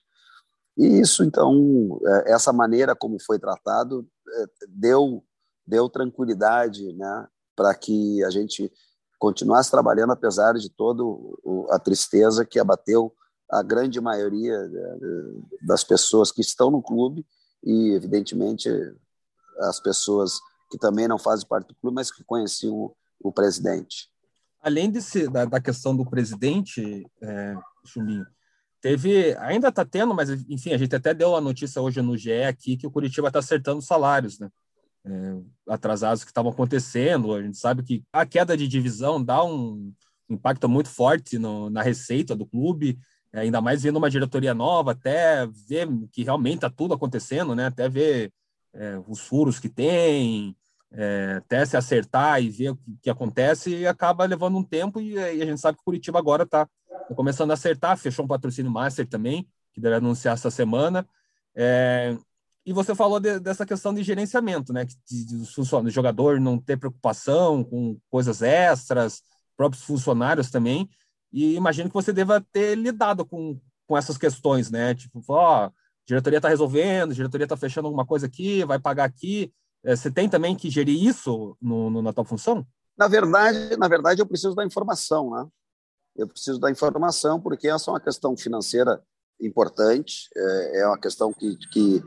E 0.76 1.00
isso, 1.00 1.24
então, 1.24 1.98
eh, 2.06 2.32
essa 2.32 2.52
maneira 2.52 2.94
como 2.94 3.18
foi 3.20 3.38
tratado 3.38 4.06
eh, 4.28 4.46
deu 4.68 5.24
deu 5.64 5.88
tranquilidade, 5.88 6.92
né, 6.92 7.28
para 7.54 7.72
que 7.72 8.22
a 8.24 8.30
gente 8.30 8.70
continuasse 9.16 9.70
trabalhando 9.70 10.12
apesar 10.12 10.54
de 10.54 10.68
toda 10.68 11.04
a 11.70 11.78
tristeza 11.78 12.44
que 12.44 12.58
abateu 12.58 13.14
a 13.52 13.62
grande 13.62 14.00
maioria 14.00 14.56
das 15.60 15.84
pessoas 15.84 16.32
que 16.32 16.40
estão 16.40 16.70
no 16.70 16.82
clube 16.82 17.26
e, 17.62 17.90
evidentemente, 17.90 18.68
as 19.58 19.78
pessoas 19.78 20.40
que 20.70 20.78
também 20.78 21.06
não 21.06 21.18
fazem 21.18 21.46
parte 21.46 21.68
do 21.68 21.74
clube, 21.74 21.94
mas 21.94 22.10
que 22.10 22.24
conheciam 22.24 22.74
o, 22.74 22.96
o 23.20 23.30
presidente. 23.30 24.08
Além 24.62 24.90
desse, 24.90 25.28
da, 25.28 25.44
da 25.44 25.60
questão 25.60 25.94
do 25.94 26.08
presidente, 26.08 27.06
é, 27.20 27.54
Chumbinho, 27.84 28.24
teve, 28.80 29.36
ainda 29.36 29.68
está 29.68 29.84
tendo, 29.84 30.14
mas 30.14 30.30
enfim, 30.48 30.72
a 30.72 30.78
gente 30.78 30.96
até 30.96 31.12
deu 31.12 31.36
a 31.36 31.40
notícia 31.40 31.82
hoje 31.82 32.00
no 32.00 32.16
GE 32.16 32.44
aqui 32.44 32.76
que 32.76 32.86
o 32.86 32.90
Curitiba 32.90 33.28
está 33.28 33.40
acertando 33.40 33.80
os 33.80 33.86
salários, 33.86 34.38
né? 34.38 34.48
É, 35.04 35.36
atrasados 35.68 36.22
que 36.22 36.30
estavam 36.30 36.52
acontecendo. 36.52 37.34
A 37.34 37.42
gente 37.42 37.58
sabe 37.58 37.82
que 37.82 38.04
a 38.12 38.24
queda 38.24 38.56
de 38.56 38.68
divisão 38.68 39.22
dá 39.22 39.44
um 39.44 39.92
impacto 40.30 40.68
muito 40.68 40.88
forte 40.88 41.38
no, 41.38 41.68
na 41.68 41.82
receita 41.82 42.34
do 42.36 42.46
clube. 42.46 42.98
É, 43.32 43.40
ainda 43.40 43.60
mais 43.60 43.82
vendo 43.82 43.96
uma 43.96 44.10
diretoria 44.10 44.52
nova, 44.52 44.92
até 44.92 45.46
ver 45.46 45.88
que 46.12 46.22
realmente 46.22 46.56
está 46.56 46.70
tudo 46.70 46.94
acontecendo, 46.94 47.54
né? 47.54 47.66
Até 47.66 47.88
ver 47.88 48.32
é, 48.74 49.00
os 49.08 49.20
furos 49.20 49.58
que 49.58 49.68
tem, 49.68 50.56
é, 50.92 51.36
até 51.38 51.64
se 51.64 51.76
acertar 51.76 52.42
e 52.42 52.50
ver 52.50 52.70
o 52.70 52.76
que, 52.76 52.96
que, 53.02 53.10
acontece, 53.10 53.70
e 53.74 53.86
acaba 53.86 54.24
levando 54.26 54.58
um 54.58 54.62
tempo, 54.62 55.00
e, 55.00 55.14
e 55.14 55.42
a 55.42 55.46
gente 55.46 55.60
sabe 55.60 55.78
que 55.78 55.84
Curitiba 55.84 56.18
agora 56.18 56.42
está 56.42 56.68
começando 57.16 57.50
a 57.50 57.54
acertar, 57.54 57.96
fechou 57.96 58.24
um 58.24 58.28
patrocínio 58.28 58.70
Master 58.70 59.06
também, 59.06 59.48
que 59.72 59.80
deve 59.80 59.96
anunciar 59.96 60.34
essa 60.34 60.50
semana. 60.50 61.06
É, 61.54 62.16
e 62.64 62.72
você 62.72 62.94
falou 62.94 63.18
de, 63.18 63.40
dessa 63.40 63.66
questão 63.66 63.92
de 63.92 64.02
gerenciamento, 64.02 64.72
né? 64.72 64.84
De, 64.84 65.24
de, 65.24 65.36
do 65.36 65.90
jogador 65.90 66.40
não 66.40 66.58
ter 66.58 66.76
preocupação 66.76 67.64
com 67.64 67.98
coisas 68.08 68.40
extras, 68.42 69.22
próprios 69.56 69.84
funcionários 69.84 70.50
também. 70.50 70.88
E 71.32 71.54
imagino 71.54 71.88
que 71.88 71.94
você 71.94 72.12
deva 72.12 72.44
ter 72.52 72.76
lidado 72.76 73.24
com, 73.24 73.58
com 73.86 73.96
essas 73.96 74.18
questões, 74.18 74.70
né? 74.70 74.94
Tipo, 74.94 75.22
ó, 75.28 75.64
a 75.64 75.72
diretoria 76.06 76.38
está 76.38 76.48
resolvendo, 76.48 77.14
diretoria 77.14 77.44
está 77.44 77.56
fechando 77.56 77.86
alguma 77.86 78.04
coisa 78.04 78.26
aqui, 78.26 78.64
vai 78.64 78.78
pagar 78.78 79.04
aqui. 79.04 79.52
É, 79.84 79.96
você 79.96 80.10
tem 80.10 80.28
também 80.28 80.54
que 80.54 80.70
gerir 80.70 81.02
isso 81.02 81.56
no, 81.60 81.90
no, 81.90 82.02
na 82.02 82.12
tua 82.12 82.24
função? 82.24 82.66
Na 82.96 83.08
verdade, 83.08 83.76
na 83.76 83.88
verdade, 83.88 84.20
eu 84.20 84.26
preciso 84.26 84.54
da 84.54 84.64
informação, 84.64 85.30
né? 85.30 85.46
Eu 86.14 86.28
preciso 86.28 86.60
da 86.60 86.70
informação 86.70 87.40
porque 87.40 87.68
essa 87.68 87.90
é 87.90 87.94
uma 87.94 88.00
questão 88.00 88.36
financeira 88.36 89.02
importante, 89.40 90.28
é, 90.36 90.80
é 90.80 90.86
uma 90.86 91.00
questão 91.00 91.32
que, 91.32 91.56
que 91.72 92.02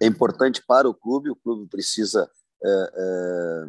é 0.00 0.06
importante 0.06 0.62
para 0.66 0.88
o 0.88 0.94
clube. 0.94 1.30
O 1.30 1.36
clube 1.36 1.68
precisa 1.68 2.30
é, 2.62 2.92
é, 2.94 3.64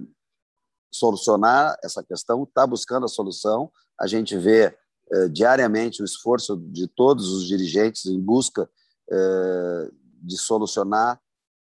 solucionar 0.91 1.77
essa 1.83 2.03
questão, 2.03 2.43
está 2.43 2.67
buscando 2.67 3.05
a 3.05 3.09
solução. 3.09 3.71
A 3.99 4.07
gente 4.07 4.37
vê 4.37 4.77
eh, 5.09 5.29
diariamente 5.29 6.01
o 6.01 6.05
esforço 6.05 6.57
de 6.57 6.85
todos 6.85 7.31
os 7.31 7.47
dirigentes 7.47 8.05
em 8.05 8.19
busca 8.19 8.69
eh, 9.09 9.91
de 10.21 10.37
solucionar 10.37 11.19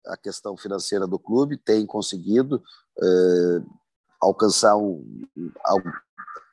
a 0.06 0.16
questão 0.16 0.56
financeira 0.56 1.06
do 1.06 1.18
clube, 1.18 1.58
tem 1.58 1.84
conseguido 1.84 2.62
eh, 3.02 3.62
alcançar 4.20 4.76
um, 4.76 5.04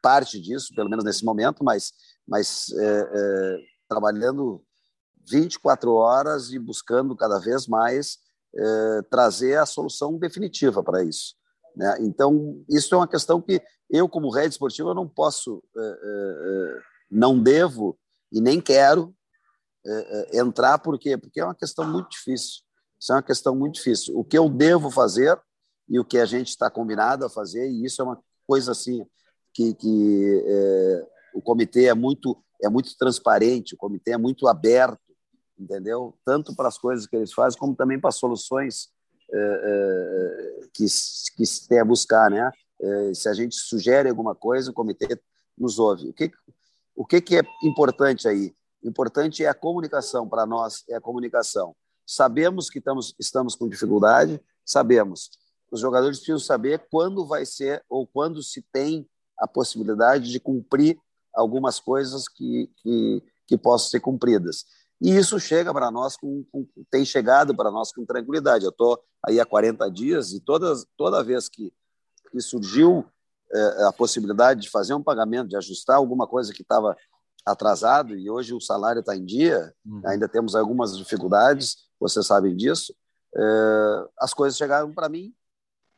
parte 0.01 0.39
disso, 0.39 0.73
pelo 0.75 0.89
menos 0.89 1.05
nesse 1.05 1.23
momento, 1.23 1.63
mas, 1.63 1.93
mas 2.27 2.65
trabalhando 3.87 4.61
24 5.29 5.93
horas 5.93 6.51
e 6.51 6.59
buscando 6.59 7.15
cada 7.15 7.39
vez 7.39 7.67
mais 7.67 8.17
trazer 9.09 9.57
a 9.57 9.65
solução 9.65 10.17
definitiva 10.17 10.83
para 10.83 11.03
isso. 11.03 11.35
Né? 11.75 11.97
Então, 12.01 12.63
isso 12.69 12.93
é 12.93 12.97
uma 12.97 13.07
questão 13.07 13.41
que 13.41 13.61
eu, 13.89 14.07
como 14.07 14.31
rede 14.31 14.53
esportiva, 14.53 14.93
não 14.93 15.07
posso, 15.07 15.63
é, 15.77 15.81
é, 15.81 16.79
não 17.09 17.41
devo 17.41 17.97
e 18.31 18.39
nem 18.39 18.61
quero 18.61 19.13
entrar, 20.31 20.77
por 20.77 20.99
quê? 20.99 21.17
Porque 21.17 21.39
é 21.39 21.43
uma 21.43 21.55
questão 21.55 21.91
muito 21.91 22.11
difícil. 22.11 22.61
Isso 22.99 23.11
é 23.11 23.15
uma 23.15 23.23
questão 23.23 23.55
muito 23.55 23.75
difícil. 23.75 24.15
O 24.15 24.23
que 24.23 24.37
eu 24.37 24.47
devo 24.47 24.91
fazer 24.91 25.39
e 25.89 25.99
o 25.99 26.05
que 26.05 26.19
a 26.19 26.25
gente 26.25 26.49
está 26.49 26.69
combinado 26.69 27.25
a 27.25 27.29
fazer, 27.29 27.67
e 27.67 27.83
isso 27.83 27.99
é 27.99 28.05
uma 28.05 28.23
coisa 28.47 28.71
assim 28.73 29.03
que, 29.53 29.73
que 29.73 30.43
é, 30.45 31.07
o 31.33 31.41
comitê 31.41 31.85
é 31.85 31.93
muito 31.93 32.37
é 32.63 32.69
muito 32.69 32.95
transparente, 32.95 33.73
o 33.73 33.77
comitê 33.77 34.11
é 34.11 34.17
muito 34.17 34.47
aberto, 34.47 34.99
entendeu? 35.57 36.15
Tanto 36.23 36.55
para 36.55 36.67
as 36.67 36.77
coisas 36.77 37.07
que 37.07 37.15
eles 37.15 37.33
fazem, 37.33 37.59
como 37.59 37.75
também 37.75 37.99
para 37.99 38.09
as 38.09 38.17
soluções 38.17 38.89
que, 40.73 40.85
que 41.35 41.45
se 41.45 41.67
tem 41.67 41.79
a 41.79 41.85
buscar, 41.85 42.29
né? 42.29 42.51
É, 42.81 43.13
se 43.13 43.29
a 43.29 43.33
gente 43.33 43.55
sugere 43.55 44.09
alguma 44.09 44.33
coisa, 44.33 44.71
o 44.71 44.73
comitê 44.73 45.19
nos 45.57 45.77
ouve. 45.77 46.09
O 46.09 46.13
que, 46.13 46.31
o 46.95 47.05
que, 47.05 47.21
que 47.21 47.37
é 47.37 47.43
importante 47.63 48.27
aí? 48.27 48.53
Importante 48.83 49.43
é 49.43 49.47
a 49.47 49.53
comunicação 49.53 50.27
para 50.27 50.45
nós, 50.45 50.83
é 50.89 50.95
a 50.95 51.01
comunicação. 51.01 51.75
Sabemos 52.05 52.69
que 52.69 52.79
estamos, 52.79 53.15
estamos 53.19 53.55
com 53.55 53.69
dificuldade, 53.69 54.41
sabemos. 54.65 55.29
Os 55.71 55.79
jogadores 55.79 56.17
precisam 56.17 56.39
saber 56.39 56.87
quando 56.89 57.25
vai 57.25 57.45
ser 57.45 57.83
ou 57.87 58.07
quando 58.07 58.41
se 58.41 58.61
tem 58.73 59.07
a 59.37 59.47
possibilidade 59.47 60.31
de 60.31 60.39
cumprir 60.39 60.97
algumas 61.33 61.79
coisas 61.79 62.27
que, 62.27 62.69
que, 62.77 63.23
que 63.47 63.57
possam 63.57 63.89
ser 63.89 63.99
cumpridas. 63.99 64.65
E 65.01 65.17
isso 65.17 65.39
chega 65.39 65.73
para 65.73 65.89
nós, 65.89 66.15
com, 66.15 66.45
com, 66.51 66.67
tem 66.91 67.03
chegado 67.03 67.55
para 67.55 67.71
nós 67.71 67.91
com 67.91 68.05
tranquilidade. 68.05 68.65
Eu 68.65 68.69
estou 68.69 69.03
aí 69.25 69.39
há 69.39 69.45
40 69.45 69.89
dias 69.89 70.31
e 70.31 70.39
todas, 70.39 70.85
toda 70.95 71.23
vez 71.23 71.49
que, 71.49 71.73
que 72.31 72.39
surgiu 72.39 73.03
é, 73.51 73.83
a 73.85 73.91
possibilidade 73.91 74.61
de 74.61 74.69
fazer 74.69 74.93
um 74.93 75.01
pagamento, 75.01 75.49
de 75.49 75.57
ajustar 75.57 75.95
alguma 75.95 76.27
coisa 76.27 76.53
que 76.53 76.61
estava 76.61 76.95
atrasado 77.43 78.15
e 78.15 78.29
hoje 78.29 78.53
o 78.53 78.61
salário 78.61 78.99
está 78.99 79.15
em 79.15 79.25
dia, 79.25 79.73
uhum. 79.83 80.01
ainda 80.05 80.29
temos 80.29 80.55
algumas 80.55 80.95
dificuldades, 80.95 81.77
vocês 81.99 82.27
sabem 82.27 82.55
disso, 82.55 82.93
é, 83.35 84.05
as 84.19 84.33
coisas 84.35 84.57
chegaram 84.57 84.93
para 84.93 85.09
mim, 85.09 85.33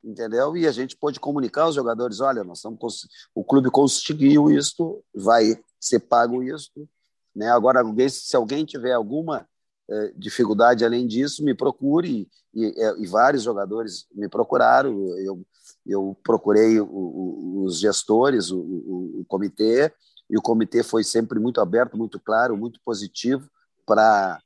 entendeu? 0.02 0.56
E 0.56 0.66
a 0.66 0.72
gente 0.72 0.96
pôde 0.96 1.20
comunicar 1.20 1.64
aos 1.64 1.76
jogadores, 1.76 2.22
olha, 2.22 2.44
nós 2.44 2.60
estamos, 2.60 3.08
o 3.36 3.44
clube 3.44 3.70
conseguiu 3.70 4.50
isto, 4.50 5.04
vai 5.14 5.62
ser 5.78 6.00
pago 6.00 6.42
isto, 6.42 6.88
né? 7.36 7.50
Agora, 7.50 7.84
se 8.10 8.36
alguém 8.36 8.66
tiver 8.66 8.94
alguma 8.94 9.48
eh, 9.90 10.14
dificuldade 10.16 10.86
além 10.86 11.06
disso, 11.06 11.44
me 11.44 11.54
procure. 11.54 12.30
E, 12.54 12.66
e, 12.66 13.04
e, 13.04 13.08
vários 13.08 13.44
jogadores 13.44 14.08
me 14.14 14.30
procuraram. 14.30 14.92
Eu, 15.20 15.46
eu 15.86 16.18
procurei 16.24 16.80
o, 16.80 16.86
o, 16.86 17.64
os 17.66 17.80
gestores, 17.80 18.52
o, 18.52 18.60
o, 18.60 19.26
comitê, 19.28 19.92
e 20.30 20.38
o 20.38 20.42
comitê 20.42 20.84
foi 20.84 21.04
sempre 21.04 21.40
muito 21.40 21.60
aberto, 21.60 21.98
muito 21.98 22.20
claro, 22.20 22.56
muito 22.56 22.80
positivo 22.86 23.50
para 23.86 24.40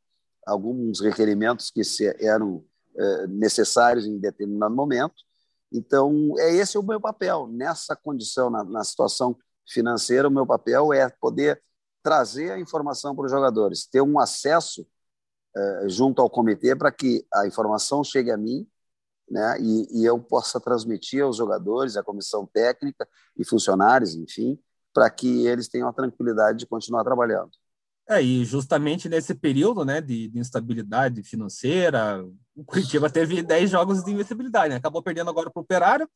alguns 0.46 1.00
requerimentos 1.00 1.70
que 1.70 1.84
se, 1.84 2.08
eram 2.20 2.64
eh, 2.98 3.28
necessários 3.28 4.08
em 4.08 4.18
determinado 4.18 4.74
momento. 4.74 5.16
Então, 5.72 6.34
é 6.40 6.56
esse 6.56 6.78
o 6.78 6.84
meu 6.84 7.00
papel. 7.00 7.48
Nessa 7.52 7.96
condição, 7.96 8.50
na, 8.50 8.64
na 8.64 8.84
situação 8.84 9.38
financeira, 9.68 10.28
o 10.28 10.32
meu 10.32 10.48
papel 10.48 10.94
é 10.94 11.10
poder 11.10 11.62
trazer 12.04 12.52
a 12.52 12.60
informação 12.60 13.16
para 13.16 13.26
os 13.26 13.32
jogadores, 13.32 13.86
ter 13.88 14.02
um 14.02 14.20
acesso 14.20 14.88
é, 15.56 15.90
junto 15.90 16.22
ao 16.22 16.30
comitê 16.30 16.76
para 16.76 16.92
que 16.92 17.26
a 17.34 17.48
informação 17.48 18.04
chegue 18.04 18.32
a 18.32 18.38
mim 18.38 18.68
né, 19.30 19.58
e, 19.60 20.02
e, 20.02 20.06
eu 20.06 20.20
possa 20.20 20.60
transmitir 20.60 21.22
aos 21.22 21.36
jogadores, 21.36 21.98
à 21.98 22.04
comissão 22.04 22.46
técnica 22.46 23.08
e 23.38 23.44
funcionários, 23.44 24.16
enfim, 24.16 24.58
para 24.94 25.10
que 25.10 25.46
eles 25.46 25.68
tenham 25.68 25.90
a 25.90 25.94
tranquilidade 25.94 26.60
de 26.60 26.66
continuar 26.66 27.04
trabalhando. 27.04 27.52
É, 28.10 28.22
e 28.22 28.46
justamente 28.46 29.10
nesse 29.10 29.36
período 29.36 29.84
né, 29.84 30.00
de, 30.00 30.30
de 30.30 30.40
instabilidade 30.40 31.22
financeira, 31.24 32.26
o 32.56 32.64
Curitiba 32.64 33.10
teve 33.10 33.44
10 33.44 33.70
jogos 33.70 34.02
de 34.02 34.12
invencibilidade, 34.12 34.70
né? 34.70 34.78
Acabou 34.78 35.04
perdendo 35.04 35.30
agora 35.30 35.50
para 35.52 35.60
o 35.60 35.64
Operário, 35.64 36.10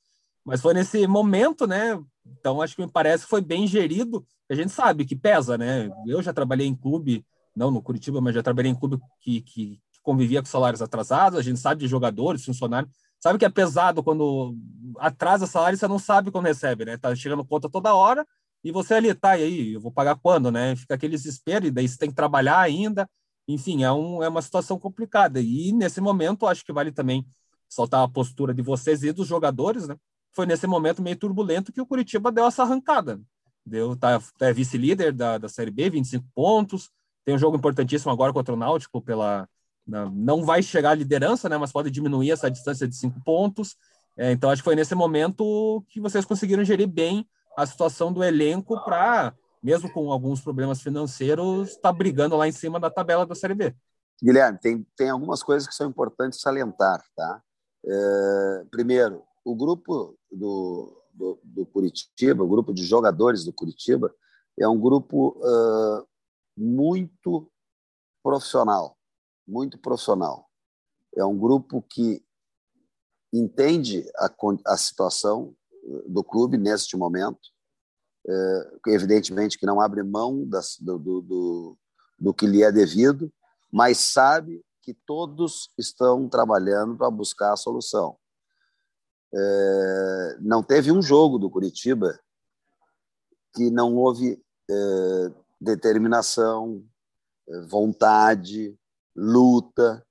mas 0.45 0.61
foi 0.61 0.73
nesse 0.73 1.05
momento, 1.05 1.67
né? 1.67 2.01
Então 2.26 2.61
acho 2.61 2.76
que 2.76 2.82
me 2.82 2.91
parece 2.91 3.24
que 3.24 3.30
foi 3.30 3.41
bem 3.41 3.67
gerido. 3.67 4.26
A 4.49 4.55
gente 4.55 4.72
sabe 4.72 5.05
que 5.05 5.15
pesa, 5.15 5.57
né? 5.57 5.89
Eu 6.05 6.22
já 6.22 6.34
trabalhei 6.34 6.67
em 6.67 6.76
clube, 6.76 7.26
não 7.55 7.72
no 7.72 7.82
Curitiba, 7.82 8.22
mas 8.22 8.36
já 8.36 8.43
trabalhei 8.43 8.72
em 8.72 8.76
clube 8.76 8.99
que, 9.22 9.41
que, 9.41 9.82
que 9.91 10.01
convivia 10.01 10.41
com 10.41 10.47
salários 10.47 10.82
atrasados. 10.82 11.39
A 11.39 11.41
gente 11.41 11.59
sabe 11.59 11.82
de 11.82 11.88
jogadores, 11.88 12.45
funcionários. 12.45 12.91
Sabe 13.19 13.38
que 13.38 13.45
é 13.45 13.49
pesado 13.49 14.03
quando 14.03 14.55
atrasa 14.97 15.45
salário, 15.45 15.78
você 15.78 15.88
não 15.88 15.99
sabe 15.99 16.32
quando 16.32 16.45
recebe, 16.45 16.86
né? 16.86 16.97
Tá 16.97 17.15
chegando 17.15 17.45
conta 17.45 17.69
toda 17.69 17.93
hora 17.93 18.26
e 18.63 18.72
você 18.72 18.93
ali, 18.95 19.13
tá, 19.13 19.38
e 19.38 19.43
aí, 19.43 19.74
eu 19.74 19.82
vou 19.82 19.91
pagar 19.91 20.15
quando, 20.15 20.51
né? 20.51 20.76
Fica 20.76 20.93
aquele 20.93 21.15
desespero, 21.17 21.65
e 21.65 21.72
daí 21.72 21.88
você 21.88 21.97
tem 21.97 22.09
que 22.09 22.15
trabalhar 22.15 22.59
ainda. 22.59 23.09
Enfim, 23.47 23.84
é, 23.84 23.91
um, 23.91 24.22
é 24.22 24.30
uma 24.30 24.41
situação 24.41 24.78
complicada. 24.80 25.41
E 25.41 25.72
nesse 25.72 25.99
momento, 25.99 26.45
acho 26.45 26.63
que 26.63 26.72
vale 26.72 26.91
também 26.91 27.26
soltar 27.67 28.03
a 28.03 28.07
postura 28.07 28.53
de 28.53 28.61
vocês 28.61 29.03
e 29.03 29.11
dos 29.11 29.28
jogadores, 29.28 29.88
né? 29.88 29.95
Foi 30.34 30.45
nesse 30.45 30.65
momento 30.65 31.01
meio 31.01 31.15
turbulento 31.15 31.71
que 31.71 31.82
o 31.82 31.86
Curitiba 31.86 32.32
deu 32.32 32.45
essa 32.45 32.63
arrancada. 32.63 33.19
Deu, 33.65 33.95
tá, 33.95 34.19
é 34.39 34.53
vice-líder 34.53 35.13
da, 35.13 35.38
da 35.38 35.49
Série 35.49 35.71
B, 35.71 35.89
25 35.89 36.25
pontos. 36.34 36.89
Tem 37.23 37.36
um 37.36 37.39
jogo 37.39 37.57
importantíssimo 37.57 38.11
agora 38.11 38.34
contra 38.34 38.53
o 38.53 38.57
Náutico 38.57 39.01
pela. 39.01 39.47
Na, 39.86 40.09
não 40.09 40.43
vai 40.43 40.61
chegar 40.63 40.91
à 40.91 40.95
liderança, 40.95 41.49
né? 41.49 41.57
Mas 41.57 41.71
pode 41.71 41.91
diminuir 41.91 42.32
essa 42.32 42.49
distância 42.49 42.88
de 42.88 42.95
cinco 42.95 43.21
pontos. 43.23 43.75
É, 44.17 44.32
então, 44.32 44.49
acho 44.49 44.61
que 44.61 44.65
foi 44.65 44.75
nesse 44.75 44.95
momento 44.95 45.84
que 45.89 45.99
vocês 45.99 46.25
conseguiram 46.25 46.63
gerir 46.63 46.88
bem 46.88 47.27
a 47.57 47.65
situação 47.65 48.11
do 48.11 48.23
elenco 48.23 48.82
para, 48.84 49.34
mesmo 49.61 49.91
com 49.91 50.11
alguns 50.11 50.41
problemas 50.41 50.82
financeiros, 50.82 51.69
estar 51.69 51.91
tá 51.91 51.93
brigando 51.93 52.36
lá 52.36 52.47
em 52.47 52.51
cima 52.51 52.79
da 52.79 52.89
tabela 52.89 53.25
da 53.25 53.36
Série 53.36 53.53
B. 53.53 53.75
Guilherme, 54.21 54.59
tem, 54.59 54.86
tem 54.95 55.09
algumas 55.09 55.41
coisas 55.41 55.67
que 55.67 55.73
são 55.73 55.89
importantes 55.89 56.41
salientar. 56.41 57.03
Tá? 57.15 57.41
É, 57.86 58.63
primeiro, 58.69 59.23
o 59.44 59.56
grupo 59.56 60.18
do, 60.32 61.04
do, 61.14 61.39
do, 61.44 61.66
Curitiba, 61.66 62.44
o 62.44 62.48
grupo 62.48 62.74
de 62.74 62.86
jogadores 62.86 63.44
do 63.44 63.54
Curitiba, 63.54 64.14
é 64.60 64.68
um 64.68 64.80
grupo 64.80 65.38
uh, 65.39 66.08
muito 66.56 67.52
profissional, 68.24 68.98
muito 69.48 69.78
profissional. 69.78 70.48
É 71.16 71.26
um 71.26 71.38
grupo 71.38 71.82
que 71.82 72.24
entende 73.34 74.10
a, 74.18 74.30
a 74.68 74.78
situação, 74.78 75.56
do 76.08 76.24
clube 76.24 76.58
neste 76.58 76.96
momento. 76.96 77.50
É, 78.28 78.72
evidentemente 78.89 79.58
que 79.58 79.66
não 79.66 79.82
abre 79.82 80.04
mão 80.04 80.46
das, 80.46 80.78
do, 80.80 81.00
do, 81.00 81.22
do, 81.22 81.78
do 82.20 82.34
que 82.34 82.46
lhe 82.46 82.62
é 82.62 82.72
devido, 82.72 83.34
mas 83.72 83.98
sabe 83.98 84.64
que 84.82 84.94
todos 84.94 85.72
estão 85.78 86.30
trabalhando 86.30 86.96
para 86.96 87.10
buscar 87.10 87.54
a 87.54 87.58
solução. 87.58 88.16
É, 89.34 90.38
não 90.41 90.61
teve 90.61 90.91
um 90.91 91.01
jogo 91.01 91.38
do 91.38 91.49
Curitiba 91.49 92.19
que 93.53 93.69
não 93.69 93.95
houve 93.95 94.41
é, 94.69 95.32
determinação, 95.59 96.84
é, 97.47 97.61
vontade, 97.61 98.77
luta, 99.15 100.05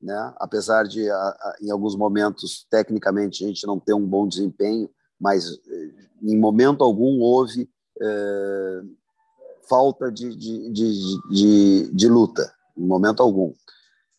né? 0.00 0.32
apesar 0.36 0.84
de, 0.84 1.06
em 1.60 1.70
alguns 1.70 1.96
momentos, 1.96 2.66
tecnicamente, 2.70 3.44
a 3.44 3.48
gente 3.48 3.66
não 3.66 3.78
ter 3.78 3.94
um 3.94 4.06
bom 4.06 4.26
desempenho, 4.26 4.88
mas 5.20 5.50
eh, 5.50 5.90
em 6.22 6.38
momento 6.38 6.84
algum 6.84 7.20
houve 7.20 7.68
é, 8.00 8.82
falta 9.68 10.10
de, 10.10 10.34
de, 10.36 10.70
de, 10.70 11.20
de, 11.30 11.90
de 11.92 12.08
luta, 12.08 12.52
em 12.76 12.86
momento 12.86 13.22
algum. 13.22 13.52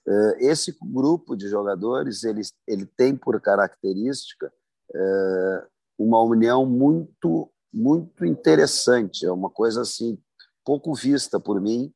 É, 0.09 0.45
esse 0.47 0.75
grupo 0.81 1.35
de 1.35 1.47
jogadores 1.47 2.23
ele, 2.23 2.41
ele 2.67 2.85
tem 2.85 3.15
por 3.15 3.39
característica 3.39 4.51
é, 4.93 5.67
uma 5.97 6.21
união 6.21 6.65
muito 6.65 7.51
muito 7.71 8.25
interessante, 8.25 9.27
é 9.27 9.31
uma 9.31 9.49
coisa 9.49 9.81
assim 9.81 10.17
pouco 10.65 10.93
vista 10.95 11.39
por 11.39 11.61
mim 11.61 11.93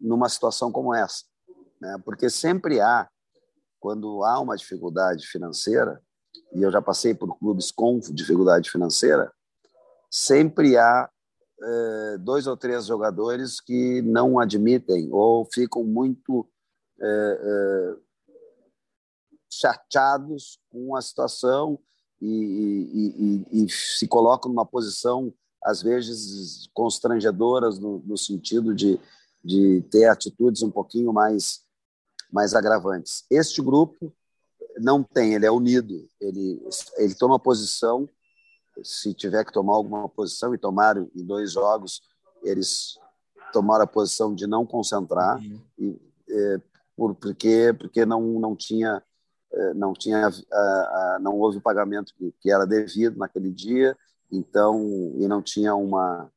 numa 0.00 0.28
situação 0.28 0.72
como 0.72 0.94
essa 0.94 1.24
né? 1.82 2.00
porque 2.04 2.30
sempre 2.30 2.80
há, 2.80 3.08
quando 3.80 4.22
há 4.22 4.38
uma 4.38 4.56
dificuldade 4.56 5.26
financeira, 5.26 6.00
e 6.54 6.62
eu 6.62 6.70
já 6.70 6.80
passei 6.80 7.12
por 7.12 7.36
clubes 7.38 7.72
com 7.72 7.98
dificuldade 7.98 8.70
financeira, 8.70 9.32
sempre 10.08 10.78
há 10.78 11.10
é, 11.62 12.18
dois 12.18 12.46
ou 12.46 12.56
três 12.56 12.86
jogadores 12.86 13.60
que 13.60 14.02
não 14.02 14.38
admitem 14.38 15.08
ou 15.12 15.44
ficam 15.52 15.84
muito 15.84 16.48
é, 17.00 17.96
chateados 19.50 20.58
com 20.70 20.96
a 20.96 21.02
situação 21.02 21.78
e, 22.20 22.26
e, 22.26 23.54
e, 23.60 23.64
e, 23.64 23.70
se 23.70 24.06
colocam 24.06 24.50
numa 24.50 24.64
posição, 24.64 25.32
às 25.62 25.82
vezes, 25.82 26.68
constrangedoras 26.72 27.78
no, 27.78 27.98
no 28.00 28.16
sentido 28.16 28.74
de, 28.74 28.98
de 29.44 29.82
ter 29.90 30.06
atitudes 30.06 30.62
um 30.62 30.70
pouquinho 30.70 31.12
mais 31.12 31.62
mais 32.32 32.54
agravantes. 32.54 33.24
Este 33.30 33.60
grupo 33.60 34.10
não 34.78 35.02
tem, 35.02 35.34
ele 35.34 35.44
é 35.44 35.50
unido, 35.50 36.08
ele, 36.18 36.66
ele 36.96 37.14
toma 37.14 37.38
posição, 37.38 38.08
se 38.84 39.14
tiver 39.14 39.44
que 39.44 39.52
tomar 39.52 39.74
alguma 39.74 40.08
posição, 40.08 40.54
e 40.54 40.58
tomaram 40.58 41.10
em 41.14 41.24
dois 41.24 41.52
jogos, 41.52 42.02
eles 42.42 42.98
tomaram 43.52 43.84
a 43.84 43.86
posição 43.86 44.34
de 44.34 44.46
não 44.46 44.66
concentrar, 44.66 45.38
uhum. 45.38 45.60
e, 45.78 46.00
é, 46.28 46.60
por, 46.96 47.14
porque, 47.14 47.74
porque 47.78 48.04
não, 48.04 48.20
não 48.40 48.56
tinha, 48.56 49.02
é, 49.52 49.74
não, 49.74 49.92
tinha 49.92 50.28
a, 50.28 50.58
a, 50.58 51.18
não 51.20 51.38
houve 51.38 51.58
o 51.58 51.62
pagamento 51.62 52.14
que, 52.14 52.34
que 52.40 52.50
era 52.50 52.66
devido 52.66 53.16
naquele 53.18 53.50
dia, 53.50 53.96
então, 54.30 54.82
e 55.16 55.28
não 55.28 55.42
tinha 55.42 55.74
uma, 55.74 56.30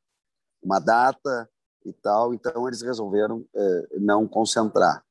uma 0.62 0.80
data 0.80 1.50
e 1.86 1.94
tal, 1.94 2.34
então 2.34 2.68
eles 2.68 2.82
resolveram 2.82 3.46
é, 3.56 3.88
não 4.00 4.28
concentrar 4.28 5.06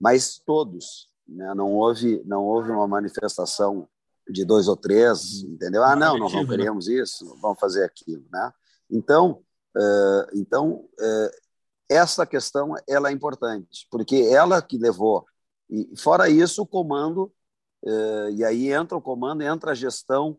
mas 0.00 0.38
todos. 0.38 1.10
Né? 1.28 1.52
Não 1.54 1.74
houve 1.74 2.22
não 2.24 2.44
houve 2.44 2.70
uma 2.70 2.88
manifestação 2.88 3.86
de 4.30 4.44
dois 4.44 4.68
ou 4.68 4.76
três, 4.76 5.42
entendeu? 5.42 5.82
Ah, 5.84 5.96
não, 5.96 6.18
nós 6.18 6.32
não 6.32 6.42
né? 6.42 6.48
queremos 6.48 6.88
isso, 6.88 7.36
vamos 7.40 7.58
fazer 7.58 7.84
aquilo, 7.84 8.24
né? 8.30 8.52
Então, 8.90 9.42
uh, 9.76 10.26
então 10.34 10.84
uh, 10.98 11.30
essa 11.88 12.26
questão 12.26 12.74
ela 12.88 13.08
é 13.08 13.12
importante, 13.12 13.86
porque 13.90 14.16
ela 14.16 14.62
que 14.62 14.78
levou 14.78 15.26
e 15.68 15.88
fora 15.96 16.28
isso 16.28 16.62
o 16.62 16.66
comando 16.66 17.32
uh, 17.84 18.30
e 18.32 18.44
aí 18.44 18.72
entra 18.72 18.96
o 18.96 19.02
comando, 19.02 19.42
entra 19.42 19.72
a 19.72 19.74
gestão 19.74 20.38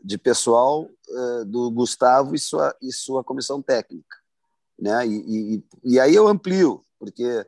de 0.00 0.16
pessoal 0.16 0.88
do 1.48 1.72
Gustavo 1.72 2.36
e 2.36 2.38
sua 2.38 2.72
e 2.80 2.92
sua 2.92 3.24
comissão 3.24 3.60
técnica, 3.60 4.16
né? 4.78 5.04
E, 5.04 5.56
e, 5.56 5.64
e 5.82 5.98
aí 5.98 6.14
eu 6.14 6.28
amplio, 6.28 6.84
porque 7.00 7.44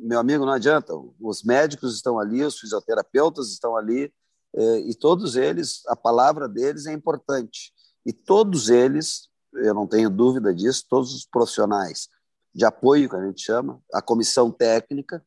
meu 0.00 0.18
amigo, 0.18 0.44
não 0.44 0.52
adianta. 0.52 0.92
Os 1.20 1.42
médicos 1.42 1.94
estão 1.94 2.18
ali, 2.18 2.44
os 2.44 2.58
fisioterapeutas 2.58 3.50
estão 3.50 3.76
ali, 3.76 4.12
e 4.54 4.94
todos 4.94 5.36
eles, 5.36 5.82
a 5.86 5.96
palavra 5.96 6.48
deles 6.48 6.86
é 6.86 6.92
importante. 6.92 7.72
E 8.04 8.12
todos 8.12 8.68
eles, 8.68 9.28
eu 9.54 9.74
não 9.74 9.86
tenho 9.86 10.10
dúvida 10.10 10.54
disso, 10.54 10.86
todos 10.88 11.14
os 11.14 11.26
profissionais 11.26 12.08
de 12.54 12.64
apoio, 12.64 13.08
que 13.08 13.16
a 13.16 13.26
gente 13.26 13.42
chama, 13.42 13.80
a 13.92 14.02
comissão 14.02 14.50
técnica, 14.50 15.24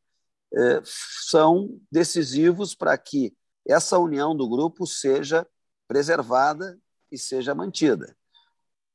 é, 0.54 0.82
são 0.84 1.80
decisivos 1.92 2.76
para 2.76 2.98
que 2.98 3.34
essa 3.66 3.98
união 3.98 4.36
do 4.36 4.50
grupo 4.50 4.86
seja 4.86 5.48
preservada 5.88 6.78
e 7.12 7.18
seja 7.18 7.56
mantida. 7.56 8.16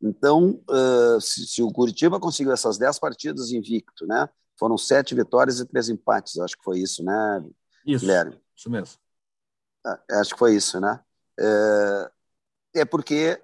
Então, 0.03 0.61
se 1.21 1.63
o 1.63 1.73
Curitiba 1.73 2.21
conseguiu 2.21 2.53
essas 2.53 2.77
dez 2.77 2.99
partidas 2.99 3.51
invicto, 3.51 4.07
né, 4.07 4.29
foram 4.59 4.77
sete 4.77 5.15
vitórias 5.15 5.59
e 5.61 5.67
três 5.67 5.89
empates, 5.89 6.39
acho 6.39 6.57
que 6.57 6.65
foi 6.65 6.81
isso, 6.81 7.03
né, 7.03 7.45
isso, 7.87 8.01
Guilherme? 8.05 8.39
Isso 8.55 8.71
mesmo. 8.71 8.99
É, 9.87 10.17
acho 10.17 10.33
que 10.33 10.39
foi 10.39 10.57
isso, 10.57 10.81
né? 10.81 11.01
É, 11.39 12.11
é 12.81 12.85
porque 12.85 13.41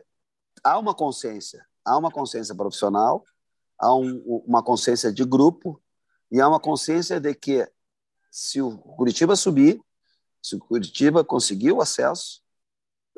há 0.64 0.78
uma 0.78 0.94
consciência, 0.94 1.64
há 1.84 1.96
uma 1.96 2.10
consciência 2.10 2.54
profissional, 2.54 3.24
há 3.78 3.94
um, 3.94 4.42
uma 4.46 4.62
consciência 4.62 5.12
de 5.12 5.24
grupo 5.24 5.80
e 6.30 6.40
há 6.40 6.48
uma 6.48 6.60
consciência 6.60 7.20
de 7.20 7.34
que 7.34 7.70
se 8.30 8.60
o 8.60 8.76
Curitiba 8.78 9.36
subir, 9.36 9.80
se 10.42 10.56
o 10.56 10.58
Curitiba 10.58 11.22
conseguir 11.22 11.72
o 11.72 11.80
acesso, 11.80 12.42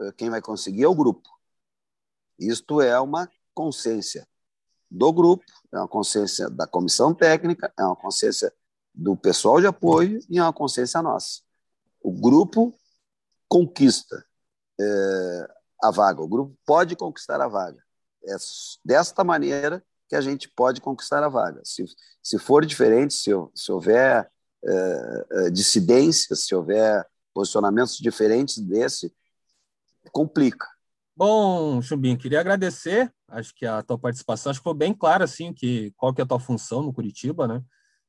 é, 0.01 0.13
quem 0.13 0.29
vai 0.29 0.43
conseguir 0.43 0.85
é 0.85 0.89
o 0.89 0.95
grupo. 0.95 1.29
Isto 2.39 2.81
é 2.81 2.99
uma 3.01 3.31
consciência 3.55 4.27
do 4.91 5.13
grupo, 5.13 5.45
é 5.73 5.79
uma 5.79 5.89
consciência 5.89 6.51
da 6.51 6.67
comissão 6.67 7.15
técnica, 7.15 7.73
é 7.79 7.85
uma 7.85 7.97
consciência 7.97 8.53
do 8.95 9.17
pessoal 9.17 9.61
de 9.61 9.67
apoio 9.67 10.21
e 10.29 10.39
é 10.39 10.43
uma 10.43 10.53
consciência 10.53 11.01
nossa. 11.01 11.43
O 12.01 12.13
grupo 12.13 12.77
conquista 13.49 14.25
é, 14.81 15.49
a 15.83 15.91
vaga, 15.91 16.23
o 16.23 16.29
grupo 16.29 16.57
pode 16.67 16.97
conquistar 16.97 17.41
a 17.41 17.49
vaga. 17.49 17.83
É 18.27 18.37
desta 18.85 19.23
maneira 19.23 19.85
que 20.09 20.17
a 20.17 20.21
gente 20.21 20.49
pode 20.49 20.81
conquistar 20.81 21.23
a 21.23 21.29
vaga. 21.29 21.61
Se, 21.65 21.85
se 22.23 22.39
for 22.39 22.65
diferente, 22.65 23.15
se, 23.15 23.31
se 23.55 23.73
houver 23.73 24.31
é, 24.65 25.51
dissidências, 25.51 26.41
se 26.41 26.55
houver 26.55 27.07
posicionamentos 27.35 27.99
diferentes 27.99 28.59
desse, 28.59 29.13
complica. 30.13 30.67
Bom, 31.17 31.81
Chumbinho, 31.83 32.19
queria 32.19 32.41
agradecer. 32.41 33.13
Acho 33.29 33.55
que 33.55 33.67
a 33.67 33.83
tua 33.83 33.99
participação 33.99 34.51
acho 34.51 34.61
que 34.61 34.65
foi 34.65 34.75
bem 34.75 34.95
clara, 34.95 35.25
assim, 35.25 35.53
que 35.53 35.93
qual 35.97 36.13
que 36.13 36.21
é 36.21 36.25
a 36.25 36.27
tua 36.27 36.41
função 36.41 36.83
no 36.83 36.93
Curitiba, 36.93 37.47
né? 37.47 37.63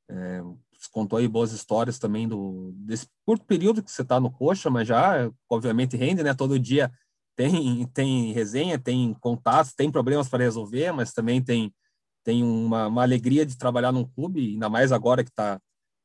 É, 0.10 0.42
contou 0.90 1.20
aí 1.20 1.28
boas 1.28 1.52
histórias 1.52 2.00
também 2.00 2.28
do 2.28 2.72
desse 2.76 3.08
curto 3.26 3.46
período 3.46 3.84
que 3.84 3.92
você 3.92 4.02
está 4.02 4.20
no 4.20 4.32
Coxa, 4.32 4.70
mas 4.70 4.88
já, 4.88 5.32
obviamente, 5.50 5.98
rende, 5.98 6.24
né? 6.24 6.34
Todo 6.34 6.60
dia 6.60 6.92
tem 7.36 7.86
tem 7.94 8.32
resenha, 8.34 8.80
tem 8.80 9.14
contatos, 9.16 9.74
tem 9.74 9.92
problemas 9.92 10.30
para 10.30 10.44
resolver, 10.44 10.92
mas 10.92 11.14
também 11.14 11.42
tem 11.42 11.74
tem 12.24 12.44
uma, 12.44 12.88
uma 12.88 13.04
alegria 13.04 13.46
de 13.46 13.58
trabalhar 13.58 13.92
num 13.92 14.06
clube, 14.06 14.54
ainda 14.54 14.70
mais 14.70 14.92
agora 14.92 15.24
que 15.24 15.30
está 15.30 15.60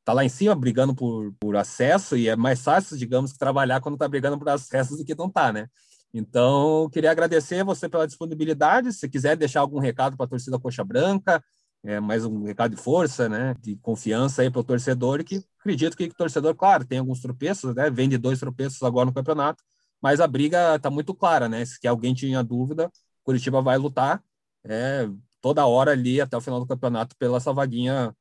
tá 0.05 0.13
lá 0.13 0.25
em 0.25 0.29
cima 0.29 0.55
brigando 0.55 0.95
por, 0.95 1.33
por 1.41 1.57
acesso 1.57 2.17
e 2.17 2.29
é 2.29 2.37
mais 2.37 2.63
fácil, 2.63 2.97
digamos, 2.99 3.33
que 3.33 3.39
trabalhar 3.39 3.81
quando 3.81 3.95
está 3.95 4.09
brigando 4.09 4.39
por 4.39 4.49
acesso 4.49 4.97
do 4.97 5.05
que 5.05 5.15
não 5.15 5.27
está, 5.27 5.53
né? 5.53 5.69
Então, 6.13 6.89
queria 6.91 7.11
agradecer 7.11 7.63
você 7.65 7.89
pela 7.89 8.07
disponibilidade. 8.07 8.93
Se 8.93 9.09
quiser 9.09 9.37
deixar 9.37 9.61
algum 9.61 9.79
recado 9.79 10.17
para 10.17 10.27
a 10.27 10.29
torcida 10.29 10.59
Coxa 10.59 10.85
Branca, 10.85 11.43
é, 11.85 12.01
mais 12.01 12.25
um 12.25 12.45
recado 12.45 12.75
de 12.75 12.81
força, 12.83 13.29
né, 13.29 13.55
de 13.61 13.77
confiança 13.77 14.43
aí 14.43 14.51
para 14.51 14.61
o 14.61 14.65
torcedor, 14.65 15.25
que 15.25 15.45
acredito 15.59 15.97
que 15.97 16.05
o 16.05 16.15
torcedor, 16.15 16.55
claro, 16.55 16.85
tem 16.85 16.99
alguns 16.99 17.21
tropeços, 17.21 17.75
né, 17.75 17.91
vem 17.91 18.09
de 18.09 18.19
dois 18.19 18.39
tropeços 18.39 18.83
agora 18.83 19.07
no 19.07 19.15
campeonato, 19.15 19.63
mas 20.01 20.21
a 20.21 20.27
briga 20.27 20.77
está 20.77 20.91
muito 20.91 21.15
clara, 21.15 21.49
né, 21.49 21.65
se 21.65 21.87
alguém 21.87 22.15
tinha 22.15 22.43
dúvida, 22.43 22.91
Curitiba 23.23 23.63
vai 23.63 23.79
lutar 23.79 24.23
é, 24.65 25.09
toda 25.41 25.67
hora 25.67 25.93
ali 25.93 26.21
até 26.21 26.37
o 26.37 26.41
final 26.41 26.61
do 26.61 26.67
campeonato 26.67 27.17
pela 27.17 27.39
essa 27.39 27.53
vaguinha 27.53 28.15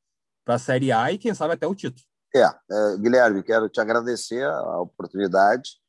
para 0.44 0.54
a 0.54 0.58
Série 0.58 0.92
A 0.92 1.12
e 1.12 1.18
quem 1.18 1.34
sabe 1.34 1.54
até 1.54 1.66
o 1.66 1.74
título. 1.74 2.04
É, 2.34 2.42
é, 2.42 2.96
Guilherme, 2.98 3.42
quero 3.42 3.68
te 3.68 3.80
agradecer 3.80 4.44
a 4.44 4.80
oportunidade 4.80 5.80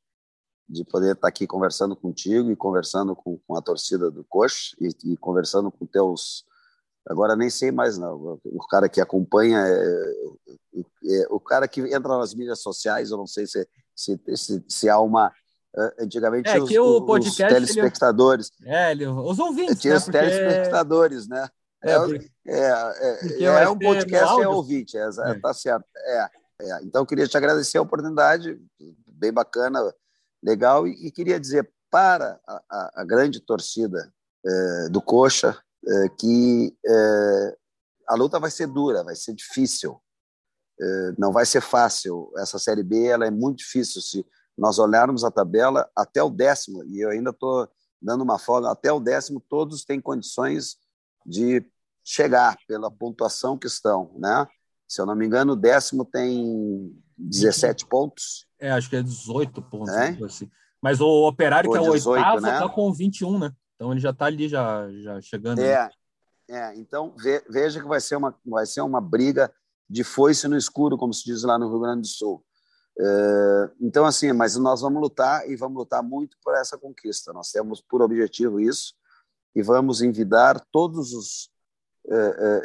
de 0.67 0.83
poder 0.85 1.13
estar 1.13 1.27
aqui 1.27 1.45
conversando 1.45 1.95
contigo 1.95 2.49
e 2.49 2.55
conversando 2.55 3.15
com, 3.15 3.37
com 3.45 3.55
a 3.55 3.61
torcida 3.61 4.09
do 4.09 4.23
Coxa 4.23 4.75
e, 4.79 4.89
e, 5.13 5.17
conversando 5.17 5.69
com 5.71 5.85
teus. 5.85 6.45
Agora 7.07 7.35
nem 7.35 7.49
sei 7.49 7.71
mais 7.71 7.97
não. 7.97 8.39
O 8.45 8.67
cara 8.69 8.87
que 8.87 9.01
acompanha, 9.01 9.59
é, 9.59 10.13
é, 10.75 11.27
o 11.29 11.39
cara 11.39 11.67
que 11.67 11.81
entra 11.81 12.17
nas 12.17 12.33
mídias 12.33 12.61
sociais, 12.61 13.09
eu 13.09 13.17
não 13.17 13.25
sei 13.25 13.47
se, 13.47 13.67
se, 13.95 14.19
se, 14.35 14.63
se 14.67 14.89
há 14.89 14.99
uma. 14.99 15.31
É, 15.75 16.03
antigamente 16.03 16.49
é, 16.49 16.59
os, 16.59 16.69
o 16.69 17.05
podcast, 17.05 17.43
os 17.43 17.53
telespectadores. 17.53 18.51
Ele, 18.61 18.69
é, 18.69 18.91
ele, 18.91 19.07
os 19.07 19.39
ouvintes. 19.39 19.79
Tinha 19.79 19.93
né, 19.93 19.97
os 19.97 20.03
porque... 20.03 20.19
telespectadores, 20.19 21.27
né? 21.27 21.47
É, 21.83 21.93
é, 22.45 23.43
é, 23.43 23.63
é 23.63 23.69
um 23.69 23.77
podcast, 23.77 24.39
é 24.39 24.47
ouvinte, 24.47 24.95
é, 24.95 25.09
tá 25.41 25.51
certo. 25.51 25.85
É, 25.97 26.29
é, 26.61 26.83
então, 26.83 27.05
queria 27.05 27.27
te 27.27 27.35
agradecer 27.35 27.79
a 27.79 27.81
oportunidade, 27.81 28.59
bem 29.07 29.33
bacana 29.33 29.79
legal. 30.43 30.87
E, 30.87 31.07
e 31.07 31.11
queria 31.11 31.39
dizer 31.39 31.67
para 31.89 32.39
a, 32.47 32.61
a, 32.69 32.91
a 33.01 33.03
grande 33.03 33.39
torcida 33.39 34.13
é, 34.45 34.89
do 34.89 35.01
Coxa 35.01 35.49
é, 35.49 35.70
que 36.17 36.75
é, 36.85 37.57
a 38.07 38.15
luta 38.15 38.39
vai 38.39 38.51
ser 38.51 38.67
dura, 38.67 39.03
vai 39.03 39.15
ser 39.15 39.33
difícil, 39.33 39.99
é, 40.79 41.13
não 41.17 41.31
vai 41.31 41.45
ser 41.45 41.61
fácil. 41.61 42.31
Essa 42.37 42.59
Série 42.59 42.83
B 42.83 43.07
ela 43.07 43.25
é 43.25 43.31
muito 43.31 43.59
difícil. 43.59 44.01
Se 44.01 44.25
nós 44.57 44.79
olharmos 44.79 45.23
a 45.23 45.31
tabela 45.31 45.89
até 45.95 46.21
o 46.21 46.29
décimo, 46.29 46.83
e 46.83 46.99
eu 46.99 47.09
ainda 47.09 47.29
estou 47.29 47.67
dando 48.01 48.23
uma 48.23 48.39
folga, 48.39 48.71
até 48.71 48.91
o 48.91 48.99
décimo 48.99 49.39
todos 49.47 49.85
têm 49.85 50.01
condições 50.01 50.77
de 51.25 51.63
chegar 52.03 52.57
pela 52.67 52.89
pontuação 52.89 53.57
que 53.57 53.67
estão, 53.67 54.11
né? 54.17 54.47
Se 54.87 54.99
eu 54.99 55.05
não 55.05 55.15
me 55.15 55.25
engano, 55.25 55.53
o 55.53 55.55
décimo 55.55 56.03
tem 56.03 56.93
17 57.17 57.85
pontos. 57.85 58.45
É, 58.59 58.71
acho 58.71 58.89
que 58.89 58.95
é 58.95 59.03
18 59.03 59.61
pontos. 59.61 59.93
É? 59.93 60.17
Assim. 60.25 60.49
Mas 60.81 60.99
o 60.99 61.27
Operário, 61.27 61.71
que 61.71 61.77
é 61.77 61.81
o 61.81 61.93
18, 61.93 62.09
oitavo, 62.09 62.37
está 62.37 62.67
né? 62.67 62.73
com 62.73 62.91
21, 62.91 63.39
né? 63.39 63.53
Então 63.81 63.91
ele 63.91 63.99
já 63.99 64.11
está 64.11 64.25
ali, 64.25 64.47
já, 64.47 64.87
já 65.01 65.19
chegando. 65.21 65.59
É, 65.59 65.89
é 66.47 66.75
então 66.75 67.15
ve, 67.17 67.43
veja 67.49 67.81
que 67.81 67.87
vai 67.87 67.99
ser, 67.99 68.15
uma, 68.15 68.39
vai 68.45 68.63
ser 68.63 68.81
uma 68.81 69.01
briga 69.01 69.51
de 69.89 70.03
foice 70.03 70.47
no 70.47 70.55
escuro, 70.55 70.99
como 70.99 71.11
se 71.11 71.23
diz 71.23 71.41
lá 71.41 71.57
no 71.57 71.67
Rio 71.67 71.79
Grande 71.79 72.01
do 72.01 72.07
Sul. 72.07 72.45
É, 72.99 73.71
então, 73.81 74.05
assim, 74.05 74.31
mas 74.33 74.55
nós 74.55 74.81
vamos 74.81 75.01
lutar 75.01 75.49
e 75.49 75.55
vamos 75.55 75.79
lutar 75.79 76.03
muito 76.03 76.37
por 76.43 76.53
essa 76.53 76.77
conquista. 76.77 77.33
Nós 77.33 77.49
temos 77.49 77.81
por 77.81 78.03
objetivo 78.03 78.59
isso 78.59 78.93
e 79.55 79.63
vamos 79.63 80.03
envidar 80.03 80.63
todos 80.71 81.11
os 81.13 81.49
é, 82.07 82.15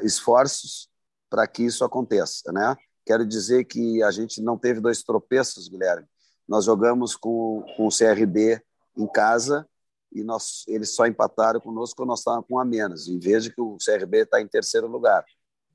é, 0.02 0.04
esforços 0.04 0.90
para 1.30 1.46
que 1.46 1.62
isso 1.62 1.82
aconteça, 1.82 2.52
né? 2.52 2.76
Quero 3.06 3.24
dizer 3.24 3.64
que 3.64 4.02
a 4.02 4.10
gente 4.10 4.42
não 4.42 4.58
teve 4.58 4.80
dois 4.80 5.02
tropeços, 5.02 5.66
Guilherme. 5.66 6.06
Nós 6.46 6.66
jogamos 6.66 7.16
com, 7.16 7.64
com 7.74 7.86
o 7.86 7.90
CRB 7.90 8.60
em 8.94 9.06
casa 9.06 9.66
e 10.16 10.24
nós, 10.24 10.64
eles 10.66 10.94
só 10.94 11.06
empataram 11.06 11.60
conosco 11.60 11.96
quando 11.96 12.08
nós 12.08 12.20
estávamos 12.20 12.46
com 12.48 12.58
a 12.58 12.64
menos. 12.64 13.08
E 13.08 13.18
veja 13.18 13.50
que 13.50 13.60
o 13.60 13.76
CRB 13.76 14.22
está 14.22 14.40
em 14.40 14.48
terceiro 14.48 14.86
lugar. 14.86 15.24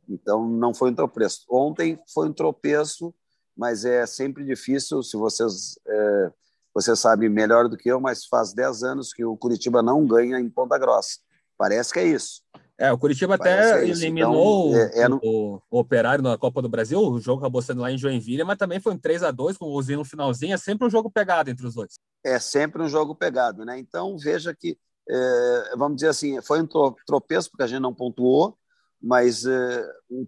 Então, 0.10 0.48
não 0.48 0.74
foi 0.74 0.92
um 0.92 0.96
tropeço. 0.96 1.46
Ontem 1.50 2.00
foi 2.14 2.28
um 2.30 2.34
tropeço, 2.34 3.14
mas 3.56 3.86
é 3.86 4.06
sempre 4.06 4.44
difícil, 4.44 5.04
se 5.04 5.16
vocês... 5.18 5.80
É, 5.88 6.32
você 6.74 6.96
sabe 6.96 7.28
melhor 7.28 7.68
do 7.68 7.76
que 7.76 7.89
eu, 7.89 8.00
mas 8.00 8.26
faz 8.26 8.54
10 8.54 8.84
anos 8.84 9.14
que 9.14 9.26
o 9.26 9.36
Curitiba 9.36 9.84
não 9.84 10.06
ganha 10.08 10.39
em 10.39 10.50
Ponta 10.50 10.78
Grossa. 10.78 11.20
Parece 11.58 11.92
que 11.92 12.00
é 12.00 12.06
isso. 12.08 12.42
É, 12.82 12.91
o 12.91 12.97
Curitiba 12.97 13.36
até 13.36 13.88
eliminou 13.88 14.71
então, 14.71 14.82
é, 14.82 15.01
é 15.01 15.07
no... 15.07 15.19
o, 15.23 15.61
o, 15.69 15.79
Operário 15.79 16.23
na 16.23 16.36
Copa 16.36 16.63
do 16.63 16.67
Brasil. 16.67 16.99
O 16.99 17.19
jogo 17.19 17.39
acabou 17.39 17.61
sendo 17.61 17.79
lá 17.79 17.91
em 17.91 17.97
Joinville, 17.97 18.43
mas 18.43 18.57
também 18.57 18.79
foi 18.79 18.91
um 18.91 18.97
3 18.97 19.21
a 19.21 19.29
2 19.29 19.55
com 19.55 19.65
o 19.65 19.73
Ozinho 19.73 19.99
no 19.99 20.05
finalzinho. 20.05 20.55
É 20.55 20.57
sempre 20.57 20.88
um 20.88 20.89
jogo 20.89 21.07
pegado 21.07 21.51
entre 21.51 21.67
os 21.67 21.75
dois. 21.75 21.99
É 22.23 22.39
sempre 22.39 22.82
um 22.82 22.89
jogo 22.89 23.13
pegado, 23.13 23.63
né? 23.63 23.77
Então 23.77 24.17
veja 24.17 24.55
que, 24.55 24.79
é, 25.07 25.75
vamos 25.77 25.97
dizer 25.97 26.07
assim, 26.07 26.41
foi 26.41 26.59
um 26.59 26.67
tropeço 27.05 27.51
porque 27.51 27.61
a 27.61 27.67
gente 27.67 27.82
não 27.82 27.93
pontuou, 27.93 28.57
mas 28.99 29.45
é, 29.45 29.88
um 30.09 30.25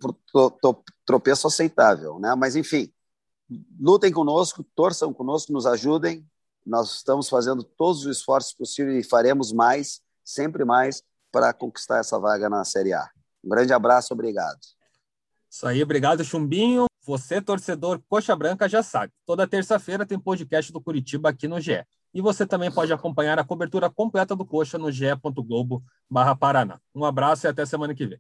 tropeço 1.08 1.48
aceitável, 1.48 2.20
né? 2.20 2.36
Mas 2.36 2.56
enfim, 2.56 2.88
lutem 3.80 4.12
conosco, 4.12 4.64
torçam 4.76 5.12
conosco, 5.12 5.52
nos 5.52 5.66
ajudem. 5.66 6.24
Nós 6.64 6.98
estamos 6.98 7.28
fazendo 7.28 7.64
todos 7.64 8.06
os 8.06 8.18
esforços 8.18 8.54
possíveis 8.54 9.04
e 9.04 9.10
faremos 9.10 9.52
mais, 9.52 10.02
sempre 10.24 10.64
mais 10.64 11.02
para 11.34 11.52
conquistar 11.52 11.98
essa 11.98 12.20
vaga 12.20 12.48
na 12.48 12.64
Série 12.64 12.94
A. 12.94 13.10
Um 13.44 13.50
grande 13.50 13.74
abraço, 13.74 14.14
obrigado. 14.14 14.60
Isso 15.50 15.68
aí, 15.68 15.82
obrigado, 15.82 16.24
Chumbinho. 16.24 16.86
Você, 17.06 17.42
torcedor 17.42 18.00
Coxa 18.08 18.36
Branca, 18.36 18.70
já 18.70 18.82
sabe. 18.84 19.12
Toda 19.26 19.48
terça-feira 19.48 20.06
tem 20.06 20.18
podcast 20.18 20.72
do 20.72 20.80
Curitiba 20.80 21.30
aqui 21.30 21.48
no 21.48 21.60
GE. 21.60 21.84
E 22.14 22.22
você 22.22 22.46
também 22.46 22.72
pode 22.72 22.94
acompanhar 22.94 23.40
a 23.40 23.44
cobertura 23.44 23.90
completa 23.90 24.36
do 24.36 24.46
Coxa 24.46 24.78
no 24.78 24.92
ge.globo 24.92 25.84
Paraná. 26.40 26.80
Um 26.94 27.04
abraço 27.04 27.48
e 27.48 27.50
até 27.50 27.66
semana 27.66 27.96
que 27.96 28.06
vem. 28.06 28.12